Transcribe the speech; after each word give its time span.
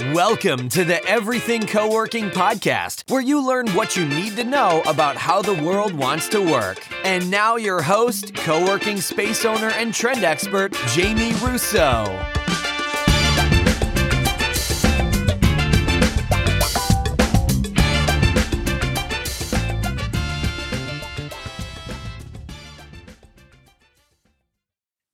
Welcome 0.00 0.70
to 0.70 0.82
the 0.82 1.04
Everything 1.04 1.66
Co 1.66 1.92
working 1.92 2.30
podcast, 2.30 3.08
where 3.10 3.20
you 3.20 3.46
learn 3.46 3.68
what 3.72 3.96
you 3.96 4.06
need 4.06 4.34
to 4.36 4.44
know 4.44 4.82
about 4.86 5.18
how 5.18 5.42
the 5.42 5.52
world 5.62 5.92
wants 5.92 6.26
to 6.30 6.40
work. 6.40 6.82
And 7.04 7.30
now, 7.30 7.56
your 7.56 7.82
host, 7.82 8.34
co 8.34 8.64
working 8.64 8.98
space 9.02 9.44
owner, 9.44 9.68
and 9.68 9.92
trend 9.92 10.24
expert, 10.24 10.72
Jamie 10.88 11.34
Russo. 11.44 12.39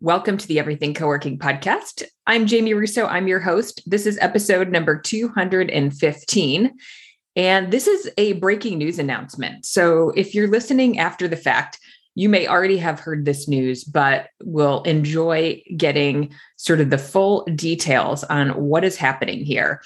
Welcome 0.07 0.37
to 0.37 0.47
the 0.47 0.61
Everything 0.61 0.95
Co-working 0.95 1.37
podcast. 1.37 2.05
I'm 2.29 2.47
Jamie 2.47 2.75
Russo. 2.75 3.07
I'm 3.07 3.27
your 3.27 3.41
host. 3.41 3.83
This 3.87 4.07
is 4.07 4.17
episode 4.21 4.69
number 4.69 4.97
215. 4.97 6.73
And 7.35 7.73
this 7.73 7.89
is 7.89 8.09
a 8.17 8.35
breaking 8.35 8.79
news 8.79 9.01
announcement. 9.01 9.67
So 9.67 10.11
if 10.11 10.33
you're 10.33 10.47
listening 10.47 11.01
after 11.01 11.27
the 11.27 11.37
fact, 11.37 11.81
you 12.15 12.29
may 12.29 12.47
already 12.47 12.77
have 12.77 13.01
heard 13.01 13.25
this 13.25 13.49
news, 13.49 13.83
but 13.83 14.29
will 14.45 14.85
enjoy 14.85 15.61
getting 15.77 16.33
sort 16.55 16.81
of 16.81 16.91
the 16.91 16.99
full 16.99 17.45
details 17.57 18.23
on 18.23 18.51
what 18.51 18.85
is 18.85 18.97
happening 18.97 19.45
here. 19.45 19.83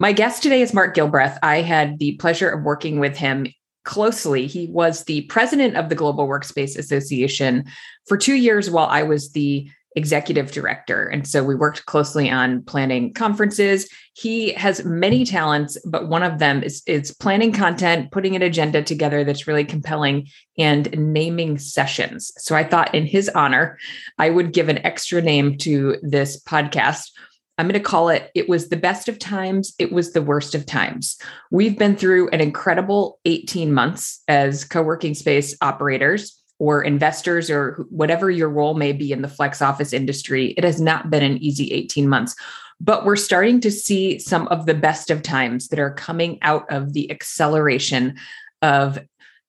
My 0.00 0.10
guest 0.10 0.42
today 0.42 0.62
is 0.62 0.74
Mark 0.74 0.96
Gilbreath. 0.96 1.38
I 1.40 1.60
had 1.60 2.00
the 2.00 2.16
pleasure 2.16 2.50
of 2.50 2.64
working 2.64 2.98
with 2.98 3.16
him 3.16 3.46
closely. 3.84 4.46
He 4.46 4.66
was 4.68 5.04
the 5.04 5.22
president 5.22 5.76
of 5.76 5.88
the 5.88 5.94
Global 5.94 6.28
Workspace 6.28 6.76
Association 6.78 7.64
for 8.06 8.16
two 8.16 8.34
years 8.34 8.70
while 8.70 8.86
I 8.86 9.02
was 9.02 9.32
the 9.32 9.70
executive 9.94 10.52
director. 10.52 11.06
And 11.06 11.26
so 11.26 11.44
we 11.44 11.54
worked 11.54 11.84
closely 11.86 12.30
on 12.30 12.62
planning 12.62 13.12
conferences. 13.12 13.88
He 14.14 14.52
has 14.54 14.84
many 14.84 15.24
talents, 15.24 15.76
but 15.84 16.08
one 16.08 16.22
of 16.22 16.38
them 16.38 16.62
is, 16.62 16.82
is 16.86 17.12
planning 17.12 17.52
content, 17.52 18.10
putting 18.10 18.34
an 18.34 18.42
agenda 18.42 18.82
together 18.82 19.24
that's 19.24 19.46
really 19.46 19.64
compelling, 19.64 20.28
and 20.58 20.90
naming 20.96 21.58
sessions. 21.58 22.32
So 22.38 22.56
I 22.56 22.64
thought, 22.64 22.94
in 22.94 23.06
his 23.06 23.28
honor, 23.30 23.78
I 24.18 24.30
would 24.30 24.52
give 24.52 24.68
an 24.68 24.78
extra 24.78 25.20
name 25.20 25.58
to 25.58 25.96
this 26.02 26.42
podcast 26.42 27.10
I'm 27.58 27.68
going 27.68 27.80
to 27.80 27.88
call 27.88 28.08
it 28.08 28.30
It 28.34 28.48
Was 28.48 28.68
the 28.68 28.76
Best 28.76 29.08
of 29.08 29.18
Times, 29.18 29.74
It 29.78 29.92
Was 29.92 30.12
the 30.12 30.22
Worst 30.22 30.54
of 30.54 30.66
Times. 30.66 31.18
We've 31.50 31.78
been 31.78 31.96
through 31.96 32.30
an 32.30 32.40
incredible 32.40 33.18
18 33.24 33.72
months 33.72 34.22
as 34.26 34.64
co 34.64 34.82
working 34.82 35.14
space 35.14 35.56
operators 35.60 36.40
or 36.58 36.82
investors 36.82 37.50
or 37.50 37.84
whatever 37.90 38.30
your 38.30 38.48
role 38.48 38.74
may 38.74 38.92
be 38.92 39.12
in 39.12 39.22
the 39.22 39.28
flex 39.28 39.60
office 39.60 39.92
industry. 39.92 40.54
It 40.56 40.64
has 40.64 40.80
not 40.80 41.10
been 41.10 41.22
an 41.22 41.38
easy 41.38 41.72
18 41.72 42.08
months, 42.08 42.34
but 42.80 43.04
we're 43.04 43.16
starting 43.16 43.60
to 43.60 43.70
see 43.70 44.18
some 44.18 44.48
of 44.48 44.66
the 44.66 44.74
best 44.74 45.10
of 45.10 45.22
times 45.22 45.68
that 45.68 45.78
are 45.78 45.92
coming 45.92 46.38
out 46.42 46.64
of 46.70 46.92
the 46.94 47.10
acceleration 47.10 48.16
of 48.62 48.98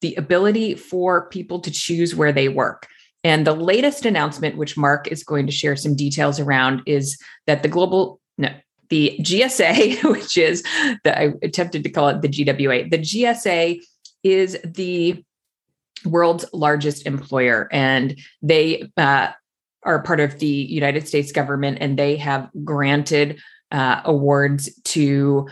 the 0.01 0.15
ability 0.15 0.75
for 0.75 1.29
people 1.29 1.59
to 1.61 1.71
choose 1.71 2.13
where 2.13 2.31
they 2.31 2.49
work. 2.49 2.87
And 3.23 3.47
the 3.47 3.53
latest 3.53 4.05
announcement, 4.05 4.57
which 4.57 4.75
Mark 4.77 5.07
is 5.07 5.23
going 5.23 5.45
to 5.45 5.51
share 5.51 5.75
some 5.75 5.95
details 5.95 6.39
around, 6.39 6.81
is 6.85 7.17
that 7.47 7.63
the 7.63 7.69
global, 7.69 8.19
no, 8.37 8.49
the 8.89 9.17
GSA, 9.21 10.03
which 10.11 10.37
is 10.37 10.61
the, 11.03 11.17
I 11.17 11.33
attempted 11.41 11.83
to 11.83 11.89
call 11.89 12.09
it 12.09 12.21
the 12.21 12.27
GWA, 12.27 12.89
the 12.89 12.99
GSA 12.99 13.81
is 14.23 14.57
the 14.63 15.23
world's 16.05 16.45
largest 16.53 17.05
employer, 17.05 17.69
and 17.71 18.19
they 18.41 18.89
uh, 18.97 19.29
are 19.83 20.03
part 20.03 20.19
of 20.19 20.39
the 20.39 20.47
United 20.47 21.07
States 21.07 21.31
government, 21.31 21.77
and 21.81 21.97
they 21.97 22.17
have 22.17 22.49
granted 22.63 23.41
uh, 23.71 24.01
awards 24.05 24.69
to 24.83 25.47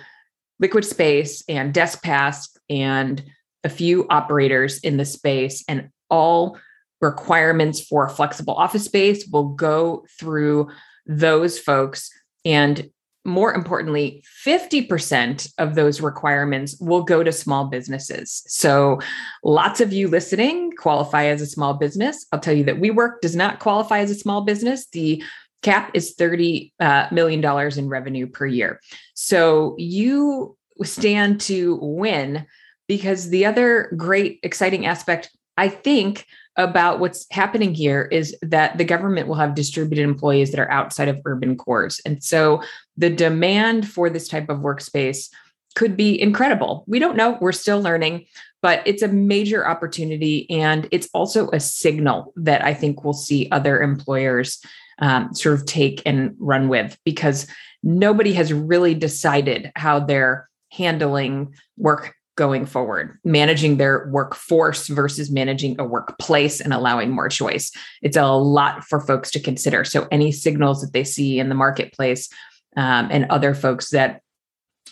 Liquid 0.60 0.86
Space 0.86 1.44
and 1.50 1.74
DeskPass 1.74 2.50
and 2.70 3.24
a 3.64 3.70
few 3.70 4.08
operators 4.10 4.80
in 4.80 4.98
the 4.98 5.06
space, 5.06 5.64
and 5.68 5.90
all 6.10 6.58
requirements 7.02 7.82
for 7.82 8.08
flexible 8.10 8.54
office 8.54 8.86
space 8.86 9.28
will 9.28 9.50
go 9.50 10.06
through 10.20 10.70
those 11.06 11.60
folks. 11.60 12.12
And 12.46 12.90
more 13.24 13.54
importantly, 13.54 14.24
50% 14.46 15.54
of 15.60 15.76
those 15.76 16.02
requirements 16.02 16.78
will 16.80 17.04
go 17.04 17.24
to 17.24 17.32
small 17.32 17.66
businesses. 17.66 18.44
So, 18.48 19.00
lots 19.44 19.80
of 19.80 19.94
you 19.94 20.08
listening 20.08 20.72
qualify 20.72 21.26
as 21.26 21.42
a 21.42 21.46
small 21.46 21.76
business. 21.76 22.26
I'll 22.32 22.40
tell 22.40 22.56
you 22.56 22.64
that 22.64 22.82
WeWork 22.82 23.22
does 23.22 23.36
not 23.36 23.60
qualify 23.60 24.00
as 24.00 24.10
a 24.10 24.16
small 24.16 24.42
business. 24.42 24.88
The 24.88 25.24
cap 25.62 25.92
is 25.94 26.16
30 26.16 26.74
uh, 26.80 27.08
million 27.12 27.42
dollars 27.42 27.78
in 27.78 27.90
revenue 27.90 28.26
per 28.26 28.48
year. 28.48 28.80
So, 29.14 29.76
you 29.78 30.58
stand 30.84 31.42
to 31.42 31.78
win 31.80 32.48
because 32.88 33.30
the 33.30 33.46
other 33.46 33.94
great, 33.96 34.40
exciting 34.42 34.88
aspect, 34.88 35.30
I 35.62 35.70
think, 35.70 36.26
about 36.58 37.00
what's 37.00 37.26
happening 37.32 37.74
here 37.74 38.04
is 38.12 38.36
that 38.42 38.78
the 38.78 38.84
government 38.84 39.28
will 39.28 39.36
have 39.36 39.56
distributed 39.56 40.04
employees 40.04 40.52
that 40.52 40.60
are 40.60 40.72
outside 40.72 41.08
of 41.08 41.22
urban 41.26 41.56
cores. 41.56 42.02
And 42.06 42.24
so 42.24 42.62
the 42.98 43.10
demand 43.10 43.88
for 43.88 44.10
this 44.10 44.28
type 44.28 44.50
of 44.50 44.60
workspace 44.60 45.30
could 45.76 45.96
be 45.96 46.20
incredible. 46.22 46.84
We 46.88 47.00
don't 47.00 47.16
know, 47.16 47.38
we're 47.40 47.54
still 47.54 47.82
learning, 47.82 48.26
but 48.62 48.82
it's 48.86 49.02
a 49.02 49.08
major 49.08 49.66
opportunity. 49.66 50.50
And 50.50 50.88
it's 50.92 51.08
also 51.14 51.50
a 51.52 51.60
signal 51.60 52.34
that 52.36 52.64
I 52.66 52.74
think 52.74 53.04
we'll 53.04 53.14
see 53.14 53.48
other 53.52 53.82
employers 53.82 54.62
um, 55.00 55.34
sort 55.34 55.56
of 55.56 55.66
take 55.66 56.02
and 56.06 56.36
run 56.38 56.68
with 56.68 56.98
because 57.06 57.48
nobody 57.82 58.34
has 58.34 58.52
really 58.52 58.94
decided 58.94 59.72
how 59.78 60.02
they're 60.02 60.50
handling 60.70 61.56
work 61.78 62.14
going 62.36 62.66
forward, 62.66 63.20
managing 63.24 63.78
their 63.78 64.08
workforce 64.12 64.88
versus 64.88 65.30
managing 65.30 65.80
a 65.80 65.84
workplace 65.84 66.62
and 66.62 66.74
allowing 66.74 67.12
more 67.12 67.30
choice. 67.30 67.72
It's 68.02 68.18
a 68.18 68.26
lot 68.28 68.84
for 68.86 69.02
folks 69.02 69.32
to 69.32 69.40
consider. 69.40 69.84
So, 69.84 70.08
any 70.12 70.32
signals 70.32 70.82
that 70.82 70.94
they 70.94 71.04
see 71.04 71.40
in 71.40 71.50
the 71.50 71.56
marketplace 71.56 72.30
um, 72.78 73.10
and 73.12 73.26
other 73.30 73.54
folks 73.54 73.90
that 73.90 74.22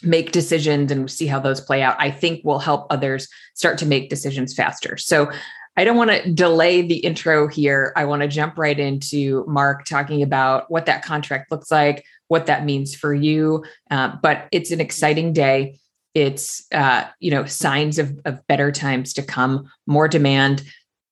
make 0.03 0.31
decisions 0.31 0.91
and 0.91 1.09
see 1.09 1.27
how 1.27 1.39
those 1.39 1.61
play 1.61 1.81
out, 1.81 1.95
I 1.99 2.11
think 2.11 2.43
will 2.43 2.59
help 2.59 2.87
others 2.89 3.27
start 3.55 3.77
to 3.79 3.85
make 3.85 4.09
decisions 4.09 4.53
faster. 4.53 4.97
So, 4.97 5.31
I 5.77 5.85
don't 5.85 5.95
want 5.95 6.11
to 6.11 6.29
delay 6.33 6.81
the 6.81 6.97
intro 6.97 7.47
here. 7.47 7.93
I 7.95 8.03
want 8.03 8.21
to 8.21 8.27
jump 8.27 8.57
right 8.57 8.77
into 8.77 9.45
Mark 9.47 9.85
talking 9.85 10.21
about 10.21 10.69
what 10.69 10.87
that 10.87 11.05
contract 11.05 11.51
looks 11.51 11.71
like, 11.71 12.03
what 12.27 12.47
that 12.47 12.65
means 12.65 12.93
for 12.93 13.13
you. 13.13 13.63
Uh, 13.89 14.17
but 14.21 14.49
it's 14.51 14.71
an 14.71 14.81
exciting 14.81 15.31
day 15.31 15.79
it's 16.13 16.65
uh, 16.73 17.05
you 17.19 17.31
know 17.31 17.45
signs 17.45 17.99
of, 17.99 18.19
of 18.25 18.45
better 18.47 18.71
times 18.71 19.13
to 19.13 19.23
come 19.23 19.69
more 19.85 20.07
demand 20.07 20.63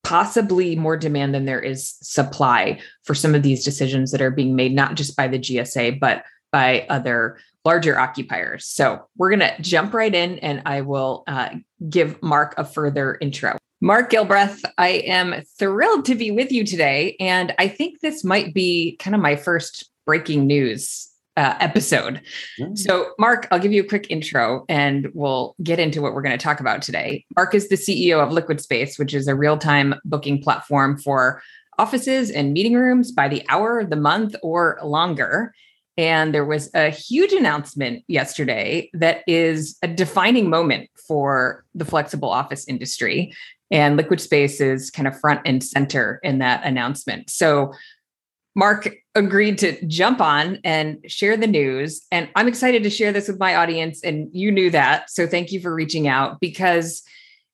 possibly 0.04 0.76
more 0.76 0.96
demand 0.96 1.34
than 1.34 1.44
there 1.44 1.60
is 1.60 1.96
supply 2.02 2.80
for 3.02 3.14
some 3.14 3.34
of 3.34 3.42
these 3.42 3.64
decisions 3.64 4.10
that 4.10 4.22
are 4.22 4.30
being 4.30 4.56
made 4.56 4.74
not 4.74 4.94
just 4.94 5.16
by 5.16 5.28
the 5.28 5.38
gsa 5.38 5.98
but 5.98 6.24
by 6.50 6.86
other 6.88 7.38
larger 7.64 7.98
occupiers 7.98 8.64
so 8.64 9.04
we're 9.16 9.28
going 9.28 9.40
to 9.40 9.62
jump 9.62 9.92
right 9.92 10.14
in 10.14 10.38
and 10.38 10.62
i 10.66 10.80
will 10.80 11.24
uh, 11.26 11.50
give 11.88 12.20
mark 12.22 12.54
a 12.56 12.64
further 12.64 13.18
intro 13.20 13.56
Mark 13.80 14.10
Gilbreath, 14.10 14.64
I 14.76 14.88
am 14.88 15.44
thrilled 15.56 16.04
to 16.06 16.16
be 16.16 16.32
with 16.32 16.50
you 16.50 16.64
today. 16.64 17.16
And 17.20 17.54
I 17.60 17.68
think 17.68 18.00
this 18.00 18.24
might 18.24 18.52
be 18.52 18.96
kind 18.96 19.14
of 19.14 19.22
my 19.22 19.36
first 19.36 19.88
breaking 20.04 20.48
news 20.48 21.08
uh, 21.38 21.54
episode. 21.60 22.20
Mm. 22.58 22.76
So, 22.76 23.12
Mark, 23.16 23.46
I'll 23.52 23.60
give 23.60 23.72
you 23.72 23.82
a 23.82 23.86
quick 23.86 24.08
intro 24.10 24.64
and 24.68 25.08
we'll 25.14 25.54
get 25.62 25.78
into 25.78 26.02
what 26.02 26.12
we're 26.12 26.22
going 26.22 26.36
to 26.36 26.42
talk 26.42 26.58
about 26.58 26.82
today. 26.82 27.24
Mark 27.36 27.54
is 27.54 27.68
the 27.68 27.76
CEO 27.76 28.20
of 28.20 28.32
Liquid 28.32 28.60
Space, 28.60 28.98
which 28.98 29.14
is 29.14 29.28
a 29.28 29.36
real 29.36 29.56
time 29.56 29.94
booking 30.04 30.42
platform 30.42 30.98
for 30.98 31.40
offices 31.78 32.32
and 32.32 32.52
meeting 32.52 32.74
rooms 32.74 33.12
by 33.12 33.28
the 33.28 33.44
hour, 33.48 33.84
the 33.84 33.94
month, 33.94 34.34
or 34.42 34.80
longer. 34.82 35.54
And 35.96 36.34
there 36.34 36.44
was 36.44 36.70
a 36.74 36.90
huge 36.90 37.32
announcement 37.32 38.02
yesterday 38.08 38.90
that 38.94 39.22
is 39.28 39.78
a 39.80 39.86
defining 39.86 40.50
moment 40.50 40.90
for 41.06 41.64
the 41.72 41.84
flexible 41.84 42.30
office 42.30 42.66
industry. 42.66 43.32
And 43.70 43.96
Liquid 43.96 44.20
Space 44.20 44.60
is 44.60 44.90
kind 44.90 45.06
of 45.06 45.18
front 45.20 45.42
and 45.44 45.62
center 45.62 46.18
in 46.24 46.38
that 46.38 46.64
announcement. 46.64 47.30
So, 47.30 47.74
Mark 48.56 48.88
agreed 49.18 49.58
to 49.58 49.84
jump 49.86 50.20
on 50.20 50.58
and 50.64 50.98
share 51.06 51.36
the 51.36 51.46
news. 51.46 52.06
And 52.10 52.30
I'm 52.34 52.48
excited 52.48 52.82
to 52.84 52.90
share 52.90 53.12
this 53.12 53.28
with 53.28 53.38
my 53.38 53.56
audience. 53.56 54.02
And 54.02 54.28
you 54.32 54.50
knew 54.50 54.70
that. 54.70 55.10
So 55.10 55.26
thank 55.26 55.52
you 55.52 55.60
for 55.60 55.74
reaching 55.74 56.08
out 56.08 56.40
because 56.40 57.02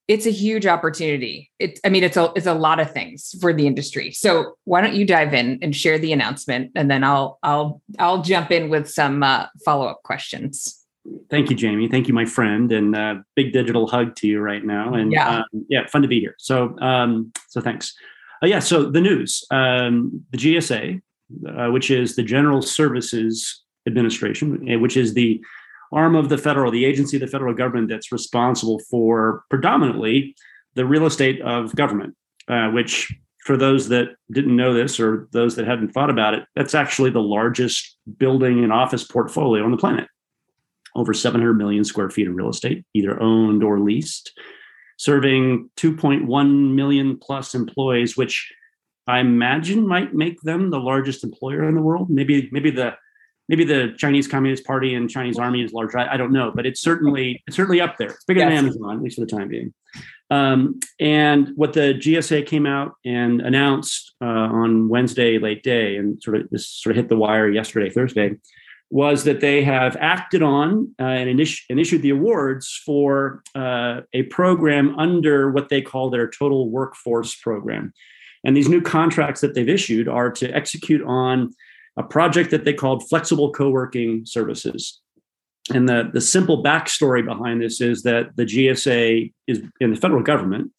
it's 0.07 0.27
a 0.27 0.31
huge 0.31 0.67
opportunity. 0.67 1.51
It's, 1.59 1.81
I 1.85 1.89
mean, 1.89 2.05
it's 2.05 2.17
a, 2.17 2.31
it's 2.37 2.47
a 2.47 2.55
lot 2.55 2.79
of 2.79 2.93
things 2.93 3.35
for 3.41 3.55
the 3.55 3.67
industry. 3.67 4.13
So 4.13 4.55
why 4.65 4.83
don't 4.83 4.95
you 4.95 5.07
dive 5.07 5.33
in 5.33 5.59
and 5.63 5.75
share 5.75 5.99
the 5.99 6.13
announcement 6.13 6.73
and 6.75 6.91
then 6.91 7.03
I'll, 7.03 7.39
I'll, 7.43 7.81
I'll 7.99 8.23
jump 8.23 8.51
in 8.51 8.69
with 8.69 8.89
some 8.89 9.23
uh, 9.23 9.47
follow-up 9.65 10.03
questions. 10.03 10.85
Thank 11.31 11.51
you, 11.51 11.57
Jamie. 11.57 11.89
Thank 11.89 12.09
you, 12.09 12.15
my 12.15 12.25
friend, 12.25 12.73
and 12.73 12.97
uh, 12.97 13.17
big 13.35 13.53
digital 13.53 13.87
hug 13.87 14.17
to 14.17 14.27
you 14.27 14.41
right 14.41 14.65
now. 14.65 14.95
And 14.95 15.13
yeah, 15.13 15.39
um, 15.39 15.45
yeah 15.69 15.87
fun 15.87 16.01
to 16.01 16.09
be 16.09 16.19
here. 16.19 16.35
So, 16.39 16.79
um, 16.81 17.31
so 17.49 17.61
thanks. 17.61 17.95
Uh, 18.43 18.47
yeah, 18.47 18.59
so 18.59 18.91
the 18.91 19.03
news, 19.03 19.45
um, 19.51 20.25
the 20.31 20.39
GSA, 20.39 21.03
uh, 21.49 21.69
which 21.69 21.91
is 21.91 22.17
the 22.17 22.23
General 22.23 22.63
Services 22.63 23.63
Administration, 23.87 24.69
eh, 24.69 24.77
which 24.77 24.97
is 24.97 25.15
the 25.15 25.43
arm 25.93 26.17
of 26.17 26.29
the 26.29 26.39
federal, 26.39 26.71
the 26.71 26.85
agency 26.85 27.17
of 27.17 27.21
the 27.21 27.27
federal 27.27 27.55
government 27.55 27.89
that's 27.89 28.11
responsible 28.11 28.81
for 28.91 29.45
predominantly 29.51 30.35
the 30.75 30.85
real 30.85 31.07
estate 31.07 31.41
of 31.43 31.75
government, 31.77 32.15
uh, 32.49 32.71
which 32.71 33.13
for 33.45 33.57
those 33.57 33.89
that 33.91 34.17
didn't 34.33 34.57
know 34.57 34.73
this 34.73 34.99
or 34.99 35.29
those 35.33 35.55
that 35.57 35.67
hadn't 35.67 35.93
thought 35.93 36.11
about 36.11 36.35
it, 36.35 36.45
that's 36.57 36.75
actually 36.75 37.11
the 37.11 37.21
largest 37.21 37.99
building 38.19 38.65
and 38.65 38.73
office 38.73 39.05
portfolio 39.05 39.65
on 39.65 39.71
the 39.71 39.77
planet. 39.77 40.09
Over 40.97 41.13
700 41.13 41.55
million 41.55 41.85
square 41.85 42.09
feet 42.09 42.27
of 42.27 42.35
real 42.35 42.49
estate, 42.49 42.85
either 42.95 43.21
owned 43.23 43.63
or 43.63 43.81
leased, 43.81 44.33
serving 44.97 45.69
2.1 45.77 46.75
million 46.75 47.19
plus 47.19 47.55
employees, 47.55 48.17
which 48.17 48.51
I 49.07 49.21
imagine 49.21 49.87
might 49.87 50.15
make 50.15 50.41
them 50.43 50.71
the 50.71 50.81
largest 50.81 51.25
employer 51.25 51.69
in 51.69 51.75
the 51.75 51.83
world. 51.83 52.11
Maybe, 52.11 52.49
maybe 52.53 52.71
the 52.71 52.97
maybe 53.49 53.65
the 53.65 53.95
Chinese 53.99 54.27
Communist 54.27 54.65
Party 54.65 54.95
and 54.95 55.11
Chinese 55.11 55.39
Army 55.39 55.63
is 55.63 55.73
larger. 55.73 55.99
I, 55.99 56.15
I 56.15 56.17
don't 56.17 56.33
know, 56.33 56.53
but 56.55 56.67
it's 56.67 56.81
certainly 56.81 57.43
it's 57.47 57.57
certainly 57.57 57.81
up 57.81 57.99
there. 57.99 58.11
It's 58.11 58.25
bigger 58.25 58.41
yes. 58.41 58.51
than 58.51 58.59
Amazon, 58.59 58.97
at 58.97 59.03
least 59.03 59.17
for 59.17 59.25
the 59.25 59.31
time 59.31 59.49
being. 59.49 59.75
Um, 60.31 60.81
and 60.99 61.51
what 61.55 61.75
the 61.75 61.95
GSA 61.95 62.47
came 62.47 62.67
out 62.67 62.95
and 63.05 63.41
announced 63.41 64.15
uh, 64.23 64.25
on 64.25 64.89
Wednesday 64.89 65.39
late 65.39 65.63
day, 65.63 65.97
and 65.97 66.23
sort 66.23 66.37
of 66.37 66.51
this 66.51 66.67
sort 66.67 66.93
of 66.93 66.97
hit 66.97 67.09
the 67.09 67.17
wire 67.17 67.49
yesterday, 67.51 67.91
Thursday, 67.91 68.37
was 68.91 69.25
that 69.25 69.41
they 69.41 69.63
have 69.63 69.97
acted 69.97 70.43
on 70.43 70.95
uh, 71.01 71.05
and, 71.05 71.29
initi- 71.29 71.63
and, 71.69 71.79
issued 71.79 72.03
the 72.03 72.11
awards 72.11 72.81
for 72.85 73.43
uh, 73.55 74.01
a 74.13 74.23
program 74.25 74.99
under 74.99 75.51
what 75.51 75.69
they 75.69 75.83
call 75.83 76.11
their 76.11 76.29
total 76.29 76.71
workforce 76.71 77.35
program. 77.35 77.93
And 78.45 78.57
these 78.57 78.69
new 78.69 78.81
contracts 78.81 79.41
that 79.41 79.55
they've 79.55 79.69
issued 79.69 80.09
are 80.09 80.31
to 80.33 80.51
execute 80.51 81.03
on 81.03 81.51
a 81.97 82.03
project 82.03 82.51
that 82.51 82.65
they 82.65 82.73
called 82.73 83.09
flexible 83.09 83.53
co-working 83.53 84.27
services. 84.27 85.01
And 85.73 85.89
the, 85.89 86.11
the 86.13 86.21
simple 86.21 86.63
backstory 86.63 87.25
behind 87.25 87.63
this 87.63 87.81
is 87.81 88.03
that 88.03 88.37
the 88.37 88.45
GSA 88.45 89.33
is 89.47 89.63
in 89.81 89.91
the 89.91 89.97
federal 89.97 90.23
government 90.23 90.73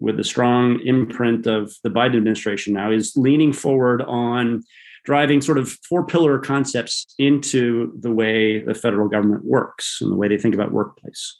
with 0.00 0.16
the 0.16 0.24
strong 0.24 0.80
imprint 0.84 1.46
of 1.46 1.72
the 1.84 1.90
Biden 1.90 2.16
administration 2.16 2.74
now 2.74 2.90
is 2.90 3.16
leaning 3.16 3.52
forward 3.52 4.02
on 4.02 4.64
driving 5.04 5.40
sort 5.40 5.58
of 5.58 5.70
four 5.88 6.04
pillar 6.04 6.38
concepts 6.38 7.14
into 7.18 7.92
the 8.00 8.10
way 8.10 8.60
the 8.60 8.74
federal 8.74 9.08
government 9.08 9.44
works 9.44 9.98
and 10.00 10.10
the 10.10 10.16
way 10.16 10.28
they 10.28 10.38
think 10.38 10.54
about 10.54 10.72
workplace. 10.72 11.38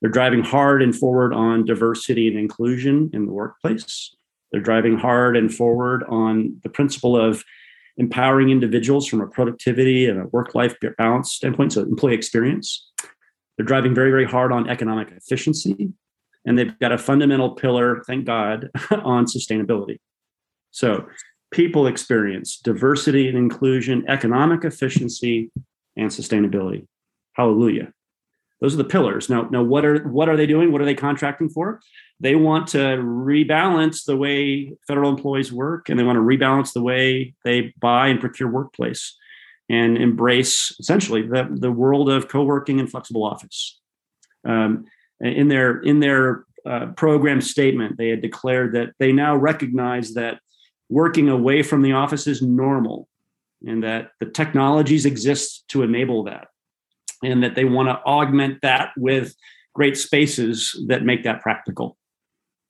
They're 0.00 0.10
driving 0.10 0.42
hard 0.42 0.82
and 0.82 0.94
forward 0.94 1.32
on 1.32 1.64
diversity 1.64 2.28
and 2.28 2.38
inclusion 2.38 3.10
in 3.12 3.26
the 3.26 3.32
workplace. 3.32 4.14
They're 4.52 4.60
driving 4.60 4.96
hard 4.96 5.36
and 5.36 5.52
forward 5.52 6.04
on 6.08 6.58
the 6.62 6.68
principle 6.68 7.16
of 7.16 7.44
empowering 7.96 8.50
individuals 8.50 9.06
from 9.06 9.20
a 9.20 9.26
productivity 9.26 10.06
and 10.06 10.20
a 10.20 10.26
work 10.26 10.54
life 10.54 10.76
balance 10.98 11.32
standpoint, 11.32 11.72
so 11.72 11.82
employee 11.82 12.14
experience. 12.14 12.90
They're 13.56 13.66
driving 13.66 13.94
very, 13.94 14.10
very 14.10 14.26
hard 14.26 14.52
on 14.52 14.68
economic 14.68 15.08
efficiency. 15.10 15.92
And 16.44 16.58
they've 16.58 16.78
got 16.78 16.92
a 16.92 16.98
fundamental 16.98 17.50
pillar, 17.50 18.02
thank 18.06 18.24
God, 18.24 18.70
on 18.90 19.24
sustainability. 19.24 19.98
So, 20.70 21.06
people 21.50 21.86
experience, 21.86 22.58
diversity 22.58 23.28
and 23.28 23.38
inclusion, 23.38 24.04
economic 24.08 24.64
efficiency, 24.64 25.50
and 25.96 26.10
sustainability. 26.10 26.86
Hallelujah. 27.32 27.92
Those 28.60 28.74
are 28.74 28.78
the 28.78 28.84
pillars. 28.84 29.28
Now, 29.28 29.42
now 29.50 29.62
what 29.62 29.84
are 29.84 30.06
what 30.08 30.28
are 30.28 30.36
they 30.36 30.46
doing? 30.46 30.72
What 30.72 30.80
are 30.80 30.84
they 30.84 30.94
contracting 30.94 31.48
for? 31.48 31.80
They 32.18 32.34
want 32.34 32.68
to 32.68 32.78
rebalance 32.78 34.04
the 34.04 34.16
way 34.16 34.72
federal 34.86 35.10
employees 35.10 35.52
work, 35.52 35.88
and 35.88 35.98
they 35.98 36.04
want 36.04 36.16
to 36.16 36.22
rebalance 36.22 36.72
the 36.72 36.82
way 36.82 37.34
they 37.44 37.74
buy 37.78 38.08
and 38.08 38.20
procure 38.20 38.48
workplace, 38.48 39.16
and 39.68 39.98
embrace 39.98 40.74
essentially 40.78 41.22
the, 41.22 41.48
the 41.50 41.72
world 41.72 42.08
of 42.08 42.28
co-working 42.28 42.80
and 42.80 42.90
flexible 42.90 43.24
office. 43.24 43.78
Um, 44.46 44.86
in 45.20 45.48
their 45.48 45.80
in 45.80 46.00
their 46.00 46.44
uh, 46.64 46.86
program 46.96 47.40
statement, 47.40 47.96
they 47.98 48.08
had 48.08 48.22
declared 48.22 48.74
that 48.74 48.94
they 48.98 49.12
now 49.12 49.36
recognize 49.36 50.14
that 50.14 50.40
working 50.88 51.28
away 51.28 51.62
from 51.62 51.82
the 51.82 51.92
office 51.92 52.26
is 52.26 52.40
normal, 52.40 53.08
and 53.66 53.82
that 53.82 54.12
the 54.20 54.26
technologies 54.26 55.04
exist 55.04 55.64
to 55.68 55.82
enable 55.82 56.24
that 56.24 56.48
and 57.22 57.42
that 57.42 57.54
they 57.54 57.64
want 57.64 57.88
to 57.88 57.94
augment 58.04 58.60
that 58.62 58.90
with 58.96 59.34
great 59.74 59.96
spaces 59.96 60.78
that 60.88 61.02
make 61.02 61.24
that 61.24 61.40
practical. 61.40 61.96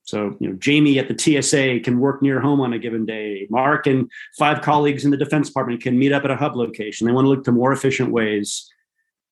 So, 0.06 0.37
you 0.38 0.49
know, 0.49 0.55
Jamie 0.55 1.00
at 1.00 1.08
the 1.08 1.19
TSA 1.19 1.81
can 1.81 1.99
work 1.99 2.23
near 2.23 2.41
home 2.41 2.61
on 2.61 2.73
a 2.73 2.79
given 2.79 3.05
day. 3.05 3.49
Mark 3.50 3.88
and 3.88 4.08
five 4.38 4.62
colleagues 4.62 5.05
in 5.05 5.11
the 5.11 5.17
Defense 5.17 5.49
Department 5.49 5.82
can 5.82 5.99
meet 5.99 6.12
up 6.12 6.25
at 6.25 6.31
a 6.31 6.37
hub 6.37 6.55
location. 6.56 7.06
They 7.06 7.12
want 7.12 7.25
to 7.25 7.29
look 7.29 7.44
to 7.44 7.53
more 7.53 7.73
efficient 7.73 8.12
ways 8.12 8.70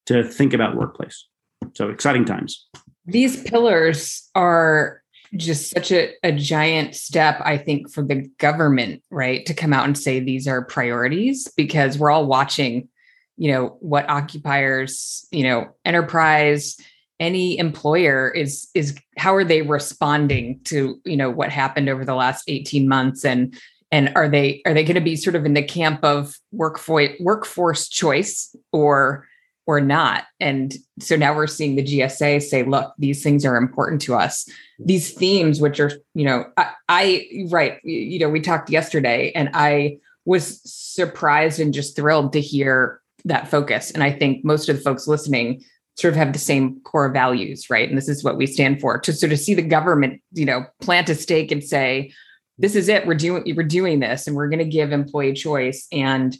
to 0.06 0.24
think 0.24 0.52
about 0.52 0.76
workplace. 0.76 1.26
So, 1.74 1.90
exciting 1.90 2.24
times. 2.24 2.66
These 3.06 3.44
pillars 3.44 4.28
are 4.34 5.02
just 5.36 5.70
such 5.70 5.92
a, 5.92 6.12
a 6.24 6.32
giant 6.32 6.96
step, 6.96 7.40
I 7.44 7.56
think, 7.56 7.90
for 7.92 8.02
the 8.02 8.28
government, 8.38 9.02
right, 9.10 9.46
to 9.46 9.54
come 9.54 9.72
out 9.72 9.84
and 9.84 9.96
say 9.96 10.18
these 10.18 10.48
are 10.48 10.64
priorities 10.64 11.48
because 11.56 11.98
we're 11.98 12.10
all 12.10 12.26
watching 12.26 12.88
you 13.36 13.50
know 13.50 13.76
what 13.80 14.08
occupiers 14.08 15.26
you 15.32 15.42
know 15.42 15.66
enterprise 15.84 16.76
any 17.20 17.58
employer 17.58 18.30
is 18.30 18.68
is 18.74 18.98
how 19.16 19.34
are 19.34 19.44
they 19.44 19.62
responding 19.62 20.60
to 20.64 21.00
you 21.04 21.16
know 21.16 21.30
what 21.30 21.50
happened 21.50 21.88
over 21.88 22.04
the 22.04 22.14
last 22.14 22.44
18 22.48 22.88
months? 22.88 23.24
And 23.24 23.58
and 23.90 24.12
are 24.16 24.28
they 24.28 24.62
are 24.66 24.74
they 24.74 24.84
going 24.84 24.94
to 24.96 25.00
be 25.00 25.16
sort 25.16 25.36
of 25.36 25.46
in 25.46 25.54
the 25.54 25.62
camp 25.62 26.02
of 26.02 26.36
workforce 26.52 27.10
workforce 27.20 27.88
choice 27.88 28.54
or 28.72 29.26
or 29.66 29.80
not? 29.80 30.24
And 30.40 30.74
so 30.98 31.16
now 31.16 31.34
we're 31.34 31.46
seeing 31.46 31.76
the 31.76 31.84
gsa 31.84 32.42
say 32.42 32.64
look 32.64 32.92
these 32.98 33.22
things 33.22 33.44
are 33.44 33.56
important 33.56 34.00
to 34.02 34.14
us. 34.14 34.48
These 34.78 35.12
themes 35.12 35.60
which 35.60 35.80
are 35.80 35.92
you 36.14 36.24
know 36.24 36.46
i, 36.56 36.70
I 36.88 37.46
right 37.50 37.78
you 37.84 38.18
know 38.18 38.28
we 38.28 38.40
talked 38.40 38.70
yesterday 38.70 39.30
and 39.34 39.50
i 39.54 39.98
was 40.24 40.60
surprised 40.64 41.60
and 41.60 41.74
just 41.74 41.96
thrilled 41.96 42.32
to 42.32 42.40
hear 42.40 43.00
that 43.24 43.48
focus. 43.48 43.90
And 43.90 44.02
I 44.02 44.12
think 44.12 44.44
most 44.44 44.68
of 44.68 44.76
the 44.76 44.82
folks 44.82 45.06
listening 45.06 45.64
sort 45.96 46.12
of 46.12 46.16
have 46.16 46.32
the 46.32 46.38
same 46.38 46.80
core 46.80 47.08
values, 47.08 47.70
right? 47.70 47.88
And 47.88 47.96
this 47.96 48.08
is 48.08 48.24
what 48.24 48.36
we 48.36 48.46
stand 48.46 48.80
for. 48.80 48.98
To 48.98 49.12
sort 49.12 49.32
of 49.32 49.38
see 49.38 49.54
the 49.54 49.62
government, 49.62 50.20
you 50.32 50.44
know, 50.44 50.64
plant 50.80 51.08
a 51.08 51.14
stake 51.14 51.52
and 51.52 51.62
say, 51.62 52.12
this 52.58 52.74
is 52.74 52.88
it. 52.88 53.06
We're 53.06 53.14
doing 53.14 53.54
we're 53.56 53.62
doing 53.62 54.00
this 54.00 54.26
and 54.26 54.36
we're 54.36 54.48
going 54.48 54.58
to 54.58 54.64
give 54.64 54.92
employee 54.92 55.32
choice. 55.32 55.86
And 55.92 56.36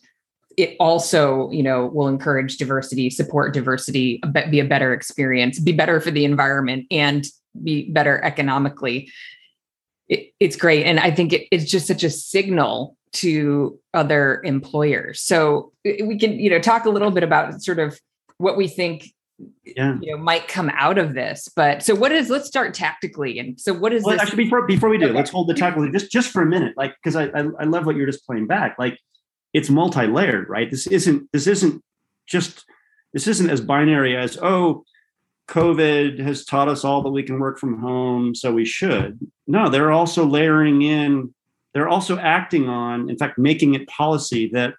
it 0.57 0.77
also, 0.79 1.51
you 1.51 1.63
know, 1.63 1.87
will 1.87 2.09
encourage 2.09 2.57
diversity, 2.57 3.11
support 3.11 3.53
diversity, 3.53 4.23
be 4.51 4.61
a 4.61 4.65
better 4.65 4.93
experience, 4.93 5.59
be 5.59 5.73
better 5.73 6.01
for 6.01 6.13
the 6.13 6.25
environment, 6.25 6.87
and 6.91 7.27
be 7.63 7.91
better 7.91 8.23
economically. 8.23 9.11
It, 10.09 10.33
it's 10.39 10.57
great. 10.57 10.85
And 10.87 11.01
I 11.01 11.11
think 11.11 11.33
it, 11.33 11.49
it's 11.51 11.65
just 11.65 11.87
such 11.87 12.05
a 12.05 12.11
signal 12.11 12.97
to 13.15 13.79
other 13.95 14.41
employers. 14.45 15.21
So 15.21 15.73
we 15.85 16.19
can, 16.19 16.39
you 16.39 16.51
know, 16.51 16.61
talk 16.61 16.85
a 16.85 16.91
little 16.91 17.11
bit 17.11 17.23
about 17.23 17.63
sort 17.63 17.79
of 17.79 17.99
what 18.39 18.57
we 18.57 18.69
think 18.69 19.14
yeah. 19.65 19.97
you 20.01 20.13
know 20.13 20.19
might 20.23 20.49
come 20.49 20.71
out 20.71 20.99
of 20.99 21.15
this. 21.15 21.49
But 21.55 21.83
so 21.83 21.95
what 21.95 22.13
is 22.13 22.31
let's 22.31 22.47
start 22.47 22.75
tactically. 22.75 23.39
And 23.39 23.61
so 23.61 23.73
what 23.73 23.93
is 23.93 24.05
well, 24.05 24.15
this? 24.15 24.23
actually 24.23 24.45
before 24.45 24.67
before 24.67 24.89
we 24.89 24.99
do, 24.99 25.07
okay. 25.07 25.15
let's 25.15 25.31
hold 25.31 25.49
the 25.49 25.55
tactically 25.55 25.91
just 25.91 26.11
just 26.11 26.31
for 26.31 26.43
a 26.43 26.47
minute. 26.47 26.75
Like 26.77 26.95
because 27.03 27.17
I, 27.17 27.25
I 27.27 27.45
I 27.61 27.65
love 27.65 27.87
what 27.87 27.97
you're 27.97 28.07
just 28.07 28.27
playing 28.27 28.47
back. 28.47 28.77
Like 28.79 28.99
it's 29.53 29.71
multi-layered, 29.71 30.49
right? 30.49 30.71
This 30.71 30.87
isn't 30.87 31.31
this 31.33 31.47
isn't 31.47 31.83
just 32.27 32.65
this 33.13 33.27
isn't 33.27 33.51
as 33.51 33.61
binary 33.61 34.17
as 34.17 34.39
oh 34.41 34.85
COVID 35.49 36.21
has 36.21 36.45
taught 36.45 36.69
us 36.69 36.85
all 36.85 37.03
that 37.03 37.11
we 37.11 37.23
can 37.23 37.39
work 37.39 37.59
from 37.59 37.81
home, 37.81 38.35
so 38.35 38.53
we 38.53 38.65
should. 38.65 39.19
No, 39.47 39.69
they're 39.69 39.93
also 39.93 40.25
layering 40.25 40.83
in 40.83 41.35
they're 41.75 41.89
also 41.89 42.17
acting 42.19 42.69
on, 42.69 43.11
in 43.11 43.19
fact, 43.19 43.37
making 43.37 43.75
it 43.75 43.89
policy 43.89 44.49
that 44.53 44.75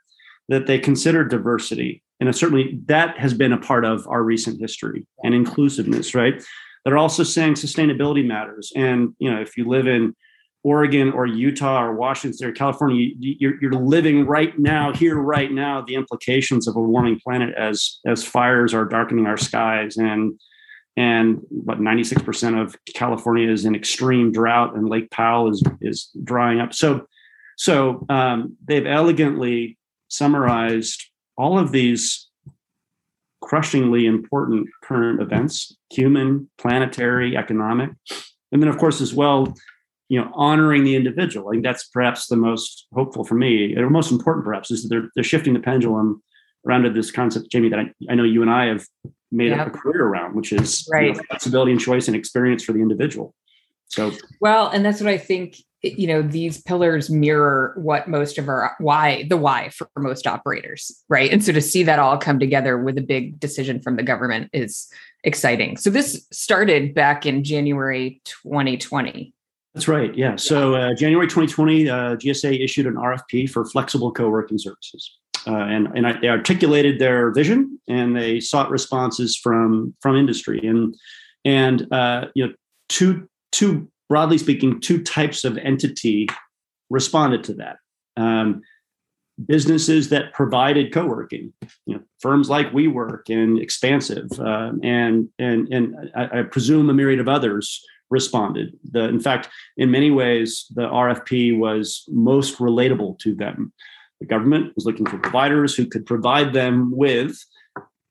that 0.48 0.66
they 0.66 0.80
consider 0.80 1.24
diversity. 1.24 2.02
And 2.26 2.36
certainly 2.36 2.80
that 2.86 3.18
has 3.18 3.34
been 3.34 3.54
a 3.54 3.58
part 3.58 3.86
of 3.86 4.08
our 4.08 4.24
recent 4.24 4.60
history 4.60 5.06
and 5.24 5.34
inclusiveness, 5.34 6.16
right? 6.16 6.44
They're 6.84 6.98
also 6.98 7.24
saying 7.24 7.56
sustainability 7.56 8.26
matters. 8.26 8.72
And 8.76 9.16
you 9.20 9.32
know, 9.32 9.42
if 9.42 9.58
you 9.58 9.68
live 9.68 9.88
in 9.88 10.16
Oregon 10.64 11.12
or 11.12 11.28
Utah 11.28 11.84
or 11.84 11.94
Washington 11.94 12.48
or 12.48 12.52
California, 12.52 13.12
you're, 13.20 13.62
you're 13.62 13.74
living 13.74 14.26
right 14.26 14.58
now, 14.58 14.94
here 14.94 15.16
right 15.16 15.52
now, 15.52 15.82
the 15.82 15.96
implications 15.96 16.68
of 16.68 16.76
a 16.76 16.82
warming 16.82 17.20
planet 17.20 17.54
as 17.56 18.00
as 18.06 18.24
fires 18.24 18.74
are 18.74 18.86
darkening 18.86 19.28
our 19.28 19.38
skies 19.38 19.98
and 19.98 20.40
and 20.98 21.42
what 21.50 21.80
96% 21.80 22.62
of 22.62 22.76
California 22.94 23.52
is 23.52 23.66
in 23.66 23.76
extreme 23.76 24.32
drought, 24.32 24.76
and 24.76 24.88
Lake 24.88 25.12
Powell 25.12 25.50
is 25.50 25.62
is 25.82 26.10
drying 26.24 26.60
up. 26.60 26.74
So, 26.74 27.06
so 27.58 28.06
um, 28.10 28.58
they've 28.66 28.86
elegantly 28.86 29.78
summarized 30.08 31.06
all 31.38 31.60
of 31.60 31.72
these 31.72 32.30
crushingly 33.42 34.06
important 34.06 34.68
current 34.84 35.22
events: 35.22 35.76
human, 35.92 36.50
planetary, 36.58 37.38
economic, 37.38 37.92
and 38.52 38.62
then, 38.62 38.70
of 38.70 38.78
course, 38.78 39.02
as 39.02 39.14
well, 39.14 39.54
you 40.10 40.20
know, 40.20 40.32
honoring 40.34 40.84
the 40.84 40.96
individual. 40.96 41.50
I 41.50 41.52
think 41.52 41.64
that's 41.64 41.88
perhaps 41.88 42.28
the 42.28 42.36
most 42.36 42.88
hopeful 42.94 43.24
for 43.24 43.36
me, 43.36 43.76
or 43.76 43.90
most 43.90 44.12
important, 44.12 44.46
perhaps, 44.46 44.72
is 44.72 44.84
that 44.84 44.90
they're 44.90 45.10
they're 45.16 45.24
shifting 45.24 45.54
the 45.54 45.60
pendulum 45.60 46.22
around 46.68 46.84
to 46.84 46.90
this 46.90 47.12
concept, 47.12 47.52
Jamie, 47.52 47.70
that 47.70 47.80
I, 47.80 47.92
I 48.10 48.16
know 48.16 48.24
you 48.24 48.42
and 48.42 48.50
I 48.50 48.66
have 48.66 48.86
made 49.32 49.50
Yep. 49.52 49.68
a 49.68 49.70
career 49.70 50.06
around, 50.06 50.36
which 50.36 50.52
is 50.52 50.88
you 51.00 51.14
know, 51.14 51.22
flexibility 51.30 51.72
and 51.72 51.80
choice 51.80 52.08
and 52.08 52.16
experience 52.16 52.64
for 52.64 52.74
the 52.74 52.80
individual. 52.80 53.36
So 53.88 54.12
Well, 54.42 54.70
and 54.70 54.84
that's 54.84 55.00
what 55.00 55.10
I 55.10 55.18
think, 55.18 55.58
you 55.86 56.08
know, 56.08 56.22
these 56.22 56.62
pillars 56.62 57.10
mirror 57.10 57.74
what 57.78 58.08
most 58.08 58.38
of 58.38 58.50
our 58.50 58.76
why, 58.80 59.26
the 59.30 59.38
why 59.38 59.70
for 59.70 59.90
most 59.98 60.28
operators, 60.28 60.92
right? 61.10 61.32
And 61.32 61.44
so 61.44 61.52
to 61.52 61.62
see 61.62 61.84
that 61.84 62.00
all 62.00 62.18
come 62.18 62.40
together 62.40 62.78
with 62.78 62.98
a 62.98 63.02
big 63.02 63.40
decision 63.40 63.80
from 63.82 63.96
the 63.96 64.04
government 64.04 64.50
is 64.54 64.88
exciting. 65.24 65.78
So 65.78 65.90
this 65.90 66.26
started 66.32 66.94
back 66.94 67.26
in 67.26 67.44
January 67.44 68.22
2020. 68.26 69.34
That's 69.74 69.88
right. 69.88 70.16
Yeah. 70.16 70.38
So 70.38 70.76
uh, 70.76 70.94
January 70.94 71.28
2020, 71.28 71.90
uh, 71.90 72.16
GSA 72.16 72.64
issued 72.64 72.86
an 72.88 72.96
RFP 72.96 73.50
for 73.50 73.66
flexible 73.66 74.12
co-working 74.12 74.58
services, 74.58 75.18
uh, 75.48 75.52
and 75.52 75.90
and 75.94 76.08
I, 76.08 76.20
they 76.20 76.30
articulated 76.30 76.98
their 76.98 77.32
vision 77.32 77.78
and 77.88 78.16
they 78.16 78.40
sought 78.40 78.70
responses 78.70 79.36
from 79.36 79.94
from 80.00 80.16
industry 80.16 80.66
and 80.66 80.96
and 81.44 81.92
uh, 81.92 82.28
you 82.36 82.48
know 82.48 82.54
two 82.88 83.28
two 83.52 83.90
broadly 84.10 84.38
speaking 84.38 84.80
two 84.80 85.02
types 85.02 85.44
of 85.44 85.58
entity 85.58 86.28
responded 86.90 87.44
to 87.46 87.54
that. 87.56 87.78
Um, 88.18 88.62
businesses 89.46 90.10
that 90.10 90.34
provided 90.34 90.94
co-working, 90.94 91.52
you 91.86 91.96
know, 91.96 92.02
firms 92.20 92.50
like 92.50 92.72
WeWork 92.72 93.30
and 93.30 93.60
Expansive, 93.60 94.28
uh, 94.40 94.72
and 94.84 95.30
and 95.40 95.68
and 95.74 96.12
I, 96.16 96.40
I 96.40 96.44
presume 96.44 96.90
a 96.90 96.94
myriad 96.94 97.20
of 97.20 97.28
others 97.28 97.84
responded. 98.10 98.78
The 98.92 99.06
in 99.06 99.20
fact, 99.20 99.50
in 99.78 99.92
many 99.92 100.12
ways, 100.12 100.66
the 100.74 100.88
RFP 100.88 101.58
was 101.58 102.06
most 102.08 102.60
relatable 102.60 103.20
to 103.20 103.36
them. 103.36 103.74
The 104.22 104.28
government 104.28 104.74
was 104.76 104.86
looking 104.86 105.06
for 105.06 105.18
providers 105.18 105.76
who 105.76 105.86
could 105.86 106.06
provide 106.06 106.54
them 106.54 106.92
with 106.96 107.38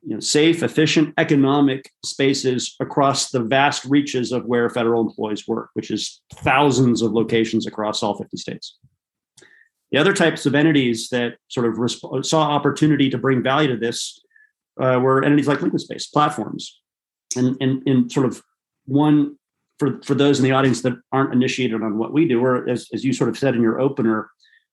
you 0.07 0.15
know, 0.15 0.21
safe, 0.21 0.63
efficient, 0.63 1.15
economic 1.17 1.91
spaces 2.05 2.77
across 2.81 3.31
the 3.31 3.41
vast 3.41 3.85
reaches 3.87 4.33
of 4.33 4.45
where 4.45 4.69
federal 4.69 5.01
employees 5.01 5.49
work, 5.49 5.71
which 5.75 5.91
is 5.91 6.21
thousands 6.35 7.01
of 7.01 7.13
locations 7.13 7.67
across 7.67 8.03
all 8.03 8.15
50 8.17 8.37
states. 8.37 8.77
The 9.91 9.99
other 9.99 10.13
types 10.13 10.45
of 10.45 10.55
entities 10.55 11.09
that 11.11 11.37
sort 11.49 11.67
of 11.67 11.75
resp- 11.75 12.25
saw 12.25 12.43
opportunity 12.43 13.09
to 13.11 13.19
bring 13.19 13.43
value 13.43 13.69
to 13.69 13.77
this 13.77 14.19
uh, 14.81 14.99
were 15.01 15.25
entities 15.25 15.47
like 15.47 15.63
Liquid 15.63 15.81
Space 15.81 16.09
platforms, 16.09 16.81
and 17.37 17.57
and 17.61 17.83
in 17.87 18.11
sort 18.11 18.27
of 18.27 18.43
one 18.87 19.37
for 19.79 20.01
for 20.03 20.15
those 20.15 20.41
in 20.41 20.45
the 20.45 20.51
audience 20.51 20.83
that 20.83 20.95
aren't 21.13 21.33
initiated 21.33 21.83
on 21.83 21.97
what 21.97 22.13
we 22.13 22.27
do, 22.27 22.41
we're 22.41 22.69
as, 22.69 22.89
as 22.93 23.05
you 23.05 23.13
sort 23.13 23.31
of 23.31 23.39
said 23.39 23.55
in 23.55 23.63
your 23.63 23.81
opener, 23.81 24.31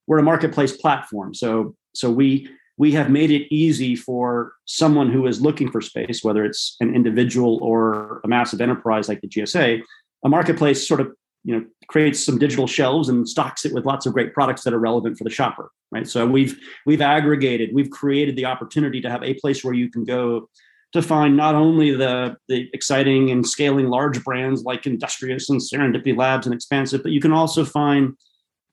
we're 0.07 0.17
a 0.17 0.23
marketplace 0.23 0.75
platform. 0.75 1.35
So 1.35 1.75
so 1.93 2.09
we 2.09 2.49
we 2.81 2.91
have 2.93 3.11
made 3.11 3.29
it 3.29 3.45
easy 3.53 3.95
for 3.95 4.53
someone 4.65 5.07
who 5.11 5.27
is 5.27 5.39
looking 5.39 5.69
for 5.69 5.81
space, 5.81 6.23
whether 6.23 6.43
it's 6.43 6.77
an 6.79 6.95
individual 6.95 7.59
or 7.61 8.21
a 8.23 8.27
massive 8.27 8.59
enterprise 8.59 9.07
like 9.07 9.21
the 9.21 9.27
GSA, 9.27 9.83
a 10.25 10.29
marketplace 10.29 10.87
sort 10.87 10.99
of 10.99 11.13
you 11.43 11.55
know 11.55 11.63
creates 11.89 12.25
some 12.25 12.39
digital 12.39 12.65
shelves 12.65 13.07
and 13.07 13.29
stocks 13.29 13.65
it 13.65 13.73
with 13.75 13.85
lots 13.85 14.07
of 14.07 14.13
great 14.13 14.33
products 14.33 14.63
that 14.63 14.73
are 14.73 14.79
relevant 14.79 15.15
for 15.15 15.23
the 15.23 15.29
shopper 15.29 15.69
right? 15.91 16.07
So 16.07 16.25
we've 16.25 16.57
we've 16.87 17.01
aggregated 17.01 17.69
we've 17.71 17.91
created 17.91 18.35
the 18.35 18.45
opportunity 18.45 18.99
to 19.01 19.09
have 19.11 19.23
a 19.23 19.35
place 19.35 19.63
where 19.63 19.75
you 19.75 19.89
can 19.91 20.03
go 20.03 20.49
to 20.93 21.01
find 21.03 21.37
not 21.37 21.53
only 21.53 21.95
the 21.95 22.35
the 22.47 22.67
exciting 22.73 23.29
and 23.29 23.45
scaling 23.45 23.89
large 23.89 24.23
brands 24.23 24.63
like 24.63 24.87
industrious 24.87 25.51
and 25.51 25.61
serendipity 25.61 26.17
labs 26.17 26.47
and 26.47 26.53
expansive 26.55 27.03
but 27.03 27.11
you 27.11 27.21
can 27.21 27.33
also 27.33 27.63
find 27.63 28.15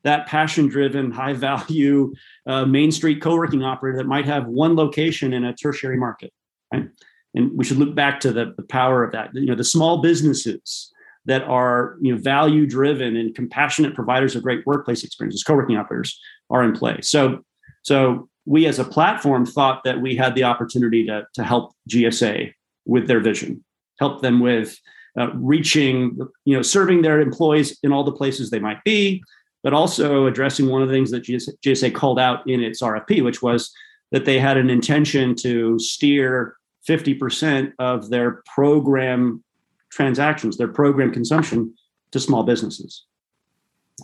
that 0.05 0.27
passion 0.27 0.69
driven 0.69 1.11
high 1.11 1.33
value 1.33 2.13
uh, 2.47 2.65
main 2.65 2.91
street 2.91 3.21
co-working 3.21 3.63
operator 3.63 3.99
that 3.99 4.07
might 4.07 4.25
have 4.25 4.47
one 4.47 4.77
location 4.77 5.33
in 5.33 5.45
a 5.45 5.55
tertiary 5.55 5.97
market 5.97 6.33
right? 6.73 6.89
And 7.35 7.57
we 7.57 7.65
should 7.65 7.79
look 7.79 7.95
back 7.95 8.21
to 8.21 8.33
the, 8.33 8.55
the 8.57 8.63
power 8.63 9.05
of 9.05 9.13
that. 9.13 9.35
You 9.35 9.47
know 9.47 9.55
the 9.55 9.65
small 9.65 9.99
businesses 9.99 10.93
that 11.27 11.43
are 11.43 11.97
you 12.01 12.15
know 12.15 12.21
value 12.21 12.67
driven 12.67 13.17
and 13.17 13.35
compassionate 13.35 13.95
providers 13.95 14.35
of 14.35 14.43
great 14.43 14.67
workplace 14.67 15.05
experiences 15.05 15.45
co-working 15.45 15.77
operators 15.77 16.19
are 16.51 16.63
in 16.65 16.73
play. 16.73 17.01
So 17.03 17.45
so 17.83 18.29
we 18.45 18.67
as 18.67 18.79
a 18.79 18.85
platform 18.85 19.45
thought 19.45 19.85
that 19.85 20.01
we 20.01 20.17
had 20.17 20.35
the 20.35 20.45
opportunity 20.45 21.07
to, 21.07 21.27
to 21.35 21.45
help 21.45 21.75
gsa 21.91 22.53
with 22.87 23.07
their 23.07 23.21
vision 23.21 23.63
help 23.99 24.23
them 24.23 24.41
with 24.41 24.79
uh, 25.19 25.31
reaching 25.35 26.19
you 26.45 26.57
know 26.57 26.63
serving 26.63 27.03
their 27.03 27.21
employees 27.21 27.79
in 27.83 27.93
all 27.93 28.05
the 28.05 28.13
places 28.13 28.51
they 28.51 28.59
might 28.59 28.83
be 28.85 29.23
but 29.63 29.75
also 29.75 30.27
addressing 30.27 30.69
one 30.69 30.83
of 30.83 30.89
the 30.89 30.95
things 30.95 31.11
that 31.11 31.25
GSA, 31.25 31.95
called 31.95 32.19
out 32.19 32.49
in 32.49 32.63
its 32.63 32.83
rfp 32.83 33.25
which 33.25 33.43
was 33.43 33.73
that 34.11 34.25
they 34.25 34.39
had 34.39 34.57
an 34.57 34.71
intention 34.71 35.35
to 35.37 35.79
steer 35.79 36.57
50% 36.89 37.73
of 37.79 38.09
their 38.09 38.43
program 38.47 39.45
transactions, 39.91 40.57
their 40.57 40.69
program 40.69 41.13
consumption 41.13 41.75
to 42.13 42.21
small 42.21 42.43
businesses. 42.43 43.05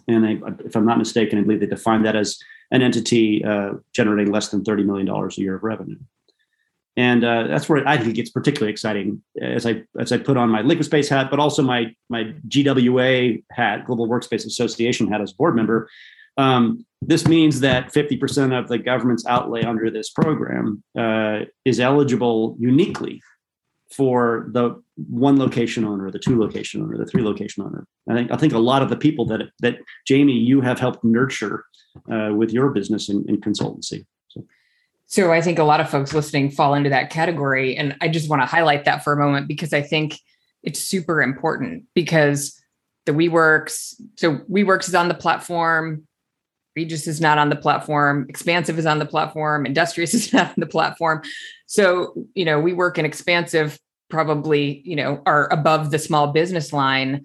And 0.08 0.42
if 0.64 0.76
I'm 0.76 0.84
not 0.84 0.98
mistaken, 0.98 1.38
I 1.38 1.42
believe 1.42 1.60
they 1.60 1.66
defined 1.66 2.04
that 2.04 2.16
as 2.16 2.38
an 2.70 2.82
entity 2.82 3.44
uh, 3.44 3.74
generating 3.94 4.32
less 4.32 4.48
than 4.48 4.64
$30 4.64 4.84
million 4.84 5.08
a 5.08 5.28
year 5.40 5.54
of 5.54 5.62
revenue. 5.62 5.98
And 6.96 7.24
uh, 7.24 7.48
that's 7.48 7.68
where 7.68 7.86
I 7.88 7.96
think 7.96 8.10
it 8.10 8.14
gets 8.14 8.30
particularly 8.30 8.70
exciting 8.70 9.22
as 9.40 9.66
I 9.66 9.82
as 9.98 10.12
I 10.12 10.18
put 10.18 10.36
on 10.36 10.48
my 10.48 10.62
Liquid 10.62 10.86
Space 10.86 11.08
hat, 11.08 11.28
but 11.30 11.40
also 11.40 11.62
my 11.62 11.94
my 12.08 12.34
GWA 12.48 13.38
hat, 13.50 13.84
Global 13.86 14.08
Workspace 14.08 14.46
Association 14.46 15.10
hat 15.10 15.20
as 15.20 15.32
board 15.32 15.56
member. 15.56 15.88
Um, 16.36 16.84
this 17.00 17.28
means 17.28 17.60
that 17.60 17.92
50% 17.92 18.58
of 18.58 18.68
the 18.68 18.78
government's 18.78 19.26
outlay 19.26 19.62
under 19.62 19.90
this 19.90 20.10
program 20.10 20.82
uh, 20.98 21.40
is 21.64 21.78
eligible 21.78 22.56
uniquely 22.58 23.20
for 23.92 24.48
the 24.52 24.82
one 24.96 25.38
location 25.38 25.84
owner, 25.84 26.10
the 26.10 26.18
two 26.18 26.38
location 26.38 26.82
owner, 26.82 26.96
the 26.96 27.06
three 27.06 27.22
location 27.22 27.62
owner. 27.62 27.86
I 28.08 28.14
think 28.14 28.32
I 28.32 28.36
think 28.36 28.52
a 28.52 28.58
lot 28.58 28.82
of 28.82 28.88
the 28.88 28.96
people 28.96 29.24
that 29.26 29.42
that 29.60 29.78
Jamie 30.06 30.32
you 30.38 30.60
have 30.60 30.80
helped 30.80 31.04
nurture 31.04 31.64
uh, 32.10 32.30
with 32.34 32.52
your 32.52 32.70
business 32.70 33.08
and 33.08 33.24
consultancy. 33.42 34.06
So. 35.06 35.32
I 35.32 35.40
think 35.40 35.58
a 35.58 35.64
lot 35.64 35.80
of 35.80 35.88
folks 35.88 36.12
listening 36.12 36.50
fall 36.50 36.74
into 36.74 36.90
that 36.90 37.10
category. 37.10 37.76
And 37.76 37.96
I 38.00 38.08
just 38.08 38.28
want 38.28 38.42
to 38.42 38.46
highlight 38.46 38.84
that 38.84 39.04
for 39.04 39.12
a 39.12 39.16
moment 39.16 39.48
because 39.48 39.72
I 39.72 39.82
think 39.82 40.18
it's 40.62 40.80
super 40.80 41.22
important 41.22 41.84
because 41.94 42.60
the 43.06 43.12
WeWorks, 43.12 43.94
so 44.16 44.38
WeWorks 44.50 44.88
is 44.88 44.94
on 44.94 45.08
the 45.08 45.14
platform, 45.14 46.06
Regus 46.74 47.06
is 47.06 47.20
not 47.20 47.38
on 47.38 47.50
the 47.50 47.56
platform, 47.56 48.26
Expansive 48.28 48.78
is 48.78 48.86
on 48.86 48.98
the 48.98 49.06
platform, 49.06 49.66
Industrious 49.66 50.14
is 50.14 50.32
not 50.32 50.48
on 50.48 50.54
the 50.56 50.66
platform. 50.66 51.22
So, 51.66 52.26
you 52.34 52.44
know, 52.44 52.60
WeWork 52.60 52.98
and 52.98 53.06
Expansive 53.06 53.78
probably, 54.10 54.82
you 54.84 54.96
know, 54.96 55.22
are 55.26 55.52
above 55.52 55.90
the 55.90 55.98
small 55.98 56.32
business 56.32 56.72
line. 56.72 57.24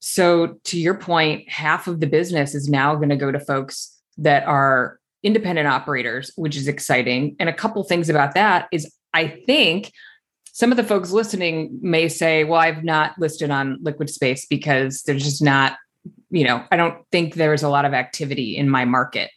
So 0.00 0.58
to 0.64 0.78
your 0.78 0.94
point, 0.94 1.48
half 1.48 1.88
of 1.88 2.00
the 2.00 2.06
business 2.06 2.54
is 2.54 2.68
now 2.68 2.94
going 2.94 3.08
to 3.08 3.16
go 3.16 3.32
to 3.32 3.40
folks 3.40 3.96
that 4.18 4.44
are 4.44 4.98
independent 5.22 5.68
operators, 5.68 6.30
which 6.36 6.56
is 6.56 6.68
exciting. 6.68 7.36
And 7.38 7.48
a 7.48 7.52
couple 7.52 7.82
things 7.84 8.08
about 8.08 8.34
that 8.34 8.68
is 8.72 8.92
I 9.12 9.28
think 9.46 9.92
some 10.52 10.70
of 10.70 10.76
the 10.76 10.84
folks 10.84 11.10
listening 11.10 11.78
may 11.80 12.08
say, 12.08 12.44
well, 12.44 12.60
I've 12.60 12.84
not 12.84 13.18
listed 13.18 13.50
on 13.50 13.78
liquid 13.80 14.10
space 14.10 14.46
because 14.46 15.02
there's 15.02 15.24
just 15.24 15.42
not, 15.42 15.76
you 16.30 16.44
know, 16.44 16.64
I 16.70 16.76
don't 16.76 17.04
think 17.12 17.34
there's 17.34 17.62
a 17.62 17.68
lot 17.68 17.84
of 17.84 17.94
activity 17.94 18.56
in 18.56 18.68
my 18.68 18.84
market. 18.84 19.30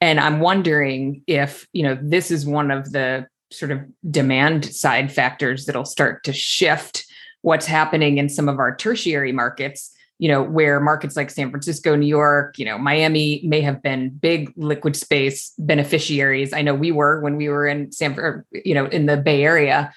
And 0.00 0.18
I'm 0.18 0.40
wondering 0.40 1.22
if, 1.26 1.66
you 1.72 1.82
know, 1.82 1.96
this 2.00 2.30
is 2.30 2.46
one 2.46 2.70
of 2.70 2.92
the 2.92 3.26
sort 3.52 3.70
of 3.70 3.80
demand 4.10 4.64
side 4.74 5.12
factors 5.12 5.66
that'll 5.66 5.84
start 5.84 6.24
to 6.24 6.32
shift 6.32 7.04
what's 7.42 7.66
happening 7.66 8.18
in 8.18 8.28
some 8.28 8.48
of 8.48 8.58
our 8.58 8.74
tertiary 8.74 9.32
markets 9.32 9.93
you 10.18 10.28
know, 10.28 10.42
where 10.42 10.78
markets 10.80 11.16
like 11.16 11.30
San 11.30 11.50
Francisco, 11.50 11.96
New 11.96 12.06
York, 12.06 12.58
you 12.58 12.64
know, 12.64 12.78
Miami 12.78 13.42
may 13.44 13.60
have 13.60 13.82
been 13.82 14.10
big 14.10 14.52
liquid 14.56 14.96
space 14.96 15.52
beneficiaries. 15.58 16.52
I 16.52 16.62
know 16.62 16.74
we 16.74 16.92
were 16.92 17.20
when 17.20 17.36
we 17.36 17.48
were 17.48 17.66
in 17.66 17.90
San, 17.90 18.44
you 18.52 18.74
know, 18.74 18.86
in 18.86 19.06
the 19.06 19.16
Bay 19.16 19.42
Area. 19.42 19.92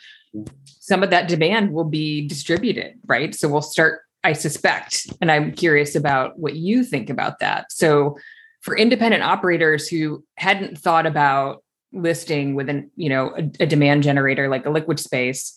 Some 0.66 1.04
of 1.04 1.12
that 1.12 1.28
demand 1.28 1.72
will 1.72 1.86
be 1.86 2.28
distributed, 2.28 2.96
right? 3.06 3.36
So 3.36 3.48
we'll 3.48 3.62
start, 3.62 4.02
I 4.24 4.34
suspect, 4.34 5.08
and 5.22 5.32
I'm 5.32 5.52
curious 5.52 5.96
about 5.96 6.40
what 6.40 6.56
you 6.56 6.84
think 6.84 7.10
about 7.10 7.40
that. 7.40 7.72
So 7.72 8.18
for 8.62 8.76
independent 8.76 9.24
operators 9.24 9.88
who 9.88 10.24
hadn't 10.38 10.78
thought 10.78 11.06
about 11.06 11.64
listing 11.94 12.56
with 12.56 12.70
an, 12.70 12.92
you 12.96 13.10
know, 13.10 13.34
a, 13.38 13.64
a 13.64 13.66
demand 13.66 14.04
generator 14.04 14.50
like 14.50 14.66
a 14.66 14.70
liquid 14.72 15.00
space, 15.00 15.54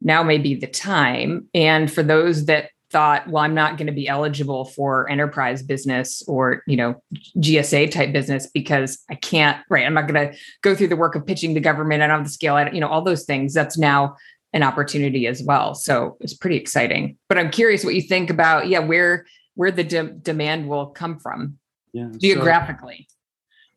now 0.00 0.22
may 0.22 0.38
be 0.38 0.54
the 0.54 0.66
time. 0.66 1.48
And 1.54 1.90
for 1.90 2.02
those 2.02 2.46
that 2.46 2.70
thought, 2.92 3.28
well, 3.28 3.42
I'm 3.42 3.54
not 3.54 3.78
going 3.78 3.86
to 3.86 3.92
be 3.92 4.06
eligible 4.06 4.66
for 4.66 5.10
enterprise 5.10 5.62
business 5.62 6.22
or, 6.28 6.62
you 6.66 6.76
know, 6.76 7.02
GSA 7.38 7.90
type 7.90 8.12
business 8.12 8.46
because 8.46 9.02
I 9.10 9.14
can't, 9.14 9.58
right. 9.70 9.86
I'm 9.86 9.94
not 9.94 10.06
going 10.06 10.28
to 10.30 10.38
go 10.62 10.74
through 10.74 10.88
the 10.88 10.96
work 10.96 11.16
of 11.16 11.26
pitching 11.26 11.54
the 11.54 11.60
government. 11.60 12.02
I 12.02 12.06
don't 12.06 12.18
have 12.18 12.26
the 12.26 12.32
scale. 12.32 12.54
I, 12.54 12.70
you 12.70 12.80
know, 12.80 12.88
all 12.88 13.02
those 13.02 13.24
things. 13.24 13.54
That's 13.54 13.78
now 13.78 14.16
an 14.52 14.62
opportunity 14.62 15.26
as 15.26 15.42
well. 15.42 15.74
So 15.74 16.18
it's 16.20 16.34
pretty 16.34 16.56
exciting. 16.56 17.16
But 17.28 17.38
I'm 17.38 17.50
curious 17.50 17.84
what 17.84 17.94
you 17.94 18.02
think 18.02 18.30
about, 18.30 18.68
yeah, 18.68 18.80
where 18.80 19.26
where 19.54 19.70
the 19.70 19.84
de- 19.84 20.12
demand 20.12 20.68
will 20.68 20.86
come 20.86 21.18
from 21.18 21.58
yeah, 21.92 22.08
geographically. 22.16 23.06
So, 23.08 23.16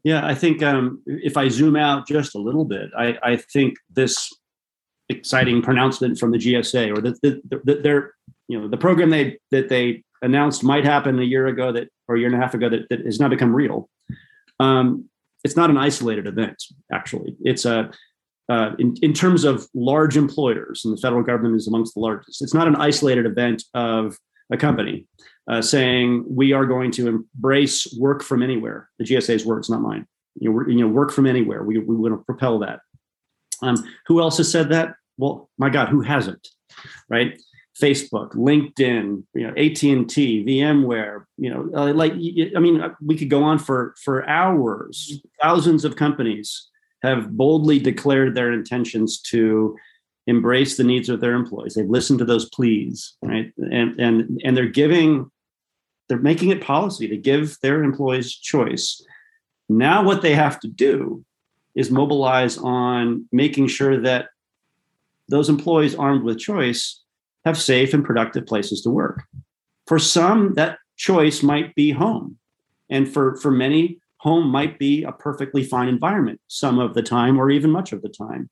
yeah, 0.03 0.25
I 0.25 0.35
think 0.35 0.61
um, 0.63 1.01
if 1.05 1.35
I 1.35 1.49
zoom 1.49 1.75
out 1.75 2.07
just 2.07 2.35
a 2.35 2.39
little 2.39 2.63
bit, 2.63 2.91
I, 2.97 3.17
I 3.23 3.37
think 3.37 3.75
this 3.89 4.31
exciting 5.09 5.61
pronouncement 5.61 6.17
from 6.19 6.31
the 6.31 6.37
GSA 6.37 6.95
or 6.95 7.01
that 7.01 7.21
the, 7.21 7.41
the, 7.49 7.61
the, 7.63 7.81
their 7.81 8.13
you 8.47 8.59
know 8.59 8.67
the 8.67 8.77
program 8.77 9.09
they 9.09 9.37
that 9.51 9.69
they 9.69 10.03
announced 10.21 10.63
might 10.63 10.85
happen 10.85 11.19
a 11.19 11.23
year 11.23 11.47
ago 11.47 11.71
that 11.71 11.89
or 12.07 12.15
a 12.15 12.19
year 12.19 12.27
and 12.27 12.35
a 12.35 12.39
half 12.39 12.53
ago 12.53 12.69
that, 12.69 12.87
that 12.89 13.05
has 13.05 13.19
now 13.19 13.27
become 13.27 13.53
real. 13.53 13.89
Um, 14.59 15.09
it's 15.43 15.55
not 15.55 15.69
an 15.69 15.77
isolated 15.77 16.27
event. 16.27 16.61
Actually, 16.91 17.35
it's 17.41 17.65
a 17.65 17.91
uh, 18.47 18.71
in, 18.77 18.95
in 19.01 19.13
terms 19.13 19.43
of 19.43 19.67
large 19.73 20.17
employers, 20.17 20.85
and 20.85 20.95
the 20.95 21.01
federal 21.01 21.23
government 21.23 21.55
is 21.55 21.67
amongst 21.67 21.95
the 21.95 21.99
largest. 21.99 22.41
It's 22.41 22.53
not 22.53 22.67
an 22.67 22.75
isolated 22.75 23.25
event 23.25 23.63
of 23.73 24.17
a 24.51 24.57
company 24.57 25.07
uh, 25.49 25.61
saying 25.61 26.25
we 26.27 26.53
are 26.53 26.65
going 26.65 26.91
to 26.91 27.07
embrace 27.07 27.87
work 27.99 28.23
from 28.23 28.43
anywhere. 28.43 28.89
The 28.99 29.05
GSA's 29.05 29.45
words, 29.45 29.69
not 29.69 29.81
mine. 29.81 30.05
You 30.35 30.51
know, 30.51 30.67
you 30.67 30.75
know, 30.75 30.87
work 30.87 31.11
from 31.11 31.25
anywhere. 31.25 31.63
We 31.63 31.79
we 31.79 31.95
want 31.95 32.13
to 32.13 32.23
propel 32.23 32.59
that. 32.59 32.81
Um, 33.61 33.83
who 34.07 34.19
else 34.21 34.37
has 34.37 34.51
said 34.51 34.69
that? 34.69 34.95
Well, 35.17 35.49
my 35.57 35.69
God, 35.69 35.89
who 35.89 36.01
hasn't? 36.01 36.47
Right? 37.09 37.41
Facebook, 37.81 38.31
LinkedIn, 38.31 39.23
you 39.33 39.47
know, 39.47 39.53
AT 39.57 39.83
and 39.83 40.09
T, 40.09 40.45
VMware. 40.45 41.25
You 41.37 41.49
know, 41.49 41.69
uh, 41.75 41.93
like 41.93 42.13
I 42.13 42.59
mean, 42.59 42.81
uh, 42.81 42.93
we 43.05 43.17
could 43.17 43.29
go 43.29 43.43
on 43.43 43.59
for 43.59 43.95
for 44.03 44.27
hours. 44.29 45.21
Thousands 45.41 45.83
of 45.83 45.95
companies 45.95 46.69
have 47.03 47.31
boldly 47.35 47.79
declared 47.79 48.33
their 48.33 48.51
intentions 48.53 49.21
to 49.21 49.75
embrace 50.27 50.77
the 50.77 50.83
needs 50.83 51.09
of 51.09 51.19
their 51.19 51.33
employees. 51.33 51.73
They've 51.75 51.89
listened 51.89 52.19
to 52.19 52.25
those 52.25 52.49
pleas, 52.49 53.15
right? 53.21 53.51
And 53.57 53.99
and 53.99 54.41
and 54.43 54.55
they're 54.55 54.67
giving, 54.67 55.29
they're 56.07 56.17
making 56.17 56.49
it 56.49 56.61
policy 56.61 57.07
to 57.09 57.17
give 57.17 57.57
their 57.61 57.83
employees 57.83 58.33
choice. 58.33 59.05
Now, 59.67 60.03
what 60.03 60.21
they 60.21 60.33
have 60.33 60.59
to 60.61 60.67
do 60.67 61.25
is 61.75 61.91
mobilize 61.91 62.57
on 62.57 63.27
making 63.33 63.67
sure 63.67 63.99
that 64.01 64.29
those 65.27 65.49
employees 65.49 65.95
armed 65.95 66.23
with 66.23 66.39
choice 66.39 67.01
have 67.45 67.61
safe 67.61 67.93
and 67.93 68.03
productive 68.03 68.45
places 68.45 68.81
to 68.81 68.89
work. 68.89 69.23
For 69.87 69.99
some, 69.99 70.53
that 70.55 70.79
choice 70.97 71.43
might 71.43 71.75
be 71.75 71.91
home. 71.91 72.37
And 72.89 73.11
for, 73.11 73.37
for 73.37 73.51
many, 73.51 73.99
home 74.17 74.47
might 74.47 74.79
be 74.79 75.03
a 75.03 75.11
perfectly 75.11 75.63
fine 75.63 75.87
environment 75.87 76.41
some 76.47 76.79
of 76.79 76.95
the 76.95 77.03
time 77.03 77.39
or 77.39 77.51
even 77.51 77.69
much 77.69 77.93
of 77.93 78.01
the 78.01 78.09
time. 78.09 78.49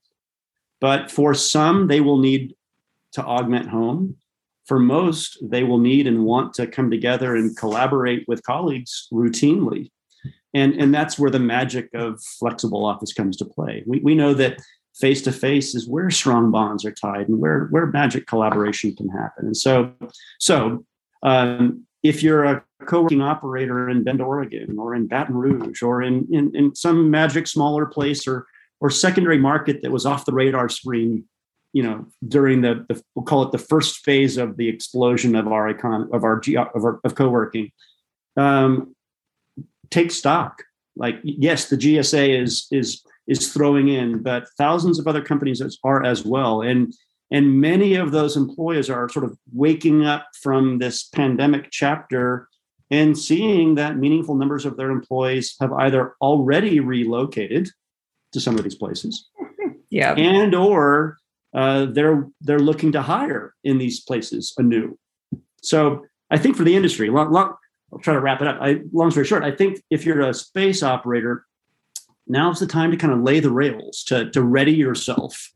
But 0.80 1.10
for 1.10 1.34
some, 1.34 1.88
they 1.88 2.00
will 2.00 2.18
need 2.18 2.54
to 3.12 3.24
augment 3.24 3.68
home. 3.68 4.16
For 4.66 4.78
most, 4.78 5.38
they 5.42 5.64
will 5.64 5.78
need 5.78 6.06
and 6.06 6.24
want 6.24 6.54
to 6.54 6.66
come 6.66 6.90
together 6.90 7.34
and 7.34 7.56
collaborate 7.56 8.24
with 8.28 8.42
colleagues 8.44 9.08
routinely. 9.12 9.90
And, 10.54 10.74
and 10.74 10.94
that's 10.94 11.18
where 11.18 11.30
the 11.30 11.40
magic 11.40 11.90
of 11.94 12.22
flexible 12.38 12.84
office 12.84 13.12
comes 13.12 13.36
to 13.38 13.44
play. 13.44 13.82
We, 13.86 14.00
we 14.00 14.14
know 14.14 14.34
that 14.34 14.62
face 14.94 15.22
to 15.22 15.32
face 15.32 15.74
is 15.74 15.88
where 15.88 16.10
strong 16.10 16.50
bonds 16.50 16.84
are 16.84 16.92
tied 16.92 17.28
and 17.28 17.40
where, 17.40 17.66
where 17.66 17.86
magic 17.86 18.26
collaboration 18.26 18.94
can 18.94 19.08
happen. 19.08 19.46
And 19.46 19.56
so, 19.56 19.92
so 20.38 20.84
um, 21.22 21.84
if 22.02 22.22
you're 22.22 22.44
a 22.44 22.62
co-working 22.86 23.22
operator 23.22 23.88
in 23.88 24.04
Bend, 24.04 24.20
Oregon, 24.20 24.76
or 24.78 24.94
in 24.94 25.06
Baton 25.06 25.36
Rouge, 25.36 25.82
or 25.82 26.02
in, 26.02 26.28
in, 26.30 26.54
in 26.54 26.74
some 26.74 27.10
magic 27.10 27.46
smaller 27.46 27.86
place 27.86 28.28
or 28.28 28.46
or 28.80 28.90
secondary 28.90 29.38
market 29.38 29.80
that 29.80 29.90
was 29.90 30.04
off 30.04 30.26
the 30.26 30.32
radar 30.32 30.68
screen, 30.68 31.24
you 31.72 31.82
know, 31.82 32.06
during 32.28 32.60
the, 32.60 32.84
the 32.88 33.02
we'll 33.14 33.24
call 33.24 33.42
it 33.42 33.50
the 33.50 33.56
first 33.56 34.04
phase 34.04 34.36
of 34.36 34.58
the 34.58 34.68
explosion 34.68 35.34
of 35.34 35.48
our 35.48 35.72
econ 35.72 36.12
of 36.12 36.22
our 36.22 36.42
of, 36.74 36.84
our, 36.84 37.00
of 37.02 37.14
co-working, 37.14 37.72
um, 38.36 38.94
take 39.90 40.10
stock. 40.10 40.62
Like 40.96 41.18
yes, 41.24 41.70
the 41.70 41.76
GSA 41.76 42.42
is 42.42 42.66
is 42.70 43.02
is 43.26 43.52
throwing 43.52 43.88
in, 43.88 44.22
but 44.22 44.46
thousands 44.58 44.98
of 44.98 45.06
other 45.06 45.22
companies 45.22 45.62
are 45.84 46.04
as 46.04 46.24
well, 46.24 46.62
and 46.62 46.94
and 47.30 47.60
many 47.60 47.94
of 47.94 48.12
those 48.12 48.36
employers 48.36 48.90
are 48.90 49.08
sort 49.08 49.24
of 49.24 49.36
waking 49.52 50.04
up 50.04 50.26
from 50.42 50.78
this 50.78 51.04
pandemic 51.04 51.68
chapter 51.70 52.48
and 52.90 53.18
seeing 53.18 53.74
that 53.74 53.96
meaningful 53.96 54.34
numbers 54.34 54.64
of 54.66 54.76
their 54.76 54.90
employees 54.90 55.56
have 55.60 55.72
either 55.72 56.14
already 56.20 56.80
relocated 56.80 57.68
to 58.32 58.40
some 58.40 58.56
of 58.56 58.62
these 58.62 58.74
places 58.74 59.28
yeah. 59.90 60.12
and 60.14 60.54
or 60.54 61.16
uh, 61.54 61.86
they're 61.86 62.28
they're 62.40 62.58
looking 62.58 62.92
to 62.92 63.00
hire 63.02 63.54
in 63.64 63.78
these 63.78 64.00
places 64.00 64.52
anew. 64.58 64.98
So 65.62 66.04
i 66.30 66.38
think 66.38 66.56
for 66.56 66.64
the 66.64 66.76
industry 66.76 67.10
long, 67.10 67.32
long, 67.32 67.54
i'll 67.92 67.98
try 68.00 68.14
to 68.14 68.20
wrap 68.20 68.40
it 68.42 68.48
up. 68.48 68.58
I, 68.60 68.80
long 68.92 69.10
story 69.10 69.26
short 69.26 69.44
i 69.44 69.50
think 69.50 69.82
if 69.90 70.04
you're 70.04 70.20
a 70.20 70.34
space 70.34 70.82
operator 70.82 71.44
now's 72.26 72.60
the 72.60 72.66
time 72.66 72.90
to 72.90 72.96
kind 72.96 73.12
of 73.12 73.22
lay 73.22 73.40
the 73.40 73.50
rails 73.50 74.02
to, 74.04 74.30
to 74.30 74.42
ready 74.42 74.72
yourself 74.72 75.50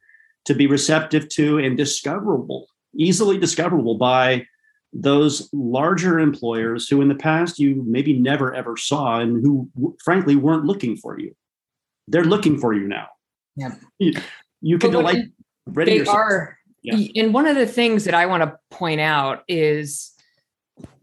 to 0.44 0.54
be 0.54 0.66
receptive 0.66 1.28
to 1.28 1.58
and 1.58 1.76
discoverable 1.76 2.68
easily 2.96 3.38
discoverable 3.38 3.96
by 3.96 4.46
those 4.92 5.48
larger 5.52 6.18
employers 6.18 6.88
who 6.88 7.02
in 7.02 7.08
the 7.08 7.14
past 7.14 7.58
you 7.58 7.82
maybe 7.86 8.18
never 8.18 8.54
ever 8.54 8.76
saw 8.76 9.20
and 9.20 9.44
who 9.44 9.70
frankly 10.02 10.36
weren't 10.36 10.64
looking 10.64 10.96
for 10.96 11.18
you 11.18 11.34
they're 12.08 12.24
looking 12.24 12.58
for 12.58 12.72
you 12.72 12.88
now 12.88 13.06
yeah 13.56 13.74
you, 13.98 14.12
you 14.60 14.78
can 14.78 14.92
like 14.92 15.24
ready 15.66 15.92
they 15.92 15.96
yourself. 15.98 16.16
are 16.16 16.58
yeah. 16.82 17.22
and 17.22 17.34
one 17.34 17.46
of 17.46 17.56
the 17.56 17.66
things 17.66 18.04
that 18.04 18.14
i 18.14 18.24
want 18.24 18.42
to 18.42 18.58
point 18.70 19.00
out 19.00 19.42
is 19.46 20.12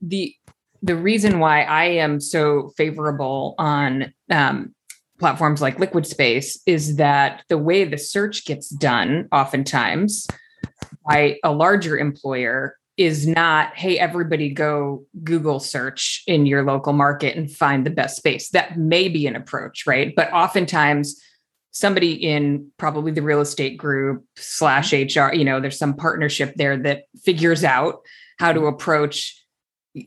the 0.02 0.34
the 0.82 0.96
reason 0.96 1.40
why 1.40 1.62
i 1.64 1.86
am 1.86 2.20
so 2.20 2.72
favorable 2.76 3.54
on 3.60 4.12
um, 4.32 4.75
platforms 5.20 5.62
like 5.62 5.80
liquid 5.80 6.06
space 6.06 6.60
is 6.66 6.98
that 6.98 7.44
the 7.50 7.58
way 7.58 7.84
the 7.86 7.98
search 7.98 8.46
gets 8.46 8.70
done 8.70 9.28
oftentimes 9.32 10.28
by 11.08 11.38
a 11.44 11.52
larger 11.52 11.98
employer 11.98 12.78
is 12.98 13.28
not 13.28 13.76
hey 13.76 14.00
everybody 14.00 14.50
go 14.50 15.04
google 15.24 15.60
search 15.60 16.24
in 16.28 16.46
your 16.46 16.64
local 16.64 16.94
market 16.94 17.36
and 17.36 17.52
find 17.52 17.86
the 17.86 17.90
best 17.90 18.18
space. 18.18 18.50
That 18.50 18.78
may 18.78 19.10
be 19.10 19.28
an 19.28 19.36
approach 19.36 19.86
right? 19.86 20.14
But 20.16 20.32
oftentimes 20.34 21.22
somebody 21.72 22.14
in 22.14 22.72
probably 22.78 23.12
the 23.12 23.22
real 23.22 23.42
estate 23.42 23.78
group 23.78 24.24
slash 24.38 24.94
hr 24.94 25.34
you 25.34 25.44
know 25.44 25.60
there's 25.60 25.78
some 25.78 25.94
partnership 25.94 26.54
there 26.56 26.78
that 26.78 27.04
figures 27.24 27.64
out 27.66 28.00
how 28.40 28.54
to 28.54 28.66
approach 28.66 29.45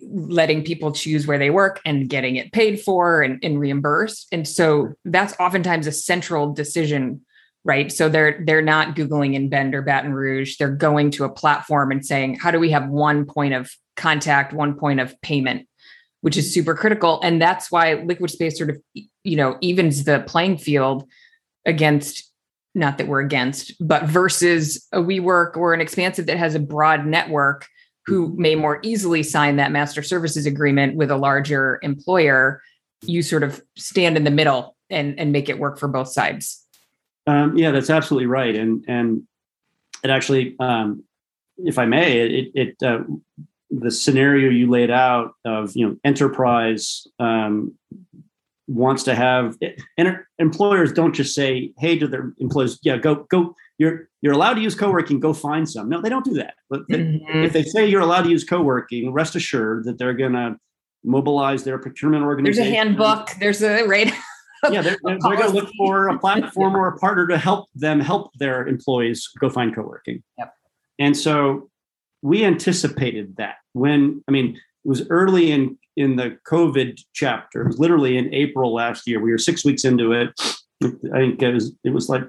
letting 0.03 0.63
people 0.63 0.93
choose 0.93 1.27
where 1.27 1.39
they 1.39 1.51
work 1.51 1.81
and 1.85 2.09
getting 2.09 2.37
it 2.37 2.53
paid 2.53 2.81
for 2.81 3.23
and, 3.23 3.43
and 3.43 3.59
reimbursed. 3.59 4.29
And 4.33 4.47
so 4.47 4.93
that's 5.05 5.35
oftentimes 5.41 5.87
a 5.87 5.93
central 5.93 6.53
decision 6.53 7.23
right? 7.65 7.93
So 7.93 8.09
they're 8.09 8.43
they're 8.47 8.63
not 8.63 8.97
googling 8.97 9.35
in 9.35 9.51
bend 9.51 9.75
or 9.75 9.83
baton 9.83 10.13
rouge. 10.13 10.57
They're 10.57 10.71
going 10.71 11.11
to 11.13 11.25
a 11.25 11.29
platform 11.29 11.91
and 11.91 12.05
saying 12.05 12.37
how 12.37 12.51
do 12.51 12.59
we 12.59 12.71
have 12.71 12.89
one 12.89 13.27
point 13.27 13.53
of 13.53 13.71
contact 13.97 14.55
one 14.55 14.75
point 14.75 15.01
of 15.01 15.21
payment? 15.21 15.69
Which 16.23 16.37
is 16.37 16.53
super 16.53 16.75
critical. 16.75 17.21
And 17.23 17.43
that's 17.43 17.71
why 17.71 17.95
liquid 17.95 18.31
space 18.31 18.57
sort 18.57 18.71
of 18.71 18.81
you 18.95 19.37
know 19.37 19.59
evens 19.61 20.05
the 20.05 20.21
playing 20.21 20.59
field 20.59 21.05
against 21.67 22.33
not 22.75 22.99
that 22.99 23.09
we're 23.09 23.21
against 23.21 23.75
but 23.81 24.05
versus 24.05 24.87
a 24.93 25.01
WeWork 25.01 25.57
or 25.57 25.75
an 25.75 25.81
expansive 25.81 26.27
that 26.27 26.39
has 26.39 26.55
a 26.55 26.61
broad 26.61 27.05
network 27.05 27.67
who 28.09 28.35
may 28.37 28.55
more 28.55 28.81
easily 28.83 29.23
sign 29.23 29.57
that 29.57 29.71
master 29.71 30.03
services 30.03 30.47
agreement 30.47 30.97
with 30.97 31.11
a 31.11 31.17
larger 31.17 31.79
employer, 31.83 32.63
you 33.03 33.23
sort 33.23 33.43
of 33.43 33.63
stand 33.77 34.17
in 34.17 34.25
the 34.25 34.31
middle 34.31 34.77
and, 34.91 35.19
and 35.19 35.31
make 35.31 35.49
it 35.49 35.59
work 35.59 35.79
for 35.79 35.89
both 35.89 36.09
sides. 36.09 36.65
Um, 37.27 37.57
yeah, 37.57 37.71
that's 37.71 37.91
absolutely 37.91 38.27
right. 38.27 38.57
And, 38.57 38.85
and 38.89 39.23
it 40.03 40.11
actually, 40.11 40.57
um, 40.59 41.05
if 41.59 41.79
I 41.79 41.85
may, 41.85 42.19
it, 42.19 42.51
it 42.55 42.77
uh, 42.83 43.01
the 43.71 43.91
scenario 43.91 44.49
you 44.49 44.71
laid 44.71 44.91
out 44.91 45.33
of, 45.45 45.73
you 45.75 45.87
know, 45.87 45.97
enterprise 46.05 47.07
um, 47.19 47.75
wants 48.67 49.03
to 49.03 49.15
have, 49.15 49.57
and 49.99 50.19
employers 50.39 50.93
don't 50.93 51.15
just 51.15 51.35
say, 51.35 51.73
Hey, 51.79 51.99
to 51.99 52.09
their 52.09 52.33
employees, 52.39 52.79
yeah, 52.83 52.97
go, 52.97 53.27
go, 53.31 53.55
you're 53.79 54.09
you're 54.21 54.35
allowed 54.35 54.55
to 54.55 54.61
use 54.61 54.75
co-working 54.75 55.21
go 55.21 55.33
find 55.33 55.69
some. 55.69 55.89
No 55.89 56.03
they 56.03 56.09
don't 56.09 56.25
do 56.25 56.35
that. 56.35 56.55
But 56.69 56.87
mm-hmm. 56.89 57.45
if 57.45 57.53
they 57.53 57.63
say 57.63 57.87
you're 57.87 58.03
allowed 58.03 58.23
to 58.23 58.31
use 58.31 58.45
co-working 58.45 59.13
rest 59.13 59.37
assured 59.37 59.85
that 59.85 59.99
they're 59.99 60.15
going 60.15 60.33
to 60.33 60.57
mobilize 61.05 61.65
their 61.65 61.79
procurement 61.79 62.25
organization 62.25 62.65
there's 62.65 62.73
a 62.73 62.77
handbook. 62.77 63.31
There's 63.39 63.63
a 63.63 63.85
right? 63.85 64.13
Yeah 64.69 64.83
they're, 64.83 64.99
they're, 65.05 65.19
they're 65.21 65.37
going 65.37 65.51
to 65.51 65.55
look 65.55 65.71
for 65.79 66.09
a 66.09 66.19
platform 66.21 66.75
or 66.75 66.89
a 66.89 66.99
partner 66.99 67.29
to 67.29 67.39
help 67.39 67.69
them 67.77 68.01
help 68.01 68.33
their 68.35 68.67
employees 68.67 69.29
go 69.39 69.49
find 69.49 69.73
co-working. 69.73 70.23
Yep. 70.37 70.53
and 70.99 71.17
so 71.17 71.71
we 72.23 72.45
anticipated 72.45 73.37
that 73.37 73.59
when 73.75 74.25
i 74.27 74.33
mean 74.33 74.57
it 74.57 74.89
was 74.89 75.09
early 75.11 75.53
in 75.53 75.79
in 75.97 76.17
the 76.17 76.37
covid 76.49 77.01
chapter. 77.13 77.63
It 77.63 77.67
was 77.69 77.79
literally 77.79 78.19
in 78.19 78.35
april 78.35 78.75
last 78.75 79.07
year. 79.07 79.21
We 79.21 79.31
were 79.31 79.39
six 79.39 79.65
weeks 79.65 79.85
into 79.85 80.11
it 80.11 80.33
I 80.83 81.19
think 81.19 81.43
it 81.43 81.55
was 81.55 81.73
it 81.85 81.91
was 81.91 82.09
like 82.09 82.23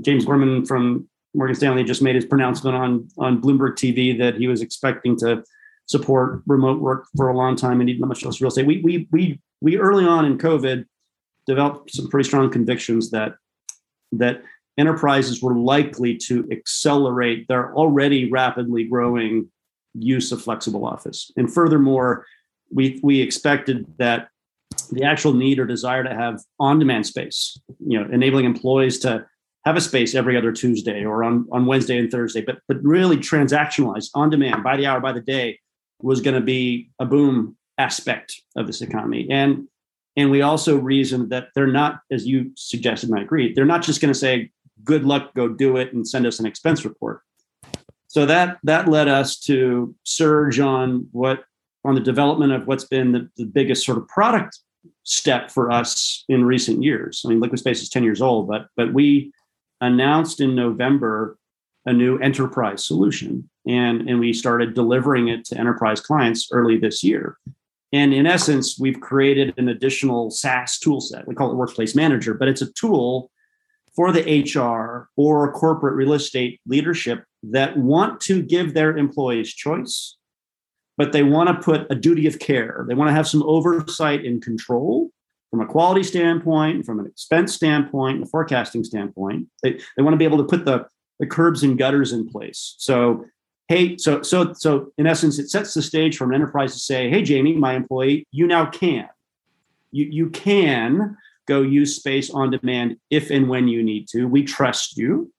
James 0.00 0.24
Gorman 0.24 0.64
from 0.64 1.08
Morgan 1.34 1.54
Stanley 1.54 1.84
just 1.84 2.02
made 2.02 2.14
his 2.14 2.24
pronouncement 2.24 2.76
on 2.76 3.08
on 3.18 3.42
Bloomberg 3.42 3.74
TV 3.74 4.16
that 4.18 4.36
he 4.36 4.48
was 4.48 4.62
expecting 4.62 5.16
to 5.18 5.44
support 5.86 6.42
remote 6.46 6.80
work 6.80 7.06
for 7.16 7.28
a 7.28 7.36
long 7.36 7.56
time 7.56 7.80
and 7.80 7.86
need 7.86 8.00
much 8.00 8.24
less 8.24 8.40
real 8.40 8.48
estate. 8.48 8.66
We 8.66 8.80
we 8.82 9.08
we 9.10 9.40
we 9.60 9.78
early 9.78 10.06
on 10.06 10.24
in 10.24 10.38
COVID 10.38 10.84
developed 11.46 11.90
some 11.92 12.08
pretty 12.08 12.26
strong 12.26 12.50
convictions 12.50 13.10
that 13.10 13.34
that 14.12 14.42
enterprises 14.78 15.42
were 15.42 15.56
likely 15.56 16.16
to 16.16 16.48
accelerate 16.50 17.48
their 17.48 17.74
already 17.74 18.30
rapidly 18.30 18.84
growing 18.84 19.50
use 19.94 20.32
of 20.32 20.40
flexible 20.40 20.86
office. 20.86 21.32
And 21.36 21.52
furthermore, 21.52 22.24
we, 22.72 23.00
we 23.02 23.20
expected 23.20 23.86
that 23.98 24.28
the 24.90 25.04
actual 25.04 25.32
need 25.32 25.58
or 25.58 25.66
desire 25.66 26.02
to 26.04 26.14
have 26.14 26.40
on-demand 26.58 27.06
space, 27.06 27.58
you 27.78 27.98
know, 27.98 28.08
enabling 28.12 28.44
employees 28.44 28.98
to 29.00 29.26
have 29.64 29.76
a 29.76 29.80
space 29.80 30.14
every 30.14 30.36
other 30.36 30.52
Tuesday 30.52 31.04
or 31.04 31.24
on, 31.24 31.46
on 31.52 31.66
Wednesday 31.66 31.98
and 31.98 32.10
Thursday, 32.10 32.40
but 32.40 32.58
but 32.68 32.82
really 32.82 33.16
transactionalized 33.16 34.10
on 34.14 34.30
demand 34.30 34.62
by 34.62 34.76
the 34.76 34.86
hour, 34.86 35.00
by 35.00 35.12
the 35.12 35.20
day 35.20 35.58
was 36.00 36.20
going 36.20 36.34
to 36.34 36.40
be 36.40 36.90
a 36.98 37.04
boom 37.04 37.56
aspect 37.76 38.40
of 38.56 38.66
this 38.66 38.82
economy. 38.82 39.28
And 39.30 39.68
and 40.16 40.30
we 40.30 40.42
also 40.42 40.76
reasoned 40.76 41.30
that 41.30 41.48
they're 41.54 41.66
not, 41.66 42.00
as 42.10 42.26
you 42.26 42.50
suggested, 42.56 43.08
and 43.10 43.18
I 43.18 43.22
agree, 43.22 43.52
they're 43.52 43.64
not 43.64 43.82
just 43.82 44.00
going 44.00 44.12
to 44.12 44.18
say, 44.18 44.50
good 44.82 45.04
luck, 45.04 45.34
go 45.34 45.48
do 45.48 45.76
it, 45.76 45.92
and 45.92 46.06
send 46.06 46.26
us 46.26 46.40
an 46.40 46.46
expense 46.46 46.84
report. 46.84 47.22
So 48.08 48.26
that 48.26 48.58
that 48.62 48.88
led 48.88 49.08
us 49.08 49.38
to 49.40 49.94
surge 50.04 50.58
on 50.60 51.08
what 51.12 51.44
on 51.84 51.94
the 51.94 52.00
development 52.00 52.52
of 52.52 52.66
what's 52.66 52.84
been 52.84 53.12
the, 53.12 53.28
the 53.36 53.44
biggest 53.44 53.84
sort 53.84 53.98
of 53.98 54.08
product 54.08 54.58
step 55.08 55.50
for 55.50 55.70
us 55.70 56.24
in 56.28 56.44
recent 56.44 56.82
years. 56.82 57.22
I 57.24 57.28
mean, 57.28 57.40
Liquid 57.40 57.58
Space 57.58 57.82
is 57.82 57.88
10 57.88 58.04
years 58.04 58.20
old, 58.20 58.48
but 58.48 58.68
but 58.76 58.92
we 58.92 59.32
announced 59.80 60.40
in 60.40 60.54
November 60.54 61.38
a 61.86 61.92
new 61.92 62.18
enterprise 62.18 62.84
solution 62.84 63.48
and, 63.66 64.08
and 64.08 64.20
we 64.20 64.32
started 64.32 64.74
delivering 64.74 65.28
it 65.28 65.44
to 65.46 65.58
enterprise 65.58 66.00
clients 66.00 66.48
early 66.52 66.76
this 66.76 67.02
year. 67.02 67.38
And 67.92 68.12
in 68.12 68.26
essence, 68.26 68.78
we've 68.78 69.00
created 69.00 69.54
an 69.56 69.70
additional 69.70 70.30
SaaS 70.30 70.78
tool 70.78 71.00
set. 71.00 71.26
We 71.26 71.34
call 71.34 71.50
it 71.50 71.56
Workplace 71.56 71.94
Manager, 71.94 72.34
but 72.34 72.48
it's 72.48 72.60
a 72.60 72.72
tool 72.72 73.30
for 73.96 74.12
the 74.12 74.42
HR 74.42 75.08
or 75.16 75.52
corporate 75.52 75.94
real 75.94 76.12
estate 76.12 76.60
leadership 76.66 77.24
that 77.44 77.78
want 77.78 78.20
to 78.22 78.42
give 78.42 78.74
their 78.74 78.96
employees 78.96 79.54
choice, 79.54 80.17
but 80.98 81.12
they 81.12 81.22
want 81.22 81.48
to 81.48 81.64
put 81.64 81.86
a 81.90 81.94
duty 81.94 82.26
of 82.26 82.40
care. 82.40 82.84
They 82.88 82.94
want 82.94 83.08
to 83.08 83.14
have 83.14 83.28
some 83.28 83.44
oversight 83.44 84.24
and 84.24 84.42
control 84.42 85.10
from 85.48 85.60
a 85.60 85.66
quality 85.66 86.02
standpoint, 86.02 86.84
from 86.84 86.98
an 86.98 87.06
expense 87.06 87.54
standpoint, 87.54 88.24
a 88.24 88.26
forecasting 88.26 88.84
standpoint. 88.84 89.46
They, 89.62 89.80
they 89.96 90.02
want 90.02 90.12
to 90.12 90.18
be 90.18 90.24
able 90.24 90.38
to 90.38 90.44
put 90.44 90.64
the, 90.64 90.86
the 91.20 91.26
curbs 91.26 91.62
and 91.62 91.78
gutters 91.78 92.12
in 92.12 92.28
place. 92.28 92.74
So, 92.78 93.24
hey, 93.68 93.96
so 93.96 94.22
so 94.22 94.52
so 94.52 94.92
in 94.98 95.06
essence, 95.06 95.38
it 95.38 95.48
sets 95.48 95.72
the 95.72 95.82
stage 95.82 96.16
for 96.16 96.24
an 96.24 96.34
enterprise 96.34 96.72
to 96.74 96.80
say, 96.80 97.08
hey, 97.08 97.22
Jamie, 97.22 97.54
my 97.54 97.74
employee, 97.74 98.26
you 98.32 98.46
now 98.46 98.66
can. 98.66 99.08
You, 99.92 100.04
you 100.04 100.30
can 100.30 101.16
go 101.46 101.62
use 101.62 101.96
space 101.96 102.28
on 102.28 102.50
demand 102.50 102.96
if 103.08 103.30
and 103.30 103.48
when 103.48 103.68
you 103.68 103.82
need 103.82 104.08
to. 104.08 104.26
We 104.26 104.42
trust 104.42 104.98
you. 104.98 105.32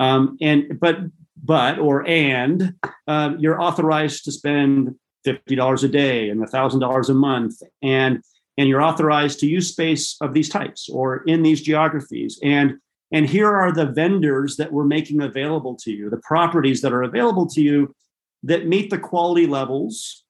Um, 0.00 0.38
and 0.40 0.80
but 0.80 0.98
but 1.46 1.78
or 1.78 2.06
and 2.06 2.74
uh, 3.06 3.30
you're 3.38 3.60
authorized 3.60 4.24
to 4.24 4.32
spend 4.32 4.94
fifty 5.24 5.54
dollars 5.54 5.84
a 5.84 5.88
day 5.88 6.28
and 6.28 6.46
thousand 6.48 6.80
dollars 6.80 7.08
a 7.08 7.14
month 7.14 7.62
and 7.82 8.22
and 8.58 8.68
you're 8.68 8.82
authorized 8.82 9.38
to 9.40 9.46
use 9.46 9.68
space 9.68 10.16
of 10.20 10.32
these 10.32 10.48
types 10.48 10.88
or 10.88 11.18
in 11.24 11.42
these 11.42 11.62
geographies. 11.62 12.38
And 12.42 12.78
and 13.12 13.28
here 13.28 13.54
are 13.54 13.70
the 13.70 13.86
vendors 13.86 14.56
that 14.56 14.72
we're 14.72 14.84
making 14.84 15.22
available 15.22 15.76
to 15.82 15.92
you 15.92 16.10
the 16.10 16.18
properties 16.18 16.82
that 16.82 16.92
are 16.92 17.02
available 17.02 17.46
to 17.48 17.62
you 17.62 17.94
that 18.42 18.66
meet 18.66 18.90
the 18.90 18.98
quality 18.98 19.46
levels 19.46 20.24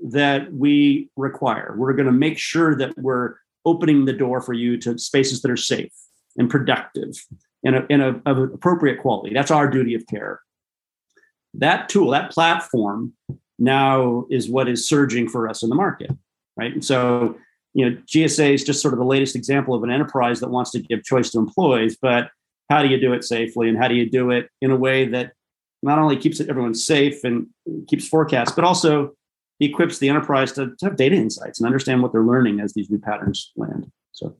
that 0.00 0.52
we 0.52 1.10
require. 1.16 1.74
We're 1.76 1.92
going 1.92 2.06
to 2.06 2.12
make 2.12 2.38
sure 2.38 2.74
that 2.76 2.96
we're 2.96 3.34
opening 3.64 4.04
the 4.04 4.14
door 4.14 4.40
for 4.40 4.54
you 4.54 4.78
to 4.78 4.98
spaces 4.98 5.42
that 5.42 5.50
are 5.50 5.56
safe 5.56 5.92
and 6.38 6.48
productive 6.48 7.14
and, 7.64 7.76
a, 7.76 7.86
and 7.90 8.02
a, 8.02 8.22
of 8.24 8.38
appropriate 8.38 9.00
quality. 9.00 9.34
That's 9.34 9.50
our 9.50 9.68
duty 9.68 9.94
of 9.94 10.06
care 10.06 10.40
that 11.54 11.88
tool 11.88 12.10
that 12.10 12.30
platform 12.30 13.12
now 13.58 14.24
is 14.30 14.48
what 14.48 14.68
is 14.68 14.88
surging 14.88 15.28
for 15.28 15.48
us 15.48 15.62
in 15.62 15.68
the 15.68 15.74
market 15.74 16.10
right 16.56 16.72
and 16.72 16.84
so 16.84 17.36
you 17.74 17.88
know, 17.88 17.96
GSA 18.06 18.54
is 18.54 18.64
just 18.64 18.82
sort 18.82 18.94
of 18.94 18.98
the 18.98 19.04
latest 19.04 19.36
example 19.36 19.74
of 19.74 19.82
an 19.82 19.90
enterprise 19.90 20.40
that 20.40 20.50
wants 20.50 20.70
to 20.72 20.80
give 20.80 21.04
choice 21.04 21.30
to 21.30 21.38
employees, 21.38 21.96
but 22.00 22.30
how 22.68 22.82
do 22.82 22.88
you 22.88 23.00
do 23.00 23.12
it 23.12 23.24
safely 23.24 23.68
and 23.68 23.78
how 23.78 23.88
do 23.88 23.94
you 23.94 24.08
do 24.08 24.30
it 24.30 24.48
in 24.60 24.70
a 24.70 24.76
way 24.76 25.06
that 25.06 25.32
not 25.82 25.98
only 25.98 26.16
keeps 26.16 26.40
everyone 26.40 26.74
safe 26.74 27.24
and 27.24 27.46
keeps 27.88 28.06
forecasts, 28.06 28.52
but 28.52 28.64
also 28.64 29.12
equips 29.60 29.98
the 29.98 30.08
enterprise 30.08 30.52
to, 30.52 30.74
to 30.78 30.86
have 30.86 30.96
data 30.96 31.14
insights 31.14 31.58
and 31.58 31.66
understand 31.66 32.02
what 32.02 32.12
they're 32.12 32.22
learning 32.22 32.60
as 32.60 32.72
these 32.72 32.90
new 32.90 32.98
patterns 32.98 33.52
land. 33.56 33.90
So, 34.12 34.34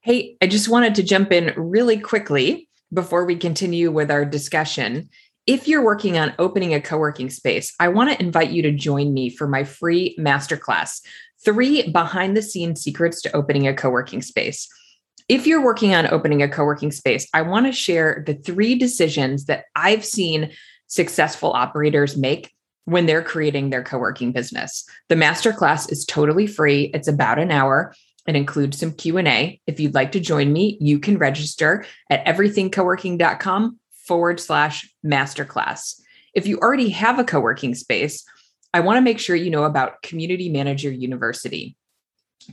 hey, 0.00 0.36
I 0.40 0.46
just 0.46 0.68
wanted 0.68 0.94
to 0.96 1.02
jump 1.02 1.32
in 1.32 1.52
really 1.56 1.98
quickly 1.98 2.68
before 2.92 3.24
we 3.24 3.36
continue 3.36 3.90
with 3.90 4.10
our 4.10 4.24
discussion. 4.24 5.08
If 5.46 5.68
you're 5.68 5.84
working 5.84 6.16
on 6.16 6.34
opening 6.38 6.72
a 6.72 6.80
co 6.80 6.96
working 6.96 7.28
space, 7.28 7.74
I 7.78 7.88
want 7.88 8.10
to 8.10 8.22
invite 8.22 8.50
you 8.50 8.62
to 8.62 8.72
join 8.72 9.12
me 9.12 9.28
for 9.28 9.46
my 9.46 9.64
free 9.64 10.16
masterclass 10.18 11.00
Three 11.44 11.90
behind 11.90 12.36
the 12.36 12.42
scenes 12.42 12.80
secrets 12.80 13.20
to 13.22 13.36
opening 13.36 13.68
a 13.68 13.74
co 13.74 13.90
working 13.90 14.22
space. 14.22 14.66
If 15.28 15.46
you're 15.46 15.62
working 15.62 15.94
on 15.94 16.06
opening 16.06 16.42
a 16.42 16.48
co 16.48 16.64
working 16.64 16.90
space, 16.90 17.28
I 17.34 17.42
want 17.42 17.66
to 17.66 17.72
share 17.72 18.24
the 18.26 18.34
three 18.34 18.74
decisions 18.76 19.44
that 19.44 19.64
I've 19.76 20.04
seen 20.04 20.52
successful 20.86 21.52
operators 21.52 22.16
make 22.16 22.50
when 22.86 23.04
they're 23.04 23.22
creating 23.22 23.70
their 23.70 23.82
co 23.82 23.98
working 23.98 24.32
business. 24.32 24.88
The 25.10 25.16
masterclass 25.16 25.92
is 25.92 26.06
totally 26.06 26.46
free, 26.46 26.90
it's 26.94 27.08
about 27.08 27.38
an 27.38 27.50
hour. 27.50 27.94
It 28.26 28.36
includes 28.36 28.78
some 28.78 28.92
Q&A. 28.92 29.60
If 29.66 29.78
you'd 29.78 29.92
like 29.92 30.12
to 30.12 30.20
join 30.20 30.50
me, 30.50 30.78
you 30.80 30.98
can 30.98 31.18
register 31.18 31.84
at 32.08 32.24
everythingcoworking.com 32.24 33.78
forward 34.06 34.40
slash 34.40 34.88
masterclass. 35.04 36.00
If 36.34 36.46
you 36.46 36.58
already 36.58 36.90
have 36.90 37.18
a 37.18 37.24
co-working 37.24 37.74
space, 37.74 38.24
I 38.72 38.80
want 38.80 38.96
to 38.96 39.02
make 39.02 39.18
sure 39.18 39.36
you 39.36 39.50
know 39.50 39.64
about 39.64 40.02
Community 40.02 40.48
Manager 40.48 40.90
University. 40.90 41.76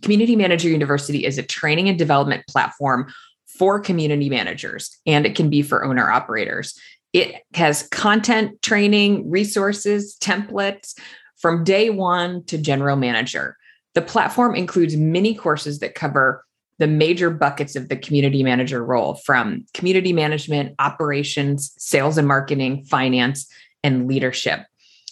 Community 0.02 0.36
Manager 0.36 0.70
University 0.70 1.26
is 1.26 1.38
a 1.38 1.44
training 1.44 1.90
and 1.90 1.98
development 1.98 2.46
platform 2.48 3.12
for 3.48 3.80
community 3.80 4.30
managers, 4.30 4.98
and 5.06 5.26
it 5.26 5.36
can 5.36 5.50
be 5.50 5.62
for 5.62 5.84
owner 5.84 6.10
operators. 6.10 6.80
It 7.12 7.42
has 7.56 7.88
content, 7.90 8.62
training, 8.62 9.30
resources, 9.30 10.16
templates 10.22 10.98
from 11.38 11.64
day 11.64 11.90
one 11.90 12.46
to 12.46 12.58
general 12.58 12.96
manager. 12.96 13.58
The 13.94 14.02
platform 14.02 14.56
includes 14.56 14.96
many 14.96 15.36
courses 15.36 15.80
that 15.80 15.96
cover 15.96 16.46
the 16.82 16.88
major 16.88 17.30
buckets 17.30 17.76
of 17.76 17.90
the 17.90 17.96
community 17.96 18.42
manager 18.42 18.84
role 18.84 19.14
from 19.24 19.64
community 19.76 20.12
management, 20.12 20.74
operations, 20.80 21.76
sales 21.78 22.18
and 22.18 22.28
marketing, 22.28 22.84
finance, 22.86 23.48
and 23.84 24.08
leadership. 24.08 24.62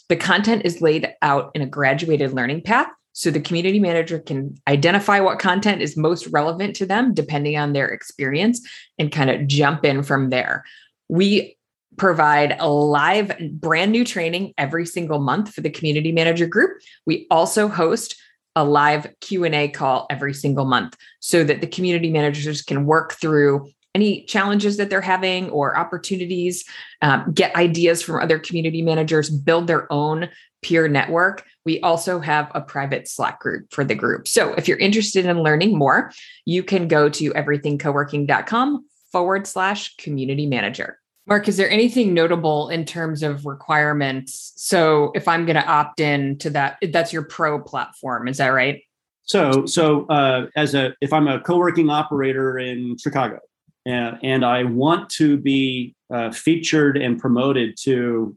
The 0.08 0.16
content 0.16 0.64
is 0.66 0.82
laid 0.82 1.14
out 1.22 1.52
in 1.54 1.62
a 1.62 1.68
graduated 1.68 2.34
learning 2.34 2.64
path 2.64 2.88
so 3.14 3.30
the 3.30 3.40
community 3.40 3.80
manager 3.80 4.18
can 4.18 4.56
identify 4.68 5.20
what 5.20 5.38
content 5.38 5.84
is 5.84 5.96
most 5.96 6.26
relevant 6.28 6.76
to 6.78 6.88
them 6.88 7.14
depending 7.14 7.56
on 7.56 7.74
their 7.74 7.88
experience 7.88 8.68
and 8.98 9.12
kind 9.12 9.30
of 9.30 9.46
jump 9.46 9.86
in 9.86 10.02
from 10.02 10.32
there. 10.32 10.66
We 11.08 11.56
provide 11.98 12.58
a 12.60 12.68
live 12.68 13.32
brand 13.52 13.92
new 13.92 14.04
training 14.04 14.56
every 14.58 14.88
single 14.88 15.20
month 15.20 15.54
for 15.54 15.62
the 15.62 15.70
community 15.70 16.12
manager 16.12 16.48
group. 16.48 16.82
We 17.06 17.28
also 17.30 17.68
host 17.68 18.16
a 18.56 18.64
live 18.64 19.08
Q&A 19.22 19.70
call 19.70 20.08
every 20.10 20.34
single 20.34 20.66
month 20.66 20.96
so 21.20 21.44
that 21.44 21.62
the 21.62 21.68
community 21.68 22.10
managers 22.10 22.62
can 22.62 22.86
work 22.86 23.14
through 23.14 23.70
any 23.96 24.24
challenges 24.24 24.78
that 24.78 24.90
they're 24.90 25.02
having 25.02 25.50
or 25.50 25.78
opportunities, 25.78 26.64
um, 27.02 27.32
get 27.34 27.56
ideas 27.56 28.02
from 28.02 28.22
other 28.22 28.38
community 28.38 28.82
managers, 28.82 29.30
build 29.30 29.68
their 29.68 29.92
own 29.92 30.30
peer 30.62 30.88
network. 30.88 31.46
We 31.66 31.80
also 31.82 32.20
have 32.20 32.52
a 32.54 32.62
private 32.62 33.08
Slack 33.08 33.40
group 33.40 33.72
for 33.72 33.84
the 33.84 33.96
group. 33.96 34.28
So 34.28 34.54
if 34.54 34.68
you're 34.68 34.78
interested 34.78 35.26
in 35.26 35.42
learning 35.42 35.78
more, 35.78 36.12
you 36.46 36.64
can 36.64 36.88
go 36.88 37.10
to 37.10 37.32
everythingcoworking.com 37.32 38.86
forward 39.12 39.48
slash 39.48 39.96
community 39.96 40.46
manager. 40.46 41.00
Mark, 41.30 41.48
is 41.48 41.58
there 41.58 41.70
anything 41.70 42.12
notable 42.15 42.70
in 42.70 42.86
terms 42.86 43.22
of 43.22 43.46
requirements? 43.46 44.52
So 44.56 45.12
if 45.13 45.28
I'm 45.28 45.46
going 45.46 45.58
to 45.58 45.65
opt 45.65 46.00
in 46.00 46.39
to 46.39 46.50
that, 46.50 46.80
that's 46.92 47.13
your 47.13 47.22
pro 47.22 47.62
platform, 47.62 48.28
is 48.28 48.38
that 48.38 48.48
right? 48.48 48.82
So, 49.22 49.68
so 49.68 50.08
uh, 50.08 50.48
as 50.56 50.74
a 50.74 50.96
if 51.02 51.13
I'm 51.13 51.28
a 51.28 51.39
co-working 51.39 51.88
operator 51.88 52.58
in 52.58 52.98
Chicago, 52.98 53.39
and, 53.86 54.18
and 54.24 54.44
I 54.44 54.63
want 54.63 55.12
to 55.12 55.38
be 55.38 55.96
uh, 56.12 56.32
featured 56.32 56.98
and 56.98 57.20
promoted 57.20 57.78
to 57.84 58.36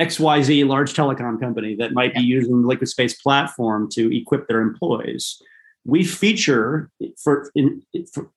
XYZ 0.00 0.66
large 0.66 0.92
telecom 0.92 1.38
company 1.38 1.76
that 1.76 1.92
might 1.92 2.14
be 2.14 2.20
using 2.20 2.62
the 2.62 2.66
Liquid 2.66 2.88
Space 2.88 3.20
platform 3.22 3.88
to 3.92 4.14
equip 4.16 4.48
their 4.48 4.60
employees. 4.60 5.40
We 5.84 6.02
feature 6.02 6.90
for 7.22 7.48
in, 7.54 7.82
for 8.12 8.28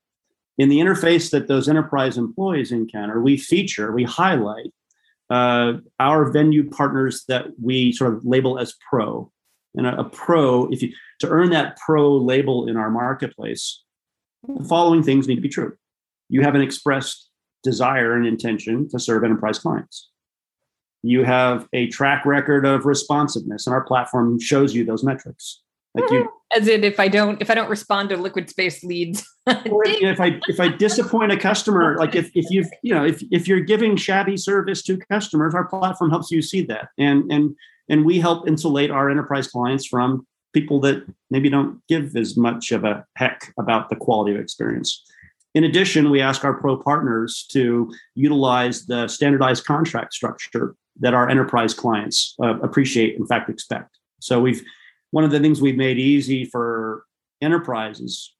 in 0.57 0.69
the 0.69 0.79
interface 0.79 1.31
that 1.31 1.47
those 1.47 1.67
enterprise 1.67 2.17
employees 2.17 2.71
encounter, 2.71 3.21
we 3.21 3.37
feature, 3.37 3.91
we 3.91 4.03
highlight 4.03 4.71
uh, 5.29 5.73
our 5.99 6.31
venue 6.31 6.69
partners 6.69 7.23
that 7.27 7.47
we 7.61 7.91
sort 7.91 8.13
of 8.13 8.25
label 8.25 8.59
as 8.59 8.75
pro. 8.89 9.31
And 9.75 9.87
a, 9.87 10.01
a 10.01 10.03
pro, 10.03 10.69
if 10.71 10.83
you 10.83 10.93
to 11.19 11.29
earn 11.29 11.49
that 11.51 11.77
pro 11.77 12.15
label 12.17 12.67
in 12.67 12.77
our 12.77 12.91
marketplace, 12.91 13.83
the 14.47 14.63
following 14.63 15.01
things 15.01 15.27
need 15.27 15.35
to 15.35 15.41
be 15.41 15.49
true. 15.49 15.75
you 16.29 16.41
have 16.41 16.55
an 16.55 16.61
expressed 16.61 17.29
desire 17.63 18.15
and 18.15 18.27
intention 18.27 18.89
to 18.89 18.99
serve 18.99 19.23
enterprise 19.23 19.59
clients. 19.59 20.09
You 21.01 21.23
have 21.23 21.67
a 21.73 21.87
track 21.87 22.25
record 22.25 22.65
of 22.65 22.85
responsiveness, 22.85 23.67
and 23.67 23.73
our 23.73 23.83
platform 23.83 24.39
shows 24.39 24.73
you 24.73 24.85
those 24.85 25.03
metrics. 25.03 25.61
Like 25.95 26.09
you, 26.11 26.29
as 26.55 26.67
in, 26.67 26.83
if 26.83 26.99
I 26.99 27.07
don't, 27.07 27.41
if 27.41 27.49
I 27.49 27.55
don't 27.55 27.69
respond 27.69 28.09
to 28.09 28.17
liquid 28.17 28.49
space 28.49 28.83
leads, 28.83 29.27
or 29.47 29.83
if 29.85 30.19
I 30.19 30.39
if 30.47 30.59
I 30.59 30.69
disappoint 30.69 31.31
a 31.31 31.37
customer, 31.37 31.97
like 31.97 32.15
if 32.15 32.31
if 32.35 32.45
you've 32.49 32.69
you 32.81 32.93
know 32.93 33.05
if 33.05 33.23
if 33.31 33.47
you're 33.47 33.61
giving 33.61 33.95
shabby 33.95 34.37
service 34.37 34.81
to 34.83 34.97
customers, 35.11 35.53
our 35.53 35.65
platform 35.65 36.09
helps 36.09 36.31
you 36.31 36.41
see 36.41 36.63
that, 36.65 36.89
and 36.97 37.31
and 37.31 37.55
and 37.89 38.05
we 38.05 38.19
help 38.19 38.47
insulate 38.47 38.91
our 38.91 39.09
enterprise 39.09 39.47
clients 39.47 39.85
from 39.85 40.25
people 40.53 40.79
that 40.81 41.03
maybe 41.31 41.49
don't 41.49 41.81
give 41.89 42.15
as 42.15 42.37
much 42.37 42.71
of 42.71 42.83
a 42.85 43.05
heck 43.15 43.53
about 43.59 43.89
the 43.89 43.95
quality 43.95 44.33
of 44.33 44.39
experience. 44.39 45.03
In 45.55 45.63
addition, 45.63 46.09
we 46.09 46.21
ask 46.21 46.43
our 46.43 46.53
pro 46.53 46.77
partners 46.77 47.45
to 47.51 47.93
utilize 48.15 48.85
the 48.85 49.07
standardized 49.07 49.65
contract 49.65 50.13
structure 50.13 50.75
that 50.99 51.13
our 51.13 51.29
enterprise 51.29 51.73
clients 51.73 52.35
uh, 52.41 52.59
appreciate, 52.59 53.17
in 53.17 53.25
fact, 53.25 53.49
expect. 53.49 53.97
So 54.19 54.39
we've 54.39 54.63
one 55.13 55.23
of 55.23 55.29
the 55.29 55.39
things 55.39 55.61
we've 55.61 55.77
made 55.77 55.99
easy 55.99 56.43
for 56.43 57.05
enterprises 57.39 58.33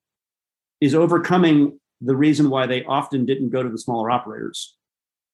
is 0.81 0.95
overcoming 0.95 1.79
the 2.01 2.15
reason 2.15 2.49
why 2.49 2.65
they 2.65 2.83
often 2.85 3.27
didn't 3.27 3.51
go 3.51 3.61
to 3.61 3.69
the 3.69 3.77
smaller 3.77 4.09
operators. 4.09 4.75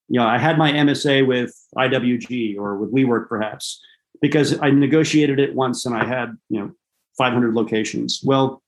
You 0.09 0.19
know, 0.19 0.27
I 0.27 0.37
had 0.37 0.57
my 0.57 0.69
MSA 0.73 1.25
with 1.25 1.55
IWG 1.77 2.57
or 2.57 2.75
with 2.75 2.91
WeWork 2.91 3.29
perhaps 3.29 3.79
because 4.21 4.59
I 4.59 4.69
negotiated 4.71 5.39
it 5.39 5.55
once 5.55 5.85
and 5.85 5.95
I 5.95 6.03
had, 6.03 6.37
you 6.49 6.59
know, 6.59 6.71
500 7.17 7.53
locations. 7.53 8.19
Well, 8.21 8.61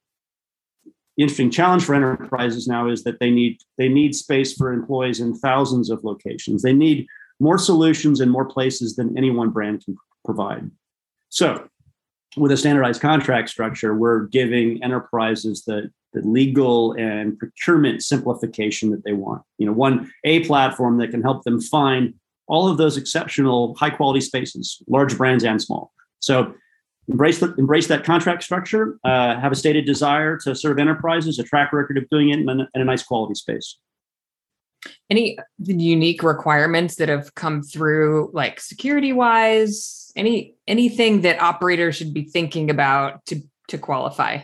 interesting 1.18 1.52
challenge 1.52 1.84
for 1.84 1.94
enterprises 1.94 2.70
now 2.70 2.88
is 2.88 3.04
that 3.04 3.20
they 3.20 3.32
need 3.32 3.60
they 3.78 3.90
need 3.90 4.16
space 4.16 4.54
for 4.54 4.72
employees 4.72 5.20
in 5.20 5.36
thousands 5.36 5.90
of 5.90 6.06
locations. 6.06 6.62
They 6.62 6.72
need 6.72 7.06
more 7.42 7.58
solutions 7.58 8.22
in 8.22 8.30
more 8.30 8.46
places 8.46 8.96
than 8.96 9.18
any 9.18 9.30
one 9.30 9.50
brand 9.50 9.84
can 9.84 9.98
provide. 10.24 10.72
So 11.28 11.68
with 12.38 12.52
a 12.52 12.58
standardized 12.58 13.02
contract 13.02 13.50
structure, 13.50 13.96
we're 13.96 14.26
giving 14.28 14.84
enterprises 14.84 15.64
the, 15.66 15.92
the 16.14 16.22
legal 16.22 16.94
and 16.94 17.38
procurement 17.38 18.04
simplification 18.04 18.92
that 18.92 19.04
they 19.04 19.14
want. 19.14 19.42
You 19.58 19.66
know, 19.66 19.74
one 19.74 20.12
a 20.24 20.46
platform 20.46 20.98
that 21.00 21.12
can 21.12 21.22
help 21.22 21.44
them 21.44 21.62
find 21.62 22.14
all 22.48 22.68
of 22.68 22.78
those 22.78 22.98
exceptional 22.98 23.76
high 23.76 23.90
quality 23.90 24.22
spaces, 24.22 24.82
large 24.88 25.18
brands 25.18 25.44
and 25.44 25.62
small. 25.62 25.92
So 26.20 26.54
embrace 27.08 27.40
the, 27.40 27.54
embrace 27.56 27.88
that 27.88 28.04
contract 28.04 28.44
structure. 28.44 28.98
Uh, 29.04 29.40
have 29.40 29.52
a 29.52 29.56
stated 29.56 29.86
desire 29.86 30.38
to 30.40 30.56
serve 30.56 30.80
enterprises, 30.80 31.40
a 31.40 31.44
track 31.44 31.74
record 31.74 31.98
of 31.98 32.10
doing 32.10 32.30
it 32.30 32.40
in 32.40 32.50
a, 32.50 32.68
in 32.74 32.82
a 32.82 32.86
nice 32.86 33.04
quality 33.04 33.36
space. 33.36 33.78
Any 35.10 35.38
unique 35.60 36.24
requirements 36.24 36.96
that 36.96 37.10
have 37.10 37.36
come 37.36 37.62
through, 37.62 38.32
like 38.34 38.60
security 38.60 39.14
wise, 39.14 40.12
any 40.16 40.56
anything 40.68 41.22
that 41.22 41.42
operators 41.42 41.96
should 41.96 42.14
be 42.14 42.24
thinking 42.24 42.70
about 42.70 43.26
to 43.28 43.42
to 43.68 43.78
qualify? 43.78 44.40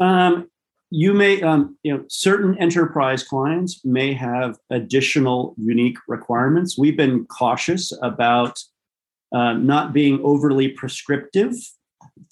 Um, 0.00 0.48
you 0.90 1.14
may, 1.14 1.42
um, 1.42 1.76
you 1.82 1.96
know, 1.96 2.04
certain 2.08 2.56
enterprise 2.58 3.24
clients 3.24 3.84
may 3.84 4.12
have 4.12 4.56
additional 4.70 5.54
unique 5.58 5.98
requirements. 6.06 6.78
We've 6.78 6.96
been 6.96 7.24
cautious 7.26 7.92
about 8.02 8.58
uh, 9.32 9.54
not 9.54 9.92
being 9.92 10.20
overly 10.22 10.68
prescriptive 10.68 11.54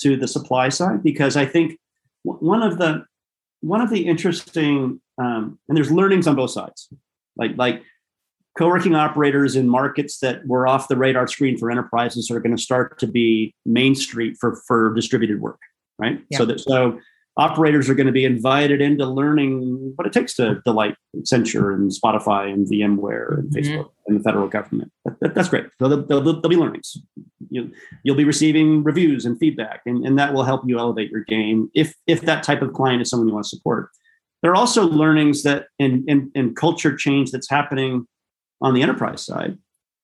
to 0.01 0.17
the 0.17 0.29
supply 0.29 0.69
side 0.69 1.03
because 1.03 1.37
I 1.37 1.47
think 1.47 1.79
one 2.23 2.63
of 2.63 2.79
the 2.79 3.05
one 3.65 3.81
of 3.81 3.91
the 3.91 4.07
interesting 4.07 5.01
um, 5.19 5.59
and 5.69 5.77
there's 5.77 5.91
learnings 5.91 6.27
on 6.27 6.37
both 6.37 6.51
sides. 6.51 6.89
Like 7.37 7.57
like 7.57 7.83
co-working 8.57 8.95
operators 8.95 9.57
in 9.57 9.69
markets 9.69 10.19
that 10.19 10.47
were 10.47 10.67
off 10.67 10.89
the 10.89 10.97
radar 10.97 11.27
screen 11.27 11.59
for 11.59 11.71
enterprises 11.71 12.31
are 12.31 12.41
going 12.41 12.57
to 12.57 12.63
start 12.63 12.99
to 13.01 13.07
be 13.07 13.55
main 13.65 13.95
street 13.95 14.37
for 14.39 14.63
for 14.67 14.95
distributed 14.95 15.41
work 15.41 15.59
right 15.99 16.21
yeah. 16.29 16.39
so 16.39 16.45
that 16.45 16.61
so 16.61 16.99
operators 17.37 17.89
are 17.89 17.95
going 17.95 18.07
to 18.07 18.13
be 18.13 18.25
invited 18.25 18.81
into 18.81 19.07
learning 19.07 19.93
what 19.97 20.07
it 20.07 20.13
takes 20.13 20.35
to 20.35 20.61
delight 20.65 20.97
Accenture 21.17 21.75
and 21.75 21.91
Spotify 21.91 22.53
and 22.53 22.67
VMware 22.67 23.39
and 23.39 23.51
mm-hmm. 23.51 23.59
Facebook 23.59 23.91
and 24.07 24.21
the 24.21 24.23
federal 24.23 24.47
government. 24.47 24.93
That, 25.05 25.21
that, 25.21 25.35
that's 25.35 25.49
great. 25.49 25.67
So 25.81 25.89
there'll, 25.89 26.05
there'll, 26.05 26.23
there'll, 26.23 26.49
be 26.49 26.57
learnings. 26.57 26.97
You, 27.51 27.73
you'll 28.05 28.17
be 28.17 28.25
receiving 28.25 28.85
reviews 28.85 29.25
and 29.25 29.39
feedback, 29.39 29.81
and, 29.87 30.07
and 30.07 30.19
that 30.19 30.33
will 30.33 30.45
help 30.45 30.63
you 30.67 30.79
elevate 30.79 31.11
your 31.11 31.25
game 31.25 31.71
if 31.75 31.95
if 32.07 32.23
that 32.23 32.43
type 32.43 32.63
of 32.63 32.73
client 32.73 33.03
is 33.03 33.11
someone 33.11 33.29
you 33.29 33.35
want 33.35 33.45
to 33.45 33.49
support. 33.49 33.91
There 34.43 34.53
are 34.53 34.57
also 34.57 34.87
learnings 34.87 35.43
that 35.45 35.69
in, 35.79 36.05
in, 36.07 36.31
in 36.35 36.55
culture 36.55 36.95
change 36.95 37.31
that's 37.31 37.49
happening 37.49 38.07
on 38.61 38.75
the 38.75 38.83
enterprise 38.83 39.25
side 39.25 39.57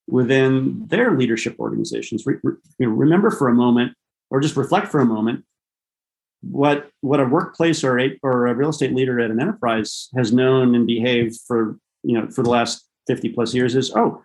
within 0.08 0.86
their 0.88 1.16
leadership 1.16 1.56
organizations. 1.60 2.24
Re, 2.24 2.36
re, 2.42 2.56
remember 2.78 3.30
for 3.30 3.48
a 3.48 3.54
moment, 3.54 3.92
or 4.30 4.40
just 4.40 4.56
reflect 4.56 4.88
for 4.88 5.00
a 5.00 5.04
moment, 5.04 5.44
what 6.42 6.90
what 7.00 7.20
a 7.20 7.24
workplace 7.24 7.84
or 7.84 7.98
a, 7.98 8.18
or 8.22 8.46
a 8.46 8.54
real 8.54 8.70
estate 8.70 8.94
leader 8.94 9.20
at 9.20 9.30
an 9.30 9.40
enterprise 9.40 10.08
has 10.16 10.32
known 10.32 10.74
and 10.74 10.86
behaved 10.86 11.38
for 11.46 11.78
you 12.02 12.18
know 12.18 12.28
for 12.30 12.42
the 12.42 12.50
last 12.50 12.86
50 13.06 13.30
plus 13.30 13.54
years 13.54 13.74
is 13.74 13.92
oh 13.94 14.22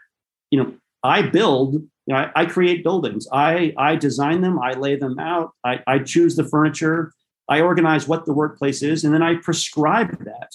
you 0.50 0.62
know 0.62 0.74
i 1.04 1.22
build 1.22 1.74
you 1.74 2.14
know, 2.14 2.18
I, 2.18 2.32
I, 2.36 2.46
create 2.46 2.84
buildings. 2.84 3.28
I 3.34 3.74
i 3.78 3.96
design 3.96 4.42
them. 4.42 4.60
I 4.60 4.74
lay 4.74 4.96
them 4.96 5.18
out. 5.18 5.54
I, 5.64 5.80
I 5.88 6.00
choose 6.00 6.36
the 6.36 6.44
furniture. 6.44 7.12
I 7.50 7.62
organize 7.62 8.08
what 8.08 8.26
the 8.26 8.34
workplace 8.34 8.82
is 8.82 9.04
and 9.04 9.14
then 9.14 9.24
i 9.24 9.36
prescribe 9.36 10.24
that 10.24 10.52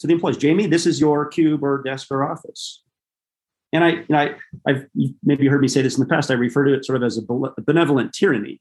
to 0.00 0.06
the 0.06 0.14
employees. 0.14 0.36
Jamie 0.36 0.66
this 0.66 0.86
is 0.86 1.00
your 1.00 1.26
cube 1.26 1.62
or 1.62 1.82
desk 1.82 2.08
or 2.10 2.30
office. 2.30 2.82
And 3.72 3.82
I, 3.82 3.88
and 4.08 4.16
I, 4.16 4.34
I've 4.68 4.86
maybe 5.24 5.48
heard 5.48 5.60
me 5.60 5.66
say 5.66 5.82
this 5.82 5.96
in 5.96 6.00
the 6.00 6.08
past. 6.08 6.30
I 6.30 6.34
refer 6.34 6.64
to 6.64 6.74
it 6.74 6.84
sort 6.84 6.94
of 6.94 7.02
as 7.02 7.18
a 7.18 7.22
benevolent 7.62 8.12
tyranny. 8.12 8.60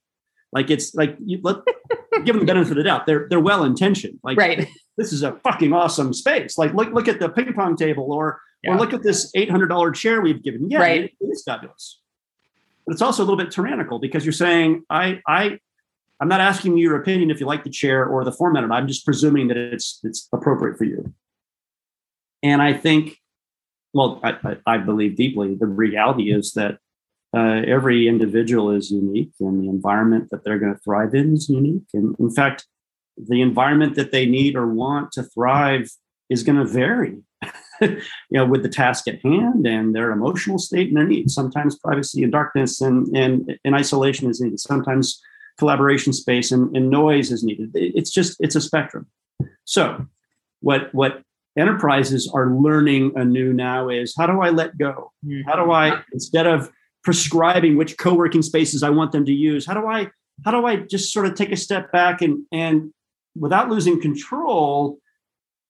Like 0.54 0.70
it's 0.70 0.94
like 0.96 1.18
you 1.24 1.40
let 1.44 1.58
give 2.24 2.36
them 2.36 2.40
the 2.40 2.46
benefit 2.46 2.72
of 2.72 2.78
the 2.78 2.84
doubt. 2.84 3.06
They're 3.06 3.28
they're 3.30 3.40
well 3.40 3.64
intentioned. 3.64 4.20
Like 4.24 4.38
right. 4.38 4.68
this 4.98 5.12
is 5.12 5.24
a 5.24 5.34
fucking 5.44 5.74
awesome 5.74 6.14
space. 6.14 6.58
Like 6.58 6.74
look 6.74 6.94
look 6.94 7.08
at 7.08 7.20
the 7.20 7.30
ping 7.30 7.54
pong 7.54 7.76
table 7.76 8.12
or 8.12 8.40
yeah. 8.64 8.74
or 8.74 8.78
look 8.78 8.94
at 8.94 9.04
this 9.04 9.32
eight 9.36 9.50
hundred 9.50 9.68
dollar 9.68 9.92
chair 9.92 10.22
we've 10.22 10.44
given. 10.44 10.70
Yeah, 10.70 10.80
right. 10.80 11.04
it, 11.06 11.14
is 11.22 11.44
fabulous. 11.44 12.00
But 12.86 12.94
it's 12.94 13.02
also 13.02 13.24
a 13.24 13.26
little 13.26 13.38
bit 13.38 13.52
tyrannical 13.52 14.00
because 14.00 14.26
you're 14.26 14.34
saying 14.34 14.84
I 14.90 15.22
I 15.28 15.60
I'm 16.20 16.28
not 16.28 16.42
asking 16.42 16.78
you 16.78 16.84
your 16.84 17.02
opinion 17.02 17.32
if 17.32 17.40
you 17.40 17.46
like 17.46 17.64
the 17.64 17.70
chair 17.70 18.06
or 18.06 18.24
the 18.24 18.32
format. 18.32 18.64
I'm 18.72 18.88
just 18.88 19.06
presuming 19.06 19.48
that 19.48 19.58
it's 19.58 20.00
it's 20.04 20.28
appropriate 20.32 20.78
for 20.78 20.86
you. 20.86 21.14
And 22.42 22.62
I 22.62 22.74
think 22.74 23.18
well, 23.94 24.20
I, 24.24 24.58
I, 24.66 24.78
believe 24.80 25.16
deeply 25.16 25.54
the 25.54 25.68
reality 25.68 26.34
is 26.34 26.54
that 26.54 26.80
uh, 27.34 27.62
every 27.68 28.08
individual 28.08 28.70
is 28.70 28.92
unique 28.92 29.32
and 29.40 29.62
the 29.62 29.70
environment 29.70 30.30
that 30.30 30.44
they're 30.44 30.60
going 30.60 30.74
to 30.74 30.80
thrive 30.82 31.16
in 31.16 31.34
is 31.34 31.50
unique. 31.50 31.88
And 31.94 32.16
in 32.20 32.30
fact, 32.30 32.68
the 33.18 33.42
environment 33.42 33.96
that 33.96 34.12
they 34.12 34.26
need 34.26 34.56
or 34.56 34.68
want 34.68 35.12
to 35.14 35.24
thrive 35.24 35.90
is 36.30 36.44
going 36.44 36.58
to 36.58 36.66
vary, 36.66 37.22
you 37.82 38.00
know, 38.32 38.46
with 38.46 38.62
the 38.62 38.70
task 38.70 39.08
at 39.08 39.22
hand 39.22 39.66
and 39.66 39.96
their 39.96 40.12
emotional 40.12 40.60
state 40.60 40.90
and 40.90 40.98
their 40.98 41.08
needs. 41.08 41.34
Sometimes 41.34 41.78
privacy 41.78 42.24
and 42.24 42.32
darkness 42.32 42.82
and, 42.82 43.08
and, 43.16 43.58
and 43.66 43.76
isolation 43.76 44.30
is 44.30 44.40
needed. 44.40 44.60
Sometimes 44.60 45.20
collaboration 45.58 46.14
space 46.14 46.52
and, 46.52 46.76
and 46.76 46.90
noise 46.90 47.32
is 47.32 47.44
needed. 47.44 47.72
It's 47.74 48.12
just, 48.12 48.38
it's 48.40 48.56
a 48.56 48.62
spectrum. 48.62 49.08
So 49.66 50.06
what, 50.62 50.94
what 50.94 51.24
enterprises 51.58 52.32
are 52.34 52.50
learning 52.52 53.14
anew 53.16 53.54
now 53.54 53.90
is 53.90 54.14
how 54.18 54.28
do 54.28 54.42
I 54.42 54.50
let 54.50 54.78
go? 54.78 55.12
Mm-hmm. 55.26 55.50
How 55.50 55.56
do 55.56 55.72
I, 55.72 56.02
instead 56.12 56.48
of 56.48 56.72
prescribing 57.04 57.78
which 57.78 57.98
co-working 57.98 58.42
spaces 58.42 58.84
I 58.84 58.90
want 58.90 59.12
them 59.12 59.26
to 59.26 59.34
use, 59.34 59.66
how 59.66 59.74
do 59.74 59.88
I, 59.88 60.10
how 60.46 60.52
do 60.52 60.66
I 60.66 60.78
just 60.78 61.14
sort 61.14 61.26
of 61.26 61.36
take 61.36 61.52
a 61.52 61.58
step 61.58 61.92
back 61.92 62.22
and, 62.22 62.46
and 62.52 62.94
without 63.38 63.70
losing 63.70 64.02
control, 64.02 65.00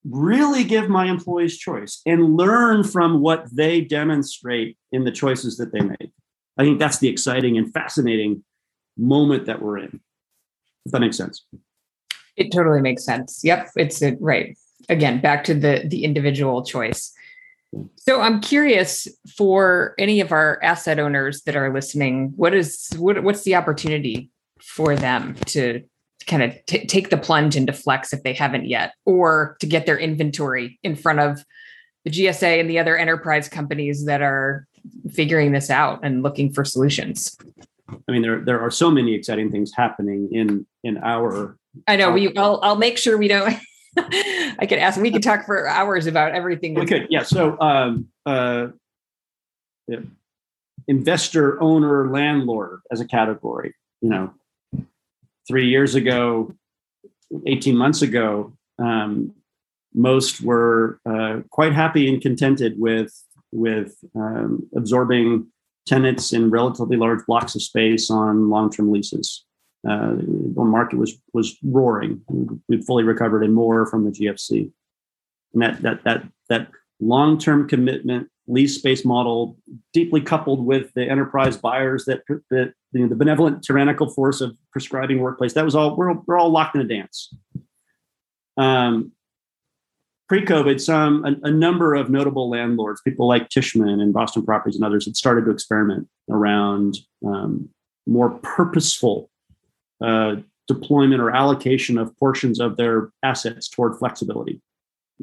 really 0.06 0.64
give 0.64 0.90
my 0.90 1.06
employees 1.06 1.58
choice 1.58 2.02
and 2.06 2.36
learn 2.36 2.84
from 2.84 3.22
what 3.22 3.48
they 3.52 3.82
demonstrate 3.82 4.78
in 4.92 5.06
the 5.06 5.12
choices 5.12 5.58
that 5.58 5.72
they 5.72 5.82
make. 5.82 6.12
I 6.58 6.64
think 6.64 6.80
that's 6.80 7.00
the 7.00 7.08
exciting 7.08 7.58
and 7.58 7.72
fascinating 7.74 8.44
moment 8.98 9.46
that 9.46 9.62
we're 9.62 9.80
in. 9.80 10.02
If 10.86 10.92
that 10.92 11.00
makes 11.00 11.18
sense. 11.18 11.46
It 12.36 12.52
totally 12.52 12.82
makes 12.82 13.06
sense. 13.06 13.42
Yep, 13.44 13.70
it's 13.76 14.02
it, 14.02 14.18
right 14.20 14.56
again 14.90 15.22
back 15.22 15.44
to 15.46 15.54
the 15.54 15.84
the 15.88 16.04
individual 16.04 16.64
choice 16.64 17.14
so 17.96 18.22
i'm 18.22 18.40
curious 18.42 19.08
for 19.38 19.94
any 19.98 20.20
of 20.20 20.32
our 20.32 20.60
asset 20.64 21.00
owners 21.00 21.42
that 21.44 21.56
are 21.56 21.74
listening 21.74 22.32
what 22.36 22.54
is 22.54 22.90
what, 22.98 23.24
what's 23.24 23.44
the 23.44 23.56
opportunity 23.56 24.30
for 24.62 24.96
them 24.96 25.36
to 25.46 25.84
kind 26.28 26.44
of 26.44 26.54
t- 26.66 26.86
take 26.86 27.10
the 27.10 27.18
plunge 27.18 27.56
into 27.56 27.74
flex 27.74 28.14
if 28.14 28.24
they 28.24 28.34
haven't 28.34 28.66
yet 28.66 28.94
or 29.06 29.58
to 29.60 29.66
get 29.66 29.86
their 29.86 29.98
inventory 29.98 30.80
in 30.84 30.96
front 30.96 31.20
of 31.20 31.44
the 32.06 32.12
gsa 32.12 32.60
and 32.60 32.70
the 32.70 32.80
other 32.80 32.98
enterprise 32.98 33.50
companies 33.50 34.06
that 34.06 34.22
are 34.22 34.68
figuring 35.12 35.52
this 35.52 35.70
out 35.70 36.00
and 36.04 36.24
looking 36.24 36.52
for 36.52 36.66
solutions? 36.66 37.38
I 38.08 38.12
mean 38.12 38.22
there 38.22 38.40
there 38.40 38.60
are 38.60 38.72
so 38.72 38.90
many 38.90 39.14
exciting 39.14 39.52
things 39.52 39.72
happening 39.76 40.30
in 40.32 40.66
in 40.84 40.98
our 40.98 41.58
i 41.88 41.96
know 41.96 42.12
we 42.12 42.36
i'll, 42.38 42.60
I'll 42.64 42.76
make 42.76 42.98
sure 42.98 43.18
we 43.18 43.28
don't 43.28 43.56
I 44.60 44.66
could 44.68 44.80
ask. 44.80 45.00
We 45.00 45.12
could 45.12 45.24
talk 45.24 45.46
for 45.46 45.68
hours 45.68 46.08
about 46.08 46.34
everything. 46.34 46.74
We 46.74 46.86
could, 46.86 47.08
yeah. 47.10 47.24
So, 47.24 47.60
um, 47.60 48.08
uh, 48.26 48.68
yeah. 49.88 50.00
investor, 50.88 51.62
owner, 51.62 52.10
landlord 52.12 52.82
as 52.92 53.02
a 53.02 53.06
category. 53.06 53.76
You 54.02 54.10
know, 54.10 54.34
three 55.48 55.68
years 55.68 55.96
ago, 55.96 56.54
eighteen 57.46 57.78
months 57.78 58.02
ago, 58.02 58.54
um, 58.80 59.34
most 59.94 60.42
were 60.42 61.00
uh, 61.06 61.42
quite 61.50 61.74
happy 61.74 62.12
and 62.12 62.22
contented 62.22 62.80
with 62.80 63.14
with 63.52 63.96
um, 64.16 64.68
absorbing 64.76 65.48
tenants 65.86 66.34
in 66.34 66.50
relatively 66.50 66.98
large 66.98 67.26
blocks 67.26 67.56
of 67.56 67.62
space 67.62 68.10
on 68.10 68.50
long-term 68.50 68.92
leases. 68.92 69.46
Uh, 69.88 70.16
the 70.16 70.64
market 70.64 70.98
was 70.98 71.16
was 71.34 71.58
roaring. 71.64 72.22
We'd 72.70 72.86
fully 72.86 73.04
recovered 73.04 73.44
and 73.44 73.54
more 73.54 73.86
from 73.86 74.06
the 74.06 74.12
GFC, 74.12 74.72
and 75.54 75.62
that 75.62 75.82
that 75.82 76.04
that 76.04 76.24
that 76.50 76.68
long-term 77.00 77.68
commitment 77.68 78.30
lease 78.48 78.76
space 78.76 79.06
model, 79.06 79.58
deeply 79.94 80.22
coupled 80.22 80.66
with 80.66 80.94
the 80.94 81.10
enterprise 81.10 81.58
buyers 81.58 82.06
that 82.06 82.24
that 82.50 82.74
you 82.92 83.02
know, 83.02 83.08
the 83.08 83.16
benevolent 83.16 83.64
tyrannical 83.64 84.10
force 84.10 84.42
of 84.42 84.56
prescribing 84.72 85.20
workplace. 85.20 85.54
That 85.54 85.66
was 85.66 85.76
all. 85.76 85.96
We're 85.96 86.14
we're 86.14 86.38
all 86.38 86.50
locked 86.50 86.76
in 86.76 86.82
a 86.82 86.88
dance. 86.88 87.34
Um, 88.56 89.12
pre-COVID, 90.30 90.80
some 90.80 91.26
a, 91.26 91.48
a, 91.48 91.52
number 91.52 91.96
of 91.96 92.10
notable 92.10 92.50
landlords, 92.50 93.02
people 93.02 93.28
like 93.28 93.50
Tishman 93.50 94.00
and 94.00 94.14
Boston 94.14 94.46
Properties 94.46 94.76
and 94.76 94.86
others, 94.86 95.06
had 95.06 95.16
started 95.16 95.46
to 95.46 95.52
experiment 95.52 96.08
around 96.30 96.98
um, 97.26 97.70
more 98.06 98.30
purposeful 98.30 99.32
uh, 100.04 100.36
deployment 100.68 101.22
or 101.22 101.32
allocation 101.32 101.98
of 101.98 102.16
portions 102.18 102.60
of 102.60 102.78
their 102.78 103.10
assets 103.24 103.68
toward 103.70 103.98
flexibility. 103.98 104.62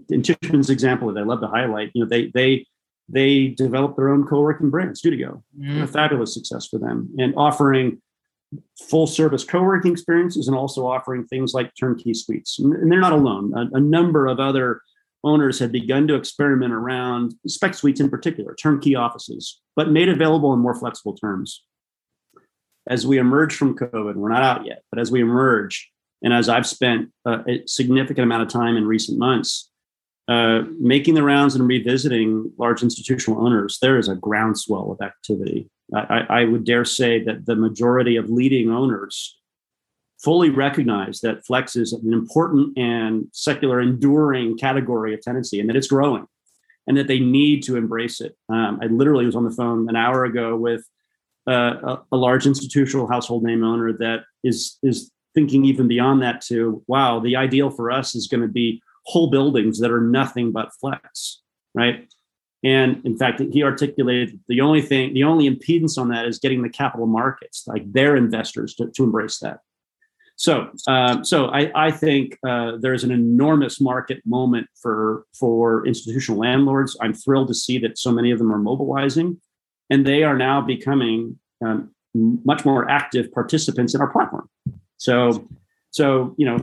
In 0.09 0.23
Tishman's 0.23 0.71
example 0.71 1.12
that 1.12 1.21
I 1.21 1.25
love 1.25 1.40
to 1.40 1.49
highlight, 1.49 1.90
you 1.95 2.03
know, 2.03 2.09
they 2.09 2.31
they 2.35 2.66
they 3.09 3.49
developed 3.49 3.97
their 3.97 4.09
own 4.09 4.27
co-working 4.27 4.71
brand, 4.71 4.97
Studio, 4.97 5.43
mm. 5.59 5.83
a 5.83 5.87
fabulous 5.87 6.33
success 6.33 6.66
for 6.66 6.79
them, 6.79 7.11
and 7.19 7.35
offering 7.37 8.01
full 8.88 9.07
service 9.07 9.45
co-working 9.45 9.93
experiences 9.93 10.49
and 10.49 10.57
also 10.57 10.87
offering 10.87 11.25
things 11.25 11.55
like 11.55 11.71
turnkey 11.79 12.14
suites. 12.14 12.59
And 12.59 12.90
they're 12.90 13.01
not 13.01 13.12
alone. 13.12 13.53
A, 13.55 13.77
a 13.77 13.81
number 13.81 14.27
of 14.27 14.40
other 14.40 14.81
owners 15.23 15.59
had 15.59 15.71
begun 15.71 16.09
to 16.09 16.14
experiment 16.14 16.73
around 16.73 17.35
spec 17.47 17.75
suites 17.75 18.01
in 18.01 18.09
particular, 18.09 18.55
turnkey 18.55 18.95
offices, 18.95 19.61
but 19.77 19.90
made 19.90 20.09
available 20.09 20.53
in 20.53 20.61
more 20.61 20.75
flexible 20.75 21.14
terms. 21.14 21.62
As 22.88 23.07
we 23.07 23.19
emerge 23.19 23.55
from 23.55 23.77
COVID, 23.77 24.14
we're 24.14 24.31
not 24.31 24.43
out 24.43 24.66
yet, 24.66 24.83
but 24.90 25.01
as 25.01 25.11
we 25.11 25.21
emerge, 25.21 25.90
and 26.23 26.33
as 26.33 26.49
I've 26.49 26.66
spent 26.66 27.11
a, 27.25 27.61
significant 27.66 28.25
amount 28.25 28.43
of 28.43 28.49
time 28.49 28.77
in 28.77 28.87
recent 28.87 29.19
months 29.19 29.71
uh, 30.29 30.62
making 30.79 31.14
the 31.14 31.23
rounds 31.23 31.55
and 31.55 31.66
revisiting 31.66 32.53
large 32.59 32.83
institutional 32.83 33.45
owners, 33.45 33.79
there 33.83 33.99
is 33.99 34.09
a 34.09 34.14
groundswell 34.14 34.93
of 34.93 35.05
activity. 35.05 35.69
I, 35.95 36.25
I 36.29 36.45
would 36.45 36.64
dare 36.64 36.85
say 36.85 37.23
that 37.25 37.47
the 37.47 37.57
majority 37.57 38.16
of 38.16 38.31
leading 38.31 38.71
owners 38.71 39.37
fully 40.23 40.51
recognize 40.51 41.21
that 41.21 41.45
flex 41.45 41.77
is 41.77 41.93
an 41.93 42.12
important 42.12 42.77
and 42.79 43.27
secular 43.33 43.81
enduring 43.81 44.57
category 44.57 45.14
of 45.14 45.23
tenancy 45.23 45.59
and 45.59 45.69
that 45.69 45.77
it's 45.77 45.88
growing 45.88 46.27
and 46.87 46.97
that 46.97 47.09
they 47.09 47.19
need 47.19 47.62
to 47.64 47.77
embrace 47.77 48.21
it. 48.21 48.37
Um, 48.49 48.79
I 48.83 48.87
literally 48.87 49.27
was 49.27 49.37
on 49.37 49.45
the 49.45 49.51
phone 49.51 49.88
an 49.88 49.97
hour 49.97 50.25
ago 50.25 50.57
with 50.57 50.85
uh, 51.46 51.96
a, 52.12 52.16
large 52.16 52.46
institutional 52.46 53.07
household 53.07 53.42
name 53.42 53.64
owner 53.64 53.92
that 53.92 54.20
is 54.44 54.79
is 54.83 55.11
thinking 55.35 55.64
even 55.64 55.88
beyond 55.88 56.22
that 56.22 56.40
to 56.40 56.83
wow 56.87 57.20
the 57.20 57.37
ideal 57.37 57.70
for 57.70 57.90
us 57.90 58.14
is 58.14 58.26
going 58.26 58.42
to 58.42 58.48
be 58.48 58.83
whole 59.07 59.31
buildings 59.31 59.79
that 59.79 59.90
are 59.90 60.00
nothing 60.00 60.53
but 60.53 60.70
flex 60.81 61.40
right? 61.74 62.09
And 62.62 63.00
in 63.05 63.16
fact 63.16 63.40
he 63.40 63.62
articulated 63.62 64.38
the 64.48 64.61
only 64.61 64.83
thing 64.83 65.14
the 65.14 65.24
only 65.24 65.48
impedance 65.48 65.98
on 65.98 66.09
that 66.09 66.26
is 66.26 66.38
getting 66.38 66.62
the 66.62 66.68
capital 66.68 67.07
markets 67.07 67.64
like 67.66 67.90
their 67.90 68.16
investors 68.16 68.74
to, 68.76 68.90
to 68.90 69.05
embrace 69.05 69.38
that. 69.38 69.61
So, 70.37 70.70
um, 70.88 71.22
so 71.22 71.48
I, 71.48 71.70
I 71.74 71.90
think 71.90 72.38
uh, 72.48 72.72
there's 72.81 73.05
an 73.05 73.11
enormous 73.11 73.79
market 73.81 74.22
moment 74.24 74.68
for 74.81 75.24
for 75.38 75.87
institutional 75.87 76.40
landlords. 76.40 76.96
I'm 77.00 77.12
thrilled 77.12 77.48
to 77.48 77.55
see 77.55 77.79
that 77.79 77.98
so 77.98 78.11
many 78.11 78.31
of 78.31 78.38
them 78.38 78.53
are 78.53 78.59
mobilizing, 78.59 79.38
and 79.90 80.07
they 80.07 80.22
are 80.22 80.37
now 80.37 80.61
becoming 80.61 81.38
um, 81.64 81.90
much 82.14 82.64
more 82.64 82.88
active 82.88 83.31
participants 83.33 83.94
in 83.94 84.00
our 84.00 84.11
platform. 84.11 84.48
So, 84.96 85.48
so 85.90 86.35
you 86.38 86.46
know, 86.46 86.59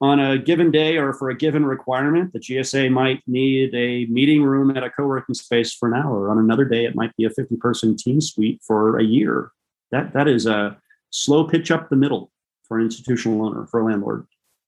on 0.00 0.20
a 0.20 0.36
given 0.36 0.70
day 0.70 0.96
or 0.96 1.12
for 1.12 1.30
a 1.30 1.36
given 1.36 1.64
requirement, 1.64 2.32
the 2.32 2.40
GSA 2.40 2.90
might 2.90 3.22
need 3.26 3.74
a 3.74 4.06
meeting 4.06 4.42
room 4.42 4.76
at 4.76 4.82
a 4.82 4.90
co-working 4.90 5.34
space 5.34 5.72
for 5.72 5.88
an 5.88 5.94
hour. 5.94 6.30
On 6.30 6.38
another 6.38 6.64
day, 6.64 6.84
it 6.84 6.94
might 6.94 7.16
be 7.16 7.24
a 7.24 7.30
50-person 7.30 7.96
team 7.96 8.20
suite 8.20 8.60
for 8.66 8.98
a 8.98 9.04
year. 9.04 9.50
That 9.92 10.12
that 10.12 10.28
is 10.28 10.46
a 10.46 10.76
slow 11.10 11.44
pitch 11.44 11.70
up 11.70 11.88
the 11.88 11.96
middle 11.96 12.32
for 12.64 12.78
an 12.78 12.84
institutional 12.84 13.46
owner, 13.46 13.66
for 13.66 13.80
a 13.80 13.84
landlord, 13.84 14.26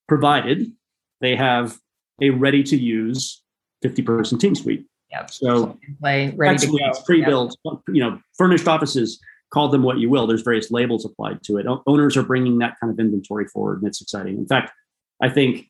provided 0.08 0.70
they 1.20 1.34
have 1.34 1.78
a 2.20 2.30
ready 2.30 2.62
to 2.62 2.76
use 2.76 3.42
50 3.82 4.02
person 4.02 4.38
team 4.38 4.54
suite. 4.54 4.86
Yep. 5.10 5.30
So 5.30 5.78
play 6.00 6.32
ready 6.36 6.58
to 6.58 6.66
go. 6.66 6.92
Pre-built, 7.04 7.56
yep. 7.64 7.74
you 7.88 8.00
know, 8.00 8.20
furnished 8.36 8.66
offices, 8.66 9.20
call 9.52 9.68
them 9.68 9.82
what 9.82 9.98
you 9.98 10.10
will. 10.10 10.26
There's 10.26 10.42
various 10.42 10.70
labels 10.70 11.04
applied 11.04 11.42
to 11.44 11.58
it. 11.58 11.66
owners 11.86 12.16
are 12.16 12.22
bringing 12.22 12.58
that 12.58 12.74
kind 12.80 12.92
of 12.92 12.98
inventory 12.98 13.46
forward 13.46 13.78
and 13.78 13.88
it's 13.88 14.00
exciting. 14.00 14.36
In 14.36 14.46
fact, 14.46 14.72
I 15.22 15.28
think 15.28 15.68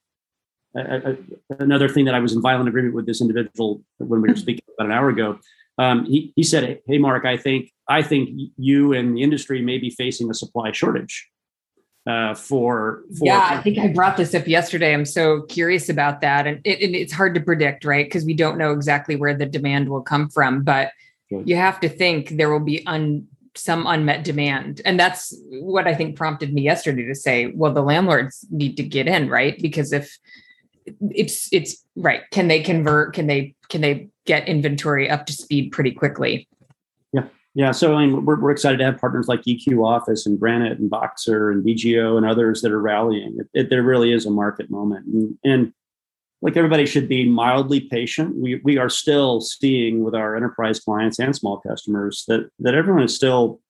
uh, 0.78 1.12
another 1.58 1.88
thing 1.88 2.04
that 2.06 2.14
I 2.14 2.20
was 2.20 2.32
in 2.32 2.42
violent 2.42 2.68
agreement 2.68 2.94
with 2.94 3.06
this 3.06 3.20
individual 3.20 3.82
when 3.98 4.20
we 4.20 4.28
were 4.28 4.36
speaking 4.36 4.64
about 4.78 4.86
an 4.86 4.92
hour 4.92 5.08
ago. 5.08 5.38
Um, 5.78 6.06
he, 6.06 6.32
he 6.36 6.42
said, 6.42 6.80
"Hey, 6.86 6.98
Mark, 6.98 7.24
I 7.26 7.36
think 7.36 7.70
I 7.88 8.02
think 8.02 8.30
you 8.56 8.92
and 8.92 9.16
the 9.16 9.22
industry 9.22 9.60
may 9.62 9.78
be 9.78 9.90
facing 9.90 10.30
a 10.30 10.34
supply 10.34 10.72
shortage 10.72 11.28
uh, 12.06 12.34
for, 12.34 13.02
for, 13.18 13.24
yeah 13.24 13.48
i 13.50 13.60
think 13.60 13.78
i 13.78 13.88
brought 13.88 14.16
this 14.16 14.34
up 14.34 14.46
yesterday. 14.46 14.94
I'm 14.94 15.04
so 15.04 15.42
curious 15.42 15.88
about 15.88 16.20
that. 16.20 16.46
And, 16.46 16.60
it, 16.64 16.80
and 16.80 16.94
it's 16.94 17.12
hard 17.12 17.34
to 17.34 17.40
predict 17.40 17.84
right? 17.84 18.06
Because 18.06 18.24
we 18.24 18.34
don't 18.34 18.58
know 18.58 18.72
exactly 18.72 19.16
where 19.16 19.34
the 19.34 19.46
demand 19.46 19.88
will 19.88 20.02
come 20.02 20.28
from. 20.28 20.62
But 20.62 20.92
you 21.30 21.56
have 21.56 21.80
to 21.80 21.88
think 21.88 22.30
there 22.30 22.50
will 22.50 22.60
be 22.60 22.86
un, 22.86 23.26
some 23.56 23.86
unmet 23.86 24.22
demand. 24.22 24.80
And 24.84 25.00
that's 25.00 25.36
what 25.50 25.88
i 25.88 25.94
think 25.94 26.16
prompted 26.16 26.52
me 26.54 26.62
yesterday 26.62 27.06
to 27.06 27.14
say 27.14 27.46
well 27.54 27.72
the 27.72 27.82
landlords 27.82 28.46
need 28.50 28.76
to 28.76 28.82
get 28.82 29.08
in 29.08 29.28
right? 29.28 29.60
Because 29.60 29.92
if 29.92 30.16
it's 31.10 31.48
it's 31.52 31.84
right. 31.96 32.22
Can 32.30 32.46
they 32.46 32.62
convert? 32.62 33.14
Can 33.14 33.26
they 33.26 33.54
can 33.68 33.80
they 33.80 34.08
get 34.24 34.46
inventory 34.46 35.10
up 35.10 35.26
to 35.26 35.32
speed 35.32 35.72
pretty 35.72 35.90
quickly 35.90 36.48
yeah, 37.56 37.70
so 37.70 37.94
I 37.94 38.04
mean, 38.04 38.26
we're, 38.26 38.38
we're 38.38 38.50
excited 38.50 38.76
to 38.76 38.84
have 38.84 38.98
partners 38.98 39.28
like 39.28 39.44
EQ 39.44 39.82
Office 39.82 40.26
and 40.26 40.38
Granite 40.38 40.78
and 40.78 40.90
Boxer 40.90 41.50
and 41.50 41.64
VGO 41.64 42.18
and 42.18 42.26
others 42.26 42.60
that 42.60 42.70
are 42.70 42.82
rallying. 42.82 43.38
It, 43.40 43.48
it, 43.54 43.70
there 43.70 43.82
really 43.82 44.12
is 44.12 44.26
a 44.26 44.30
market 44.30 44.68
moment, 44.68 45.06
and, 45.06 45.38
and 45.42 45.72
like 46.42 46.58
everybody 46.58 46.84
should 46.84 47.08
be 47.08 47.26
mildly 47.26 47.80
patient. 47.80 48.36
We 48.36 48.56
we 48.56 48.76
are 48.76 48.90
still 48.90 49.40
seeing 49.40 50.04
with 50.04 50.14
our 50.14 50.36
enterprise 50.36 50.80
clients 50.80 51.18
and 51.18 51.34
small 51.34 51.58
customers 51.58 52.26
that 52.28 52.50
that 52.58 52.74
everyone 52.74 53.04
is 53.04 53.16
still 53.16 53.62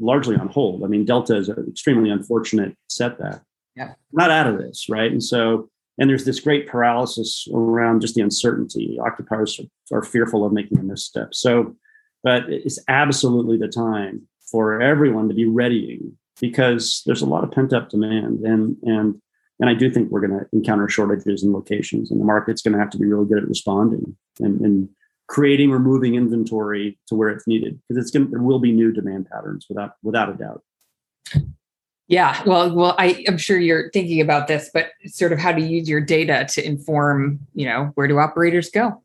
largely 0.00 0.34
on 0.34 0.48
hold. 0.48 0.82
I 0.82 0.88
mean, 0.88 1.04
Delta 1.04 1.36
is 1.36 1.48
an 1.48 1.68
extremely 1.70 2.10
unfortunate 2.10 2.76
setback. 2.88 3.42
Yeah, 3.76 3.94
not 4.12 4.32
out 4.32 4.48
of 4.48 4.58
this, 4.58 4.88
right? 4.88 5.12
And 5.12 5.22
so 5.22 5.70
and 5.98 6.10
there's 6.10 6.24
this 6.24 6.40
great 6.40 6.66
paralysis 6.66 7.46
around 7.54 8.00
just 8.00 8.16
the 8.16 8.22
uncertainty. 8.22 8.98
Occupiers 9.00 9.60
are, 9.92 9.98
are 9.98 10.02
fearful 10.02 10.44
of 10.44 10.52
making 10.52 10.80
a 10.80 10.82
misstep. 10.82 11.32
So 11.32 11.76
but 12.22 12.44
it's 12.48 12.78
absolutely 12.88 13.56
the 13.56 13.68
time 13.68 14.26
for 14.50 14.80
everyone 14.80 15.28
to 15.28 15.34
be 15.34 15.46
readying 15.46 16.16
because 16.40 17.02
there's 17.06 17.22
a 17.22 17.26
lot 17.26 17.44
of 17.44 17.52
pent 17.52 17.72
up 17.72 17.88
demand 17.90 18.40
and 18.40 18.76
and 18.82 19.20
and 19.60 19.68
I 19.68 19.74
do 19.74 19.90
think 19.90 20.10
we're 20.10 20.26
going 20.26 20.40
to 20.40 20.46
encounter 20.54 20.88
shortages 20.88 21.44
in 21.44 21.52
locations, 21.52 22.10
and 22.10 22.18
the 22.18 22.24
market's 22.24 22.62
going 22.62 22.72
to 22.72 22.78
have 22.78 22.90
to 22.90 22.98
be 22.98 23.04
really 23.04 23.26
good 23.26 23.42
at 23.42 23.48
responding 23.48 24.16
and, 24.40 24.58
and 24.62 24.88
creating 25.28 25.70
or 25.70 25.78
moving 25.78 26.14
inventory 26.14 26.98
to 27.06 27.14
where 27.14 27.28
it's 27.28 27.46
needed 27.46 27.78
because 27.86 28.02
it's 28.02 28.10
going 28.10 28.30
there 28.30 28.42
will 28.42 28.58
be 28.58 28.72
new 28.72 28.90
demand 28.90 29.28
patterns 29.30 29.66
without 29.68 29.92
without 30.02 30.30
a 30.30 30.34
doubt. 30.34 30.62
Yeah, 32.08 32.42
well, 32.44 32.74
well, 32.74 32.96
I, 32.98 33.24
I'm 33.28 33.38
sure 33.38 33.56
you're 33.56 33.88
thinking 33.92 34.20
about 34.20 34.48
this, 34.48 34.68
but 34.74 34.90
sort 35.06 35.32
of 35.32 35.38
how 35.38 35.52
to 35.52 35.60
use 35.60 35.88
your 35.88 36.00
data 36.00 36.44
to 36.54 36.66
inform, 36.66 37.38
you 37.54 37.66
know, 37.66 37.92
where 37.94 38.08
do 38.08 38.18
operators 38.18 38.68
go? 38.68 39.00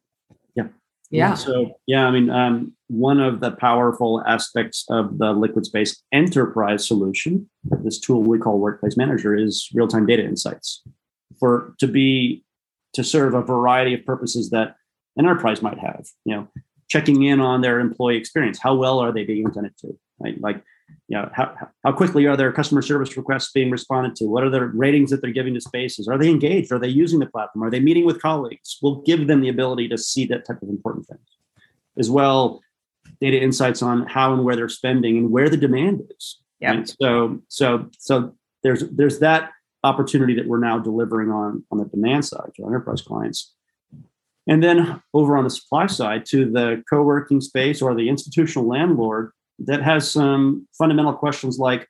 Yeah. 1.17 1.33
So 1.33 1.79
yeah, 1.87 2.07
I 2.07 2.11
mean, 2.11 2.29
um, 2.29 2.73
one 2.87 3.19
of 3.19 3.39
the 3.39 3.51
powerful 3.51 4.23
aspects 4.27 4.85
of 4.89 5.17
the 5.17 5.33
LiquidSpace 5.33 5.97
enterprise 6.11 6.87
solution, 6.87 7.49
this 7.83 7.99
tool 7.99 8.21
we 8.21 8.37
call 8.37 8.59
Workplace 8.59 8.97
Manager, 8.97 9.35
is 9.35 9.69
real-time 9.73 10.05
data 10.05 10.23
insights 10.23 10.83
for 11.39 11.75
to 11.79 11.87
be 11.87 12.43
to 12.93 13.03
serve 13.03 13.33
a 13.33 13.41
variety 13.41 13.93
of 13.93 14.05
purposes 14.05 14.49
that 14.51 14.75
an 15.17 15.25
enterprise 15.25 15.61
might 15.61 15.79
have. 15.79 16.05
You 16.25 16.35
know, 16.35 16.47
checking 16.89 17.23
in 17.23 17.41
on 17.41 17.61
their 17.61 17.79
employee 17.79 18.17
experience. 18.17 18.59
How 18.59 18.75
well 18.75 18.99
are 18.99 19.11
they 19.11 19.23
being 19.23 19.47
attended 19.47 19.77
to? 19.79 19.97
Right? 20.19 20.39
Like 20.39 20.63
you 21.07 21.17
know, 21.17 21.29
how, 21.33 21.55
how 21.83 21.91
quickly 21.91 22.25
are 22.25 22.35
their 22.35 22.51
customer 22.51 22.81
service 22.81 23.15
requests 23.15 23.51
being 23.51 23.69
responded 23.69 24.15
to? 24.17 24.25
What 24.25 24.43
are 24.43 24.49
the 24.49 24.65
ratings 24.65 25.11
that 25.11 25.21
they're 25.21 25.31
giving 25.31 25.53
to 25.53 25.61
spaces? 25.61 26.07
Are 26.07 26.17
they 26.17 26.29
engaged? 26.29 26.71
Are 26.71 26.79
they 26.79 26.87
using 26.87 27.19
the 27.19 27.27
platform? 27.27 27.63
Are 27.63 27.69
they 27.69 27.79
meeting 27.79 28.05
with 28.05 28.21
colleagues? 28.21 28.79
We'll 28.81 29.01
give 29.01 29.27
them 29.27 29.41
the 29.41 29.49
ability 29.49 29.87
to 29.89 29.97
see 29.97 30.25
that 30.27 30.45
type 30.45 30.61
of 30.61 30.69
important 30.69 31.07
things. 31.07 31.21
As 31.97 32.09
well, 32.09 32.61
data 33.21 33.39
insights 33.39 33.81
on 33.81 34.05
how 34.07 34.33
and 34.33 34.43
where 34.43 34.55
they're 34.55 34.69
spending 34.69 35.17
and 35.17 35.31
where 35.31 35.49
the 35.49 35.57
demand 35.57 36.01
is. 36.17 36.39
Yeah. 36.59 36.71
Right? 36.71 36.95
So 37.01 37.41
so 37.47 37.89
so 37.97 38.35
there's 38.63 38.83
there's 38.89 39.19
that 39.19 39.51
opportunity 39.83 40.33
that 40.35 40.47
we're 40.47 40.59
now 40.59 40.79
delivering 40.79 41.29
on 41.29 41.63
on 41.71 41.77
the 41.77 41.85
demand 41.85 42.25
side 42.25 42.51
to 42.55 42.65
enterprise 42.65 43.01
clients. 43.01 43.53
And 44.47 44.63
then 44.63 45.01
over 45.13 45.37
on 45.37 45.43
the 45.43 45.49
supply 45.49 45.87
side 45.87 46.25
to 46.27 46.51
the 46.51 46.83
co-working 46.89 47.41
space 47.41 47.81
or 47.81 47.95
the 47.95 48.09
institutional 48.09 48.67
landlord 48.67 49.31
that 49.59 49.81
has 49.81 50.09
some 50.09 50.67
fundamental 50.77 51.13
questions 51.13 51.57
like 51.57 51.87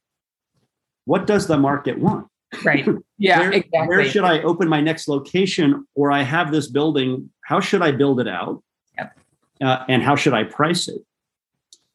what 1.06 1.28
does 1.28 1.48
the 1.48 1.58
market 1.58 2.00
want? 2.00 2.28
Right. 2.64 2.86
Yeah, 3.18 3.40
where, 3.40 3.52
exactly. 3.54 3.88
Where 3.88 4.04
should 4.04 4.26
I 4.26 4.42
open 4.42 4.68
my 4.68 4.82
next 4.82 5.08
location 5.08 5.88
or 5.96 6.12
I 6.12 6.22
have 6.24 6.52
this 6.52 6.68
building? 6.68 7.30
How 7.46 7.62
should 7.62 7.82
I 7.82 7.92
build 7.92 8.20
it 8.20 8.28
out? 8.28 8.62
Yep. 8.98 9.18
Uh, 9.64 9.86
and 9.88 10.04
how 10.04 10.18
should 10.18 10.34
I 10.34 10.44
price 10.44 10.90
it? 10.90 11.02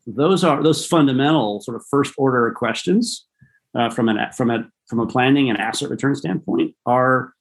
Those 0.06 0.42
are 0.42 0.62
those 0.62 0.86
fundamental 0.86 1.60
sort 1.60 1.76
of 1.76 1.84
first 1.90 2.14
order 2.16 2.50
questions 2.52 3.26
uh, 3.74 3.90
from 3.90 4.08
an 4.08 4.32
from 4.32 4.50
a 4.50 4.66
from 4.88 4.98
a 4.98 5.06
planning 5.06 5.50
and 5.50 5.58
asset 5.58 5.90
return 5.90 6.14
standpoint 6.14 6.74
are, 6.86 7.34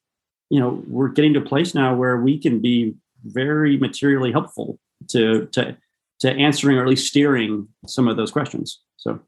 you 0.50 0.60
know, 0.60 0.84
we're 0.86 1.08
getting 1.08 1.34
to 1.36 1.40
a 1.40 1.46
place 1.46 1.74
now 1.74 1.96
where 1.96 2.18
we 2.18 2.38
can 2.38 2.60
be 2.60 2.96
very 3.24 3.78
materially 3.78 4.34
helpful 4.34 4.78
to 5.08 5.46
to 5.54 5.78
to 6.20 6.32
answering 6.32 6.78
or 6.78 6.84
at 6.84 6.90
least 6.90 7.08
steering 7.08 7.68
some 7.88 8.08
of 8.08 8.18
those 8.18 8.32
questions. 8.32 8.80
So, 8.98 9.20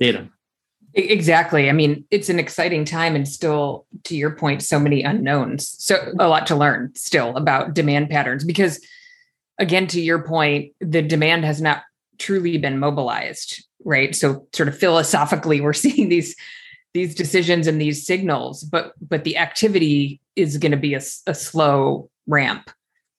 data. 0.00 0.28
Exactly. 0.94 1.68
I 1.68 1.72
mean, 1.72 2.04
it's 2.10 2.28
an 2.28 2.38
exciting 2.38 2.84
time 2.84 3.16
and 3.16 3.26
still, 3.26 3.86
to 4.04 4.16
your 4.16 4.30
point, 4.30 4.62
so 4.62 4.78
many 4.78 5.02
unknowns. 5.02 5.74
So, 5.84 6.12
a 6.18 6.28
lot 6.28 6.46
to 6.48 6.56
learn 6.56 6.92
still 6.94 7.36
about 7.36 7.74
demand 7.74 8.10
patterns 8.10 8.44
because, 8.44 8.80
again, 9.58 9.86
to 9.88 10.00
your 10.00 10.22
point, 10.22 10.72
the 10.80 11.02
demand 11.02 11.44
has 11.44 11.60
not 11.60 11.82
truly 12.18 12.58
been 12.58 12.78
mobilized, 12.78 13.64
right? 13.84 14.14
So, 14.14 14.46
sort 14.52 14.68
of 14.68 14.78
philosophically, 14.78 15.60
we're 15.60 15.72
seeing 15.74 16.08
these 16.08 16.36
these 16.94 17.16
decisions 17.16 17.66
and 17.66 17.80
these 17.80 18.06
signals, 18.06 18.62
but 18.62 18.92
but 19.00 19.24
the 19.24 19.36
activity 19.36 20.20
is 20.36 20.56
going 20.58 20.72
to 20.72 20.78
be 20.78 20.94
a, 20.94 21.02
a 21.26 21.34
slow 21.34 22.08
ramp. 22.26 22.70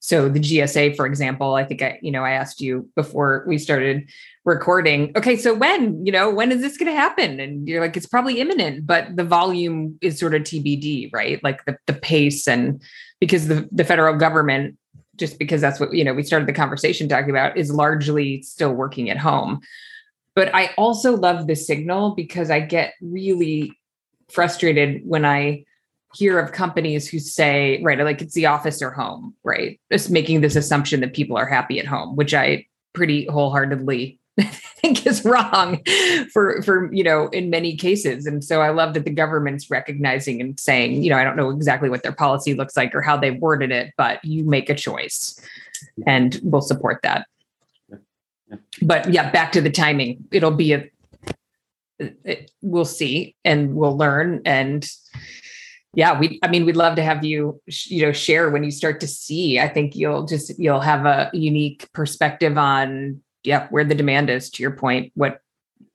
So 0.06 0.30
the 0.30 0.40
GSA, 0.40 0.96
for 0.96 1.08
example, 1.08 1.56
I 1.56 1.64
think 1.64 1.82
I, 1.82 1.98
you 2.00 2.12
know, 2.12 2.24
I 2.24 2.34
asked 2.34 2.62
you 2.62 2.88
before 2.96 3.44
we 3.48 3.58
started 3.58 4.08
recording, 4.44 5.12
okay, 5.16 5.36
so 5.36 5.52
when, 5.56 6.06
you 6.06 6.12
know, 6.12 6.30
when 6.30 6.52
is 6.52 6.62
this 6.62 6.78
going 6.78 6.92
to 6.92 6.96
happen? 6.96 7.40
And 7.40 7.68
you're 7.68 7.82
like, 7.82 7.98
it's 7.98 8.06
probably 8.06 8.40
imminent, 8.40 8.86
but 8.86 9.16
the 9.16 9.24
volume 9.24 9.98
is 10.02 10.20
sort 10.20 10.36
of 10.36 10.44
TBD, 10.44 11.10
right? 11.12 11.44
Like 11.44 11.66
the, 11.66 11.76
the 11.88 11.94
pace 11.94 12.48
and 12.48 12.84
because 13.20 13.48
the, 13.48 13.68
the 13.72 13.84
federal 13.84 14.16
government, 14.16 14.78
just 15.16 15.40
because 15.40 15.60
that's 15.60 15.80
what, 15.80 15.92
you 15.92 16.04
know, 16.04 16.14
we 16.14 16.22
started 16.22 16.48
the 16.48 16.54
conversation 16.54 17.10
talking 17.10 17.32
about 17.32 17.58
is 17.58 17.74
largely 17.74 18.44
still 18.44 18.74
working 18.74 19.10
at 19.10 19.18
home. 19.18 19.60
But 20.36 20.54
I 20.54 20.70
also 20.78 21.18
love 21.18 21.48
the 21.48 21.56
signal 21.56 22.14
because 22.14 22.52
I 22.52 22.60
get 22.60 22.94
really 23.02 23.74
frustrated 24.30 25.02
when 25.04 25.26
I 25.26 25.66
hear 26.16 26.40
of 26.40 26.52
companies 26.52 27.08
who 27.08 27.20
say, 27.20 27.82
right, 27.84 28.00
like 28.00 28.22
it's 28.22 28.34
the 28.34 28.46
office 28.46 28.82
or 28.82 28.92
home, 28.92 29.36
right? 29.44 29.80
Just 29.92 30.10
making 30.10 30.42
this 30.42 30.56
assumption 30.56 31.02
that 31.02 31.14
people 31.14 31.38
are 31.38 31.46
happy 31.46 31.80
at 31.80 31.86
home, 31.86 32.16
which 32.16 32.34
I 32.34 32.66
pretty 32.94 33.26
wholeheartedly 33.26 34.20
think 34.82 35.06
is 35.06 35.24
wrong 35.24 35.82
for 36.32 36.62
for 36.62 36.94
you 36.94 37.04
know 37.04 37.28
in 37.28 37.50
many 37.50 37.76
cases. 37.76 38.26
And 38.26 38.44
so 38.44 38.62
i 38.62 38.70
love 38.70 38.94
that 38.94 39.06
the 39.06 39.12
government's 39.12 39.70
recognizing 39.70 40.42
and 40.42 40.60
saying 40.60 41.04
you 41.04 41.10
know 41.10 41.18
i 41.18 41.24
don't 41.24 41.38
know 41.38 41.50
exactly 41.50 41.90
what 41.90 42.04
their 42.04 42.12
policy 42.12 42.54
looks 42.54 42.76
like 42.76 42.94
or 42.94 43.02
how 43.02 43.16
they've 43.16 43.40
worded 43.40 43.72
it 43.72 43.94
but 43.98 44.24
you 44.26 44.44
make 44.44 44.70
a 44.70 44.76
choice 44.76 45.40
and 46.06 46.40
we'll 46.44 46.62
support 46.62 47.02
that. 47.04 47.28
But 48.82 49.12
yeah 49.12 49.32
back 49.32 49.52
to 49.54 49.62
the 49.62 49.70
timing. 49.72 50.26
It'll 50.32 50.52
be 50.52 50.74
a 50.74 50.90
it, 52.00 52.52
we'll 52.62 52.86
see 52.86 53.36
and 53.46 53.76
we'll 53.76 53.98
learn 53.98 54.42
and 54.46 54.86
yeah 55.96 56.18
we 56.18 56.40
i 56.44 56.48
mean 56.48 56.66
we'd 56.66 56.76
love 56.76 56.96
to 56.96 57.04
have 57.04 57.24
you 57.24 57.60
you 57.86 58.06
know 58.06 58.12
share 58.12 58.50
when 58.50 58.64
you 58.64 58.72
start 58.72 59.00
to 59.00 59.08
see. 59.08 59.60
I 59.60 59.68
think 59.68 59.96
you'll 59.96 60.26
just 60.26 60.58
you'll 60.60 60.82
have 60.82 61.06
a 61.06 61.30
unique 61.34 61.92
perspective 61.94 62.58
on 62.58 63.22
yeah 63.44 63.68
where 63.70 63.84
the 63.84 63.96
demand 63.96 64.30
is 64.30 64.50
to 64.52 64.64
your 64.64 64.72
point 64.72 65.12
what 65.16 65.40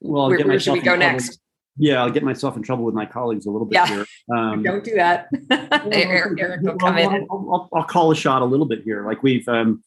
well 0.01 0.29
where, 0.29 0.47
where 0.47 0.61
should 0.61 0.73
we 0.73 0.81
go 0.81 0.97
next? 0.97 1.39
yeah 1.77 2.03
i'll 2.03 2.11
get 2.11 2.23
myself 2.23 2.57
in 2.57 2.63
trouble 2.63 2.85
with 2.85 2.95
my 2.95 3.07
colleagues 3.07 3.47
a 3.47 3.51
little 3.51 3.67
bit 3.67 3.75
yeah. 3.75 3.87
here 3.87 4.07
um, 4.35 4.63
don't 4.71 4.85
do 4.85 4.95
that. 4.95 5.29
Eric, 5.51 6.41
Eric 6.41 6.63
will 6.63 6.77
come 6.77 6.97
I'll, 6.97 7.15
in. 7.15 7.27
I'll, 7.31 7.69
I'll, 7.73 7.85
call 7.85 8.11
a 8.11 8.17
shot 8.17 8.43
a 8.43 8.45
little 8.45 8.67
bit 8.67 8.83
here. 8.83 9.05
Like 9.05 9.23
we've 9.23 9.49
um, 9.49 9.83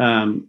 um, 0.00 0.48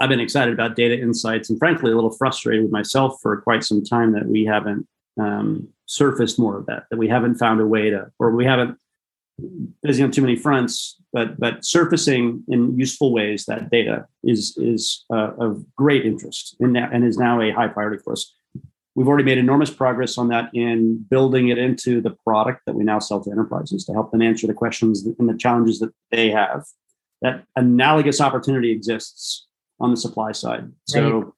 i've 0.00 0.08
been 0.08 0.20
excited 0.20 0.52
about 0.52 0.76
data 0.76 0.98
insights 0.98 1.50
and 1.50 1.58
frankly 1.58 1.92
a 1.92 1.94
little 1.94 2.10
frustrated 2.10 2.62
with 2.62 2.72
myself 2.72 3.18
for 3.22 3.40
quite 3.42 3.64
some 3.64 3.84
time 3.84 4.12
that 4.12 4.26
we 4.26 4.44
haven't 4.44 4.86
um, 5.20 5.68
surfaced 5.86 6.38
more 6.38 6.56
of 6.56 6.66
that 6.66 6.84
that 6.90 6.96
we 6.96 7.08
haven't 7.08 7.36
found 7.36 7.60
a 7.60 7.66
way 7.66 7.90
to 7.90 8.10
or 8.18 8.34
we 8.34 8.44
haven't 8.44 8.78
busy 9.82 10.02
on 10.02 10.10
too 10.10 10.22
many 10.22 10.36
fronts 10.36 10.96
but 11.14 11.38
but 11.38 11.64
surfacing 11.64 12.42
in 12.48 12.76
useful 12.76 13.12
ways 13.12 13.46
that 13.46 13.70
data 13.70 14.06
is 14.24 14.58
is 14.58 15.04
uh, 15.10 15.30
of 15.38 15.64
great 15.76 16.04
interest 16.04 16.56
and, 16.60 16.76
and 16.76 17.04
is 17.04 17.16
now 17.16 17.40
a 17.40 17.52
high 17.52 17.68
priority 17.68 18.02
for 18.02 18.12
us. 18.12 18.34
We've 18.96 19.08
already 19.08 19.24
made 19.24 19.38
enormous 19.38 19.70
progress 19.70 20.18
on 20.18 20.28
that 20.28 20.50
in 20.54 21.04
building 21.08 21.48
it 21.48 21.58
into 21.58 22.00
the 22.00 22.10
product 22.10 22.62
that 22.66 22.74
we 22.74 22.84
now 22.84 22.98
sell 22.98 23.22
to 23.22 23.30
enterprises 23.30 23.84
to 23.86 23.92
help 23.92 24.10
them 24.10 24.22
answer 24.22 24.46
the 24.46 24.54
questions 24.54 25.06
and 25.18 25.28
the 25.28 25.36
challenges 25.36 25.78
that 25.78 25.92
they 26.10 26.30
have. 26.30 26.64
That 27.22 27.44
analogous 27.56 28.20
opportunity 28.20 28.70
exists 28.70 29.46
on 29.80 29.90
the 29.90 29.96
supply 29.96 30.32
side. 30.32 30.70
So 30.86 31.18
right. 31.18 31.32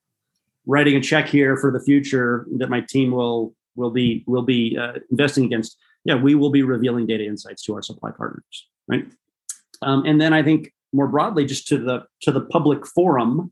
writing 0.66 0.96
a 0.96 1.00
check 1.00 1.28
here 1.28 1.56
for 1.56 1.70
the 1.70 1.80
future 1.80 2.46
that 2.56 2.68
my 2.68 2.80
team 2.80 3.10
will 3.10 3.54
will 3.76 3.90
be 3.90 4.24
will 4.26 4.42
be 4.42 4.76
uh, 4.78 4.94
investing 5.10 5.44
against 5.44 5.76
yeah 6.04 6.14
we 6.14 6.34
will 6.34 6.50
be 6.50 6.62
revealing 6.62 7.06
data 7.06 7.24
insights 7.24 7.62
to 7.62 7.74
our 7.74 7.82
supply 7.82 8.10
partners 8.10 8.66
right? 8.88 9.06
Um, 9.82 10.04
and 10.04 10.20
then 10.20 10.32
i 10.32 10.42
think 10.42 10.72
more 10.92 11.08
broadly 11.08 11.44
just 11.44 11.66
to 11.68 11.78
the 11.78 12.04
to 12.22 12.32
the 12.32 12.40
public 12.40 12.86
forum 12.86 13.50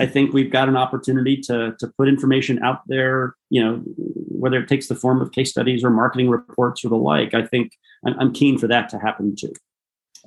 i 0.00 0.06
think 0.06 0.32
we've 0.32 0.52
got 0.52 0.68
an 0.68 0.76
opportunity 0.76 1.36
to 1.38 1.74
to 1.78 1.88
put 1.98 2.08
information 2.08 2.62
out 2.62 2.80
there 2.86 3.34
you 3.50 3.62
know 3.62 3.82
whether 4.38 4.58
it 4.58 4.68
takes 4.68 4.88
the 4.88 4.94
form 4.94 5.20
of 5.20 5.32
case 5.32 5.50
studies 5.50 5.82
or 5.82 5.90
marketing 5.90 6.28
reports 6.28 6.84
or 6.84 6.88
the 6.88 6.96
like 6.96 7.34
i 7.34 7.44
think 7.44 7.72
i'm, 8.06 8.18
I'm 8.20 8.32
keen 8.32 8.58
for 8.58 8.66
that 8.68 8.88
to 8.90 8.98
happen 8.98 9.34
too. 9.36 9.52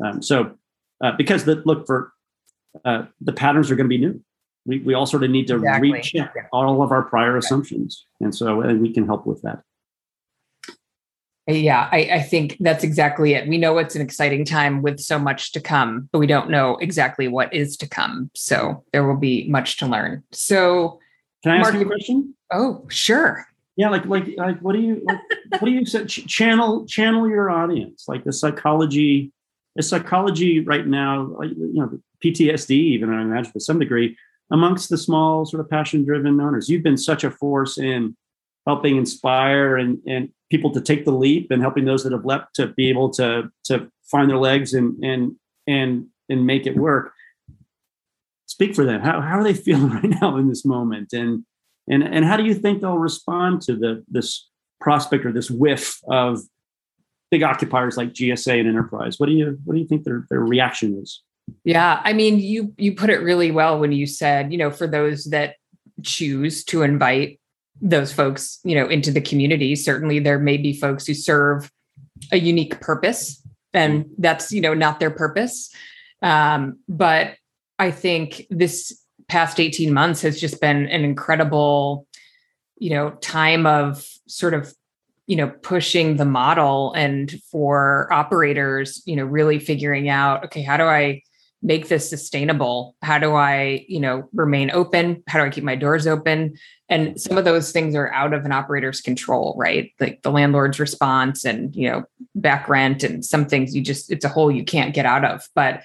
Um, 0.04 0.22
so 0.22 0.56
uh, 1.04 1.12
because 1.18 1.46
the 1.46 1.56
look 1.66 1.86
for 1.86 2.14
uh, 2.86 3.06
the 3.22 3.34
patterns 3.34 3.72
are 3.72 3.76
going 3.76 3.90
to 3.90 3.90
be 3.90 3.98
new 3.98 4.22
we, 4.70 4.80
we 4.82 4.94
all 4.94 5.08
sort 5.08 5.24
of 5.24 5.32
need 5.32 5.48
to 5.48 5.56
exactly. 5.56 5.92
recheck 5.92 6.34
all 6.54 6.84
of 6.84 6.92
our 6.92 7.02
prior 7.02 7.36
assumptions 7.36 8.06
and 8.22 8.34
so 8.34 8.62
and 8.62 8.82
we 8.82 8.94
can 8.94 9.06
help 9.06 9.26
with 9.26 9.42
that. 9.42 9.64
Yeah 11.48 11.90
I, 11.92 12.10
I, 12.12 12.22
think 12.22 12.58
that's 12.60 12.84
exactly 12.84 13.34
it. 13.34 13.50
We 13.50 13.58
know 13.58 13.80
it's 13.80 13.96
an 13.96 14.04
exciting 14.04 14.46
time 14.46 14.84
with 14.84 15.00
so 15.00 15.18
much 15.18 15.52
to 15.54 15.60
come 15.60 16.08
but 16.12 16.20
we 16.20 16.28
don't 16.28 16.52
know 16.52 16.78
exactly 16.78 17.28
what 17.28 17.52
is 17.52 17.76
to 17.78 17.90
come 17.90 18.30
so 18.36 18.84
there 18.94 19.06
will 19.08 19.18
be 19.18 19.50
much 19.50 19.78
to 19.78 19.88
learn. 19.88 20.24
So 20.32 21.00
can 21.44 21.54
i 21.54 21.58
ask 21.58 21.74
Mark, 21.74 21.76
you 21.76 21.82
a 21.82 21.86
question? 21.86 22.36
Oh 22.54 22.86
sure. 22.90 23.48
Yeah 23.76 23.90
like 23.90 24.06
like 24.06 24.28
like 24.38 24.60
what 24.60 24.74
do 24.74 24.82
you 24.82 25.02
like, 25.04 25.20
what 25.62 25.66
do 25.66 25.72
you 25.72 25.86
say 25.86 26.06
channel 26.06 26.86
channel 26.86 27.28
your 27.28 27.50
audience? 27.50 28.06
Like 28.08 28.24
the 28.24 28.34
psychology 28.34 29.32
the 29.76 29.84
psychology 29.84 30.60
right 30.60 30.86
now 30.86 31.34
like, 31.40 31.52
you 31.52 31.74
know 31.74 32.00
ptsd 32.24 32.72
even 32.72 33.14
i 33.14 33.22
imagine 33.22 33.52
to 33.54 33.60
some 33.62 33.80
degree 33.80 34.18
amongst 34.52 34.90
the 34.90 34.98
small 34.98 35.46
sort 35.46 35.62
of 35.62 35.70
passion 35.70 36.04
driven 36.04 36.40
owners. 36.40 36.70
You've 36.70 36.84
been 36.84 36.98
such 36.98 37.24
a 37.24 37.32
force 37.32 37.78
in 37.78 38.16
helping 38.66 38.98
inspire 38.98 39.78
and, 39.78 40.00
and 40.08 40.30
people 40.50 40.72
to 40.72 40.82
take 40.82 41.06
the 41.06 41.12
leap 41.12 41.52
and 41.52 41.62
helping 41.62 41.86
those 41.86 42.04
that 42.04 42.12
have 42.12 42.26
leapt 42.26 42.56
to 42.56 42.68
be 42.68 42.90
able 42.90 43.10
to 43.12 43.52
to 43.66 43.92
find 44.04 44.30
their 44.30 44.38
legs 44.38 44.74
and 44.74 45.04
and 45.04 45.36
and 45.68 46.08
and 46.30 46.46
make 46.46 46.66
it 46.66 46.78
work. 46.78 47.14
Speak 48.48 48.76
for 48.76 48.86
them. 48.86 49.02
How, 49.02 49.22
how 49.22 49.40
are 49.40 49.44
they 49.44 49.54
feeling 49.66 49.90
right 49.90 50.22
now 50.22 50.38
in 50.38 50.50
this 50.50 50.66
moment? 50.66 51.14
And 51.14 51.46
and 51.88 52.04
and 52.04 52.26
how 52.26 52.38
do 52.38 52.44
you 52.44 52.54
think 52.54 52.82
they'll 52.82 52.98
respond 52.98 53.62
to 53.64 53.76
the 53.76 54.04
this 54.08 54.48
prospect 54.82 55.26
or 55.26 55.32
this 55.32 55.52
whiff 55.52 56.00
of 56.08 56.40
big 57.32 57.44
occupiers 57.44 57.98
like 57.98 58.14
gsa 58.14 58.60
and 58.60 58.68
enterprise? 58.68 59.20
What 59.20 59.28
do 59.28 59.34
you 59.34 59.60
what 59.64 59.76
do 59.76 59.80
you 59.80 59.88
think 59.88 60.04
their 60.04 60.26
their 60.30 60.42
reaction 60.42 61.00
is 61.02 61.22
yeah, 61.64 62.02
I 62.04 62.14
mean, 62.14 62.40
you 62.40 62.74
you 62.78 62.94
put 62.94 63.10
it 63.10 63.22
really 63.22 63.52
well 63.52 63.80
when 63.80 63.92
you 63.92 64.06
said, 64.06 64.52
you 64.52 64.58
know, 64.58 64.72
for 64.72 64.88
those 64.88 65.26
that 65.26 65.56
choose 66.04 66.64
to 66.66 66.84
invite 66.84 67.40
those 67.82 68.12
folks, 68.12 68.60
you 68.64 68.76
know, 68.76 68.88
into 68.88 69.12
the 69.12 69.22
community, 69.22 69.76
certainly 69.76 70.20
there 70.20 70.40
may 70.40 70.58
be 70.58 70.74
folks 70.74 71.08
who 71.08 71.14
serve 71.14 71.72
a 72.32 72.38
unique 72.38 72.80
purpose 72.82 73.42
and 73.74 74.06
that's, 74.18 74.52
you 74.52 74.62
know, 74.62 74.74
not 74.74 75.00
their 75.00 75.12
purpose. 75.12 75.74
Um, 76.22 76.80
but 76.90 77.36
I 77.78 77.92
think 77.92 78.46
this 78.50 79.02
past 79.30 79.60
18 79.60 79.94
months 79.94 80.22
has 80.22 80.40
just 80.40 80.60
been 80.60 80.88
an 80.88 81.04
incredible 81.04 82.08
you 82.80 82.90
know 82.90 83.12
time 83.22 83.66
of 83.66 84.06
sort 84.28 84.54
of 84.54 84.74
you 85.28 85.36
know 85.36 85.50
pushing 85.62 86.16
the 86.16 86.26
model 86.26 86.92
and 86.94 87.40
for 87.52 88.12
operators 88.12 89.04
you 89.06 89.16
know 89.16 89.26
really 89.26 89.60
figuring 89.60 90.10
out 90.10 90.44
okay 90.46 90.64
how 90.64 90.78
do 90.78 90.84
i 90.84 91.22
make 91.62 91.88
this 91.88 92.10
sustainable? 92.10 92.96
How 93.02 93.20
do 93.20 93.36
i 93.36 93.86
you 93.88 94.00
know 94.00 94.30
remain 94.34 94.72
open? 94.72 95.24
How 95.28 95.40
do 95.40 95.46
i 95.46 95.50
keep 95.50 95.64
my 95.64 95.76
doors 95.76 96.08
open? 96.08 96.56
And 96.88 97.20
some 97.20 97.38
of 97.38 97.46
those 97.46 97.72
things 97.72 97.96
are 97.96 98.12
out 98.14 98.34
of 98.34 98.46
an 98.46 98.52
operator's 98.52 99.02
control 99.02 99.56
right? 99.58 99.92
Like 100.00 100.22
the 100.22 100.32
landlord's 100.32 100.80
response 100.80 101.46
and 101.46 101.76
you 101.76 101.90
know 101.90 102.04
back 102.36 102.70
rent 102.70 103.04
and 103.04 103.24
some 103.24 103.46
things 103.46 103.76
you 103.76 103.82
just 103.82 104.12
it's 104.12 104.26
a 104.26 104.30
hole 104.30 104.52
you 104.52 104.64
can't 104.64 104.94
get 104.94 105.06
out 105.06 105.26
of. 105.26 105.48
But 105.56 105.82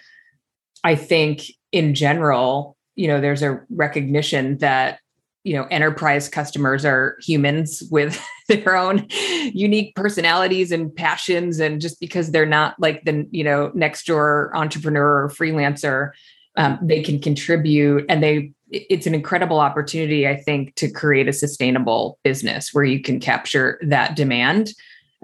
i 0.83 0.95
think 0.95 1.43
in 1.73 1.95
general 1.95 2.77
you 2.95 3.09
know 3.09 3.21
there's 3.21 3.43
a 3.43 3.61
recognition 3.71 4.59
that 4.59 5.01
you 5.45 5.55
know 5.55 5.65
enterprise 5.71 6.29
customers 6.29 6.85
are 6.85 7.17
humans 7.21 7.83
with 7.91 8.21
their 8.49 8.77
own 8.77 9.07
unique 9.53 9.95
personalities 9.95 10.73
and 10.73 10.95
passions 10.95 11.61
and 11.61 11.81
just 11.81 12.01
because 12.01 12.31
they're 12.31 12.47
not 12.47 12.75
like 12.81 13.05
the 13.05 13.29
you 13.31 13.45
know 13.45 13.71
next 13.75 14.07
door 14.07 14.51
entrepreneur 14.55 15.25
or 15.25 15.29
freelancer 15.29 16.11
um, 16.57 16.79
they 16.83 17.03
can 17.03 17.21
contribute 17.21 18.05
and 18.09 18.23
they 18.23 18.53
it's 18.71 19.07
an 19.07 19.15
incredible 19.15 19.61
opportunity 19.61 20.27
i 20.27 20.35
think 20.35 20.75
to 20.75 20.91
create 20.91 21.29
a 21.29 21.33
sustainable 21.33 22.19
business 22.25 22.73
where 22.73 22.85
you 22.85 23.01
can 23.01 23.21
capture 23.21 23.79
that 23.83 24.17
demand 24.17 24.73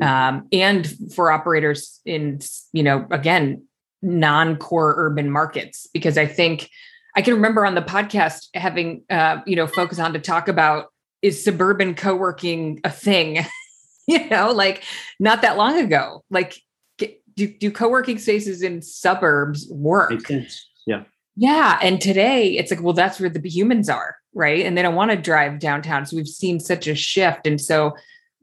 um, 0.03 0.47
and 0.53 0.95
for 1.14 1.31
operators 1.31 2.01
in 2.05 2.39
you 2.73 2.83
know 2.83 3.07
again 3.11 3.62
non-core 4.03 4.95
urban 4.97 5.31
markets 5.31 5.87
because 5.93 6.16
i 6.18 6.27
think 6.27 6.71
I 7.17 7.23
can 7.23 7.35
remember 7.35 7.67
on 7.67 7.75
the 7.75 7.83
podcast 7.83 8.49
having 8.55 9.03
uh, 9.11 9.39
you 9.47 9.57
know 9.57 9.67
focus 9.67 9.99
on 9.99 10.13
to 10.13 10.19
talk 10.19 10.49
about 10.49 10.87
is 11.23 11.43
suburban 11.43 11.95
co-working 11.95 12.81
a 12.85 12.91
thing? 12.91 13.45
you 14.07 14.29
know, 14.29 14.53
like 14.53 14.85
not 15.19 15.43
that 15.43 15.57
long 15.57 15.79
ago. 15.79 16.25
Like 16.31 16.61
do, 17.37 17.47
do 17.47 17.71
co-working 17.71 18.19
spaces 18.19 18.63
in 18.63 18.83
suburbs 18.83 19.67
work? 19.71 20.21
Yeah. 20.87 21.05
Yeah. 21.37 21.79
And 21.81 22.01
today 22.01 22.59
it's 22.59 22.71
like, 22.71 22.83
well, 22.83 22.93
that's 22.93 23.19
where 23.19 23.31
the 23.31 23.49
humans 23.49 23.89
are, 23.89 24.17
right? 24.35 24.67
And 24.67 24.77
they 24.77 24.83
don't 24.83 24.95
want 24.95 25.11
to 25.11 25.17
drive 25.17 25.59
downtown. 25.59 26.05
So 26.05 26.17
we've 26.17 26.29
seen 26.29 26.61
such 26.61 26.87
a 26.87 26.95
shift. 26.95 27.47
And 27.47 27.61
so 27.61 27.95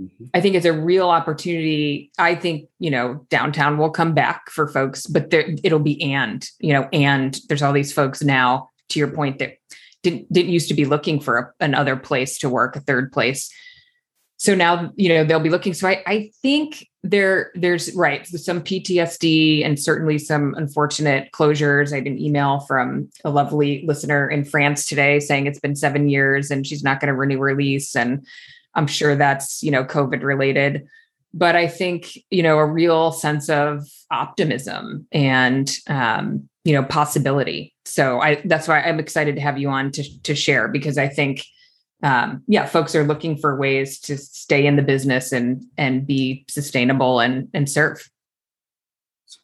mm-hmm. 0.02 0.26
I 0.34 0.42
think 0.42 0.56
it's 0.56 0.66
a 0.66 0.74
real 0.74 1.10
opportunity. 1.10 2.12
I 2.18 2.36
think, 2.36 2.70
you 2.80 2.90
know, 2.90 3.26
downtown 3.30 3.78
will 3.78 3.90
come 3.90 4.14
back 4.14 4.50
for 4.50 4.68
folks, 4.68 5.08
but 5.08 5.30
there, 5.30 5.56
it'll 5.64 5.80
be 5.80 6.02
and, 6.14 6.48
you 6.60 6.74
know, 6.74 6.88
and 6.94 7.40
there's 7.48 7.62
all 7.62 7.74
these 7.74 7.94
folks 7.94 8.22
now, 8.22 8.70
to 8.90 9.00
your 9.00 9.10
point, 9.10 9.40
that 9.40 9.58
didn't, 10.04 10.32
didn't 10.32 10.52
used 10.52 10.70
to 10.70 10.74
be 10.74 10.86
looking 10.86 11.20
for 11.20 11.38
a, 11.38 11.66
another 11.66 11.96
place 11.96 12.38
to 12.40 12.50
work, 12.50 12.76
a 12.76 12.80
third 12.80 13.12
place. 13.12 13.52
So 14.38 14.54
now, 14.54 14.92
you 14.96 15.10
know, 15.10 15.24
they'll 15.24 15.40
be 15.40 15.50
looking. 15.50 15.74
So 15.74 15.88
I, 15.88 16.04
I 16.06 16.32
think 16.44 16.88
there, 17.04 17.52
there's 17.56 17.94
right, 17.96 18.26
some 18.28 18.62
PTSD 18.62 19.66
and 19.66 19.80
certainly 19.80 20.20
some 20.20 20.54
unfortunate 20.56 21.32
closures. 21.32 21.92
I 21.92 21.96
had 21.96 22.06
an 22.06 22.20
email 22.20 22.60
from 22.62 23.10
a 23.26 23.32
lovely 23.32 23.84
listener 23.88 24.30
in 24.30 24.46
France 24.46 24.86
today 24.86 25.20
saying 25.20 25.48
it's 25.48 25.60
been 25.60 25.76
seven 25.76 26.08
years 26.08 26.52
and 26.52 26.68
she's 26.68 26.84
not 26.84 27.00
going 27.00 27.08
to 27.08 27.16
renew 27.16 27.40
her 27.40 27.56
lease. 27.56 27.96
And 27.96 28.28
I'm 28.76 28.88
sure 28.88 29.16
that's, 29.16 29.64
you 29.64 29.72
know, 29.72 29.84
COVID 29.84 30.24
related. 30.24 30.88
But 31.34 31.56
I 31.56 31.68
think, 31.68 32.18
you 32.30 32.42
know, 32.42 32.58
a 32.58 32.66
real 32.66 33.12
sense 33.12 33.50
of 33.50 33.88
optimism 34.12 35.08
and, 35.12 35.72
um, 35.88 36.48
you 36.64 36.74
know, 36.74 36.84
possibility. 36.84 37.76
So 37.86 38.22
I, 38.22 38.42
that's 38.46 38.68
why 38.68 38.82
I'm 38.82 39.00
excited 39.00 39.36
to 39.36 39.42
have 39.42 39.58
you 39.58 39.70
on 39.70 39.92
to, 39.92 40.22
to 40.24 40.36
share 40.36 40.68
because 40.68 40.98
I 40.98 41.08
think, 41.08 41.44
um, 42.04 42.44
yeah, 42.48 42.66
folks 42.66 42.96
are 42.96 43.04
looking 43.04 43.38
for 43.38 43.58
ways 43.58 44.00
to 44.02 44.18
stay 44.18 44.66
in 44.66 44.76
the 44.76 44.84
business 44.84 45.32
and, 45.32 45.64
and 45.78 46.06
be 46.06 46.46
sustainable 46.50 47.20
and, 47.20 47.50
and 47.54 47.70
serve. 47.70 48.10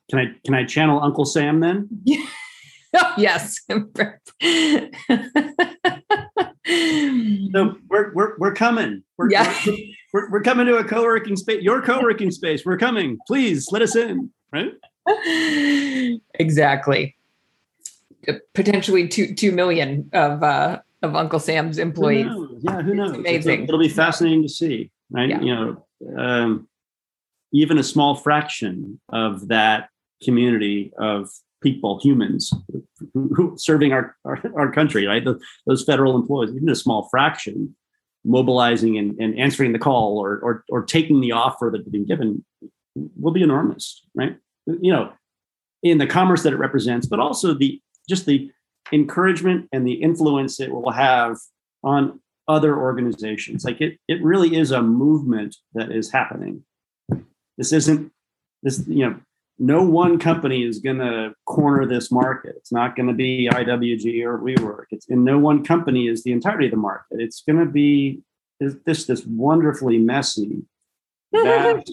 Can 0.10 0.20
I, 0.20 0.26
can 0.46 0.54
I 0.54 0.66
channel 0.66 1.02
Uncle 1.02 1.26
Sam 1.26 1.60
then? 1.60 1.90
yes. 3.18 3.60
so 6.66 7.78
we're 7.90 8.14
we're 8.14 8.38
we're 8.38 8.54
coming. 8.54 9.04
We're, 9.18 9.30
yeah. 9.30 9.54
we're, 10.14 10.32
we're 10.32 10.42
coming 10.42 10.66
to 10.68 10.78
a 10.78 10.84
co-working 10.84 11.36
space. 11.36 11.62
Your 11.62 11.82
co-working 11.82 12.32
space. 12.32 12.66
We're 12.66 12.78
coming. 12.78 13.18
Please 13.28 13.72
let 13.72 13.82
us 13.82 13.96
in. 13.96 14.32
Right. 14.52 14.74
exactly. 16.36 17.16
Potentially 18.54 19.08
two 19.08 19.34
two 19.36 19.52
million 19.52 20.10
of 20.14 20.42
uh, 20.44 20.80
of 21.02 21.16
Uncle 21.16 21.40
Sam's 21.40 21.78
employees. 21.78 22.28
Who 22.28 22.58
yeah, 22.62 22.82
who 22.82 22.96
knows? 22.96 23.10
It's 23.10 23.20
amazing. 23.20 23.64
It'll, 23.64 23.76
it'll, 23.76 23.88
be 23.88 23.90
fascinating 23.90 24.44
to 24.44 24.50
see. 24.50 24.90
Right. 25.12 25.30
Yeah. 25.30 25.42
You 25.42 25.56
know, 25.56 25.86
um, 26.18 26.68
even 27.52 27.78
a 27.78 27.84
small 27.84 28.16
fraction 28.16 29.00
of 29.10 29.50
that 29.50 29.90
community 30.24 30.94
of 30.98 31.30
people, 31.64 32.00
humans 32.04 32.54
who, 33.14 33.56
serving 33.58 33.94
our, 33.94 34.16
our, 34.26 34.40
our 34.56 34.72
country, 34.72 35.08
right? 35.08 35.24
Those 35.66 35.84
federal 35.84 36.16
employees, 36.16 36.56
even 36.56 36.70
a 36.70 36.76
small 36.76 37.08
fraction, 37.10 37.76
mobilizing 38.26 38.98
and, 38.98 39.20
and 39.20 39.38
answering 39.40 39.74
the 39.74 39.80
call 39.80 40.18
or, 40.20 40.40
or, 40.40 40.64
or 40.70 40.84
taking 40.84 41.22
the 41.22 41.32
offer 41.32 41.70
that 41.72 41.80
has 41.80 41.88
been 41.88 42.06
given 42.06 42.44
will 42.96 43.34
be 43.34 43.42
enormous, 43.42 44.06
right? 44.14 44.38
You 44.66 44.94
know, 44.94 45.14
in 45.82 45.98
the 45.98 46.08
commerce 46.08 46.44
that 46.44 46.54
it 46.54 46.58
represents, 46.58 47.08
but 47.08 47.20
also 47.20 47.54
the 47.54 47.82
just 48.10 48.26
the 48.26 48.52
encouragement 48.92 49.68
and 49.72 49.88
the 49.88 49.94
influence 49.94 50.60
it 50.60 50.72
will 50.72 50.92
have 50.92 51.38
on 51.84 52.20
other 52.48 52.78
organizations. 52.78 53.64
Like 53.66 53.82
it, 53.82 53.98
it 54.08 54.24
really 54.24 54.56
is 54.56 54.72
a 54.72 54.82
movement 54.82 55.56
that 55.74 55.92
is 55.92 56.12
happening. 56.12 56.64
This 57.58 57.72
isn't 57.74 58.12
this, 58.62 58.84
you 58.88 59.10
know, 59.10 59.20
no 59.60 59.84
one 59.84 60.20
company 60.20 60.64
is 60.64 60.80
going 60.80 60.98
to 60.98 61.34
corner 61.46 61.86
this 61.86 62.12
market. 62.12 62.56
It's 62.58 62.72
not 62.72 62.96
going 62.96 63.08
to 63.08 63.14
be 63.14 63.48
IWG 63.52 64.24
or 64.24 64.40
WeWork. 64.40 64.86
It's 64.92 65.10
and 65.10 65.24
no 65.24 65.38
one 65.38 65.64
company 65.64 66.08
is 66.08 66.24
the 66.24 66.32
entirety 66.32 66.66
of 66.66 66.72
the 66.72 66.78
market. 66.78 67.20
It's 67.20 67.44
going 67.48 67.60
to 67.60 67.72
be 67.72 68.22
this 68.60 69.06
this 69.06 69.26
wonderfully 69.26 69.98
messy, 69.98 70.64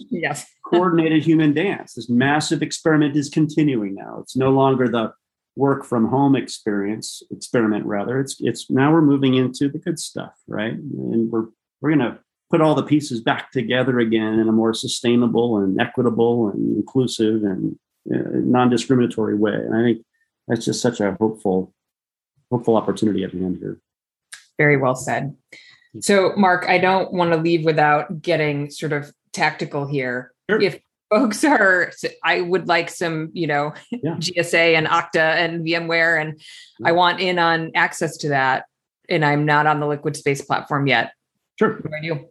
yes. 0.09 0.47
coordinated 0.65 1.23
human 1.23 1.53
dance. 1.53 1.93
This 1.93 2.09
massive 2.09 2.61
experiment 2.61 3.15
is 3.15 3.29
continuing 3.29 3.95
now. 3.95 4.19
It's 4.21 4.35
no 4.35 4.49
longer 4.49 4.87
the 4.87 5.13
work 5.55 5.85
from 5.85 6.07
home 6.07 6.35
experience 6.35 7.21
experiment 7.29 7.85
rather. 7.85 8.19
It's 8.19 8.37
it's 8.39 8.69
now 8.69 8.91
we're 8.91 9.01
moving 9.01 9.35
into 9.35 9.69
the 9.69 9.79
good 9.79 9.99
stuff, 9.99 10.33
right? 10.47 10.73
And 10.73 11.31
we're 11.31 11.47
we're 11.81 11.95
going 11.95 12.11
to 12.11 12.19
put 12.51 12.61
all 12.61 12.75
the 12.75 12.83
pieces 12.83 13.21
back 13.21 13.51
together 13.51 13.99
again 13.99 14.37
in 14.37 14.47
a 14.49 14.51
more 14.51 14.73
sustainable 14.73 15.57
and 15.57 15.79
equitable 15.79 16.49
and 16.49 16.77
inclusive 16.77 17.43
and 17.43 17.79
uh, 18.13 18.19
non-discriminatory 18.33 19.35
way. 19.35 19.53
And 19.53 19.75
I 19.75 19.83
think 19.83 20.05
that's 20.47 20.65
just 20.65 20.81
such 20.81 20.99
a 20.99 21.15
hopeful, 21.19 21.73
hopeful 22.51 22.75
opportunity 22.75 23.23
at 23.23 23.31
hand 23.31 23.57
here. 23.59 23.79
Very 24.57 24.77
well 24.77 24.95
said. 24.95 25.35
So, 26.01 26.33
Mark, 26.35 26.65
I 26.67 26.77
don't 26.77 27.13
want 27.13 27.31
to 27.31 27.37
leave 27.37 27.65
without 27.65 28.21
getting 28.21 28.69
sort 28.69 28.93
of 28.93 29.11
tactical 29.33 29.87
here. 29.87 30.33
Sure. 30.49 30.61
If 30.61 30.79
folks 31.09 31.43
are, 31.43 31.91
I 32.23 32.41
would 32.41 32.67
like 32.67 32.89
some, 32.89 33.29
you 33.33 33.47
know, 33.47 33.73
yeah. 33.91 34.15
GSA 34.15 34.77
and 34.77 34.87
Okta 34.87 35.15
and 35.15 35.65
VMware, 35.65 36.21
and 36.21 36.41
yeah. 36.79 36.89
I 36.89 36.91
want 36.91 37.19
in 37.19 37.39
on 37.39 37.71
access 37.75 38.17
to 38.17 38.29
that. 38.29 38.65
And 39.09 39.25
I'm 39.25 39.45
not 39.45 39.67
on 39.67 39.79
the 39.79 39.85
LiquidSpace 39.85 40.45
platform 40.45 40.87
yet. 40.87 41.11
Sure. 41.59 41.73
What 41.73 41.91
do 41.91 41.97
I 41.97 42.01
do? 42.01 42.25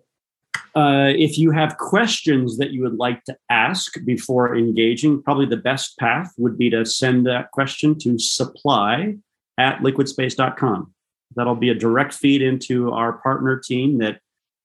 Uh, 0.76 1.10
if 1.16 1.36
you 1.36 1.50
have 1.50 1.78
questions 1.78 2.58
that 2.58 2.70
you 2.70 2.82
would 2.82 2.96
like 2.96 3.24
to 3.24 3.36
ask 3.48 3.94
before 4.04 4.56
engaging, 4.56 5.22
probably 5.22 5.46
the 5.46 5.56
best 5.56 5.98
path 5.98 6.32
would 6.38 6.56
be 6.56 6.70
to 6.70 6.86
send 6.86 7.26
that 7.26 7.50
question 7.50 7.98
to 7.98 8.18
supply 8.18 9.16
at 9.58 9.80
liquidspace.com. 9.80 10.94
That'll 11.34 11.56
be 11.56 11.70
a 11.70 11.74
direct 11.74 12.14
feed 12.14 12.42
into 12.42 12.92
our 12.92 13.14
partner 13.14 13.58
team 13.58 13.98
that 13.98 14.20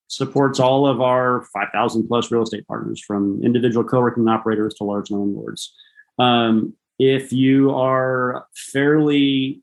supports 0.08 0.60
all 0.60 0.88
of 0.88 1.02
our 1.02 1.46
5,000 1.54 2.08
plus 2.08 2.32
real 2.32 2.44
estate 2.44 2.68
partners 2.68 3.02
from 3.02 3.44
individual 3.44 3.84
co 3.84 4.00
working 4.00 4.28
operators 4.28 4.76
to 4.76 4.84
large 4.84 5.10
landlords. 5.10 5.74
Um, 6.20 6.74
if 7.00 7.34
you 7.34 7.72
are 7.72 8.48
fairly 8.56 9.62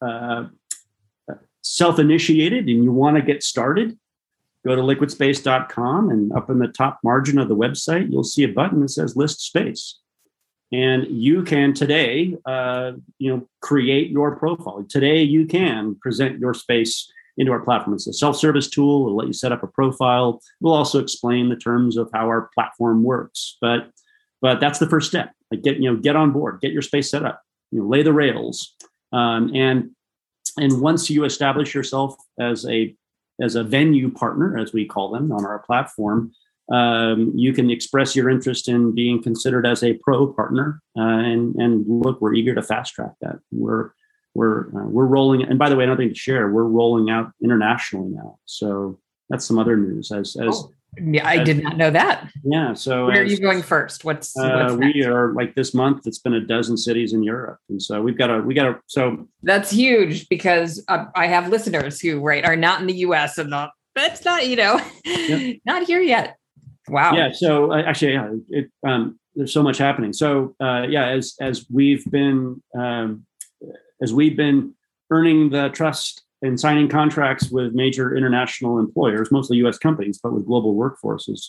uh, 0.00 0.46
self 1.62 1.98
initiated 1.98 2.68
and 2.68 2.82
you 2.84 2.92
want 2.92 3.16
to 3.16 3.22
get 3.22 3.42
started, 3.42 3.98
go 4.64 4.74
to 4.74 4.82
liquidspace.com 4.82 6.10
and 6.10 6.32
up 6.32 6.50
in 6.50 6.58
the 6.58 6.68
top 6.68 6.98
margin 7.04 7.38
of 7.38 7.48
the 7.48 7.56
website, 7.56 8.10
you'll 8.10 8.24
see 8.24 8.44
a 8.44 8.48
button 8.48 8.80
that 8.80 8.88
says 8.88 9.16
list 9.16 9.40
space. 9.40 9.98
And 10.72 11.06
you 11.08 11.42
can 11.42 11.74
today, 11.74 12.36
uh, 12.46 12.92
you 13.18 13.34
know, 13.34 13.48
create 13.60 14.10
your 14.10 14.36
profile. 14.36 14.84
Today, 14.88 15.22
you 15.22 15.46
can 15.46 15.94
present 15.96 16.38
your 16.40 16.54
space 16.54 17.10
into 17.36 17.52
our 17.52 17.60
platform. 17.60 17.94
It's 17.94 18.06
a 18.06 18.12
self-service 18.12 18.70
tool. 18.70 19.06
It'll 19.06 19.16
let 19.16 19.26
you 19.26 19.32
set 19.32 19.52
up 19.52 19.62
a 19.62 19.68
profile. 19.68 20.40
We'll 20.60 20.74
also 20.74 21.00
explain 21.00 21.48
the 21.48 21.56
terms 21.56 21.96
of 21.96 22.10
how 22.12 22.26
our 22.26 22.50
platform 22.54 23.02
works. 23.02 23.56
But 23.60 23.90
but 24.40 24.60
that's 24.60 24.78
the 24.78 24.88
first 24.88 25.08
step. 25.08 25.32
Like 25.50 25.62
get 25.62 25.76
you 25.78 25.90
know 25.90 25.96
get 25.96 26.16
on 26.16 26.32
board, 26.32 26.60
get 26.60 26.72
your 26.72 26.82
space 26.82 27.10
set 27.10 27.24
up, 27.24 27.42
you 27.70 27.80
know, 27.80 27.88
lay 27.88 28.02
the 28.02 28.12
rails, 28.12 28.74
um, 29.12 29.54
and 29.54 29.90
and 30.56 30.80
once 30.80 31.10
you 31.10 31.24
establish 31.24 31.74
yourself 31.74 32.16
as 32.38 32.66
a 32.66 32.94
as 33.40 33.56
a 33.56 33.64
venue 33.64 34.10
partner, 34.10 34.56
as 34.58 34.72
we 34.72 34.84
call 34.84 35.10
them 35.10 35.32
on 35.32 35.44
our 35.44 35.58
platform, 35.60 36.32
um, 36.72 37.32
you 37.34 37.52
can 37.52 37.70
express 37.70 38.16
your 38.16 38.30
interest 38.30 38.68
in 38.68 38.94
being 38.94 39.22
considered 39.22 39.66
as 39.66 39.82
a 39.82 39.94
pro 39.94 40.32
partner. 40.32 40.80
Uh, 40.96 41.02
and 41.02 41.54
and 41.56 41.84
look, 41.86 42.20
we're 42.20 42.34
eager 42.34 42.54
to 42.54 42.62
fast 42.62 42.94
track 42.94 43.12
that. 43.20 43.38
We're 43.52 43.90
we're 44.34 44.68
uh, 44.68 44.86
we're 44.86 45.06
rolling. 45.06 45.42
And 45.42 45.58
by 45.58 45.68
the 45.68 45.76
way, 45.76 45.84
another 45.84 46.02
thing 46.02 46.08
to 46.10 46.18
share, 46.18 46.50
we're 46.50 46.64
rolling 46.64 47.10
out 47.10 47.32
internationally 47.42 48.10
now. 48.10 48.38
So 48.46 48.98
that's 49.28 49.44
some 49.44 49.58
other 49.58 49.76
news. 49.76 50.10
As 50.10 50.36
as 50.36 50.56
oh, 50.56 50.72
yeah, 51.02 51.26
I 51.26 51.42
did 51.42 51.62
not 51.62 51.76
know 51.76 51.90
that. 51.90 52.30
Yeah. 52.44 52.74
So 52.74 53.06
where 53.06 53.22
as, 53.22 53.30
are 53.30 53.34
you 53.34 53.38
going 53.38 53.62
first? 53.62 54.04
What's, 54.04 54.36
uh, 54.36 54.68
what's 54.68 54.74
we 54.74 55.04
are 55.04 55.32
like 55.32 55.54
this 55.54 55.74
month. 55.74 56.06
It's 56.06 56.18
been 56.18 56.34
a 56.34 56.40
dozen 56.40 56.76
cities 56.76 57.12
in 57.12 57.22
Europe, 57.22 57.58
and 57.68 57.80
so 57.80 58.02
we've 58.02 58.18
got 58.18 58.30
a 58.30 58.38
we 58.40 58.54
got 58.54 58.66
a 58.66 58.80
so 58.86 59.28
that's 59.42 59.70
huge 59.70 60.28
because 60.28 60.84
uh, 60.88 61.06
I 61.14 61.26
have 61.26 61.48
listeners 61.48 62.00
who 62.00 62.20
right 62.20 62.44
are 62.44 62.56
not 62.56 62.80
in 62.80 62.86
the 62.86 62.96
U.S. 62.98 63.38
and 63.38 63.50
not 63.50 63.70
that's 63.94 64.24
not 64.24 64.46
you 64.46 64.56
know 64.56 64.80
yep. 65.04 65.56
not 65.64 65.86
here 65.86 66.00
yet. 66.00 66.36
Wow. 66.88 67.14
Yeah. 67.14 67.32
So 67.32 67.72
uh, 67.72 67.82
actually, 67.82 68.12
yeah, 68.12 68.30
it, 68.48 68.70
um, 68.86 69.18
there's 69.34 69.52
so 69.52 69.62
much 69.62 69.78
happening. 69.78 70.12
So 70.12 70.54
uh, 70.60 70.86
yeah, 70.88 71.08
as 71.08 71.34
as 71.40 71.66
we've 71.70 72.04
been 72.10 72.62
um, 72.78 73.26
as 74.02 74.12
we've 74.12 74.36
been 74.36 74.74
earning 75.10 75.50
the 75.50 75.68
trust 75.70 76.23
and 76.44 76.60
signing 76.60 76.88
contracts 76.88 77.50
with 77.50 77.72
major 77.72 78.14
international 78.14 78.78
employers, 78.78 79.32
mostly 79.32 79.56
U.S. 79.58 79.78
companies, 79.78 80.20
but 80.22 80.32
with 80.32 80.46
global 80.46 80.74
workforces. 80.74 81.48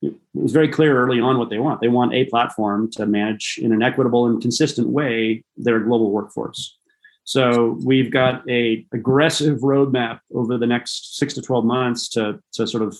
It 0.00 0.14
was 0.32 0.52
very 0.52 0.68
clear 0.68 0.96
early 0.96 1.20
on 1.20 1.38
what 1.38 1.50
they 1.50 1.58
want. 1.58 1.80
They 1.80 1.88
want 1.88 2.14
a 2.14 2.24
platform 2.26 2.90
to 2.92 3.06
manage 3.06 3.58
in 3.60 3.72
an 3.72 3.82
equitable 3.82 4.26
and 4.26 4.40
consistent 4.40 4.88
way 4.88 5.44
their 5.56 5.80
global 5.80 6.10
workforce. 6.12 6.78
So 7.24 7.78
we've 7.84 8.10
got 8.10 8.48
a 8.48 8.86
aggressive 8.92 9.58
roadmap 9.58 10.20
over 10.34 10.56
the 10.56 10.66
next 10.66 11.16
six 11.18 11.34
to 11.34 11.42
12 11.42 11.64
months 11.64 12.08
to, 12.10 12.40
to 12.54 12.66
sort 12.66 12.82
of 12.82 12.96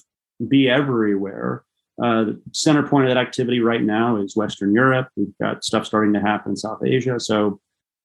be 0.48 0.68
everywhere. 0.68 1.64
Uh, 2.02 2.24
the 2.24 2.40
center 2.52 2.82
point 2.82 3.04
of 3.04 3.10
that 3.10 3.20
activity 3.20 3.60
right 3.60 3.82
now 3.82 4.16
is 4.16 4.36
Western 4.36 4.72
Europe. 4.72 5.08
We've 5.16 5.36
got 5.40 5.64
stuff 5.64 5.86
starting 5.86 6.12
to 6.14 6.20
happen 6.20 6.52
in 6.52 6.56
South 6.56 6.82
Asia. 6.84 7.20
So, 7.20 7.60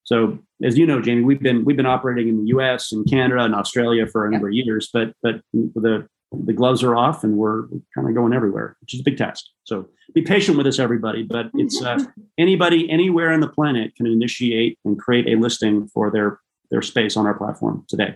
so 0.08 0.40
as 0.64 0.78
you 0.78 0.86
know, 0.86 1.02
Jamie, 1.02 1.22
we've 1.22 1.42
been 1.42 1.66
we've 1.66 1.76
been 1.76 1.86
operating 1.86 2.30
in 2.30 2.40
the 2.40 2.48
U.S. 2.48 2.94
and 2.94 3.06
Canada 3.10 3.44
and 3.44 3.54
Australia 3.54 4.08
for 4.08 4.26
a 4.26 4.32
number 4.32 4.48
of 4.48 4.54
years, 4.54 4.90
but 4.92 5.12
but 5.22 5.42
the 5.52 6.08
the 6.32 6.54
gloves 6.54 6.82
are 6.82 6.96
off 6.96 7.26
and 7.26 7.36
we're 7.36 7.68
kind 7.94 8.08
of 8.08 8.16
going 8.16 8.32
everywhere, 8.32 8.78
which 8.80 8.94
is 8.94 9.02
a 9.02 9.04
big 9.04 9.18
task. 9.18 9.44
So 9.66 9.90
be 10.14 10.22
patient 10.22 10.58
with 10.58 10.66
us, 10.66 10.80
everybody. 10.80 11.24
But 11.24 11.48
it's 11.56 11.82
uh, 11.82 12.00
anybody 12.38 12.90
anywhere 12.90 13.34
on 13.34 13.42
the 13.42 13.50
planet 13.50 13.96
can 13.98 14.08
initiate 14.08 14.80
and 14.86 14.98
create 14.98 15.28
a 15.28 15.36
listing 15.38 15.90
for 15.90 16.10
their 16.10 16.40
their 16.72 16.82
space 16.82 17.18
on 17.18 17.26
our 17.26 17.34
platform 17.34 17.86
today. 17.90 18.16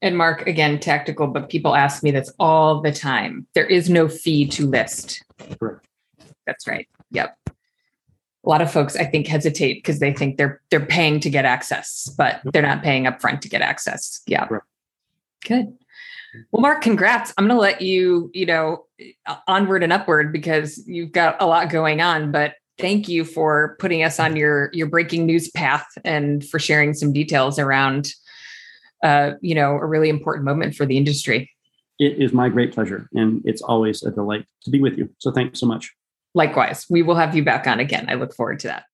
And 0.00 0.16
Mark, 0.16 0.46
again, 0.46 0.80
tactical, 0.80 1.26
but 1.26 1.50
people 1.50 1.74
ask 1.74 2.02
me 2.02 2.12
this 2.12 2.32
all 2.38 2.80
the 2.80 2.92
time. 2.92 3.46
There 3.54 3.66
is 3.66 3.90
no 3.90 4.08
fee 4.08 4.46
to 4.48 4.66
list. 4.66 5.22
Correct. 5.58 5.86
That's 6.46 6.66
right. 6.66 6.88
Yep. 7.10 7.36
A 8.46 8.48
lot 8.48 8.62
of 8.62 8.70
folks, 8.70 8.96
I 8.96 9.04
think, 9.04 9.26
hesitate 9.26 9.74
because 9.74 9.98
they 9.98 10.12
think 10.12 10.36
they're 10.36 10.60
they're 10.70 10.86
paying 10.86 11.20
to 11.20 11.30
get 11.30 11.44
access, 11.44 12.08
but 12.16 12.40
they're 12.52 12.62
not 12.62 12.82
paying 12.82 13.04
upfront 13.04 13.40
to 13.40 13.48
get 13.48 13.60
access. 13.60 14.22
Yeah. 14.26 14.46
Correct. 14.46 14.66
Good. 15.44 15.76
Well, 16.52 16.60
Mark, 16.60 16.82
congrats. 16.82 17.32
I'm 17.36 17.46
going 17.46 17.56
to 17.56 17.60
let 17.60 17.80
you, 17.80 18.30
you 18.34 18.46
know, 18.46 18.84
onward 19.48 19.82
and 19.82 19.92
upward 19.92 20.32
because 20.32 20.86
you've 20.86 21.12
got 21.12 21.40
a 21.40 21.46
lot 21.46 21.70
going 21.70 22.00
on, 22.00 22.30
but 22.30 22.54
thank 22.78 23.08
you 23.08 23.24
for 23.24 23.76
putting 23.80 24.02
us 24.02 24.20
on 24.20 24.36
your 24.36 24.70
your 24.72 24.86
breaking 24.86 25.26
news 25.26 25.50
path 25.50 25.86
and 26.04 26.46
for 26.46 26.58
sharing 26.58 26.94
some 26.94 27.12
details 27.12 27.58
around 27.58 28.12
uh, 29.02 29.32
you 29.40 29.54
know, 29.54 29.72
a 29.76 29.86
really 29.86 30.08
important 30.08 30.44
moment 30.44 30.74
for 30.74 30.86
the 30.86 30.96
industry. 30.96 31.50
It 31.98 32.20
is 32.22 32.32
my 32.32 32.48
great 32.48 32.72
pleasure. 32.72 33.08
And 33.12 33.42
it's 33.44 33.62
always 33.62 34.02
a 34.02 34.10
delight 34.10 34.46
to 34.62 34.70
be 34.70 34.80
with 34.80 34.98
you. 34.98 35.08
So 35.18 35.30
thanks 35.32 35.60
so 35.60 35.66
much. 35.66 35.94
Likewise, 36.36 36.84
we 36.90 37.00
will 37.00 37.14
have 37.14 37.34
you 37.34 37.42
back 37.42 37.66
on 37.66 37.80
again. 37.80 38.04
I 38.10 38.14
look 38.14 38.34
forward 38.34 38.60
to 38.60 38.68
that. 38.68 38.84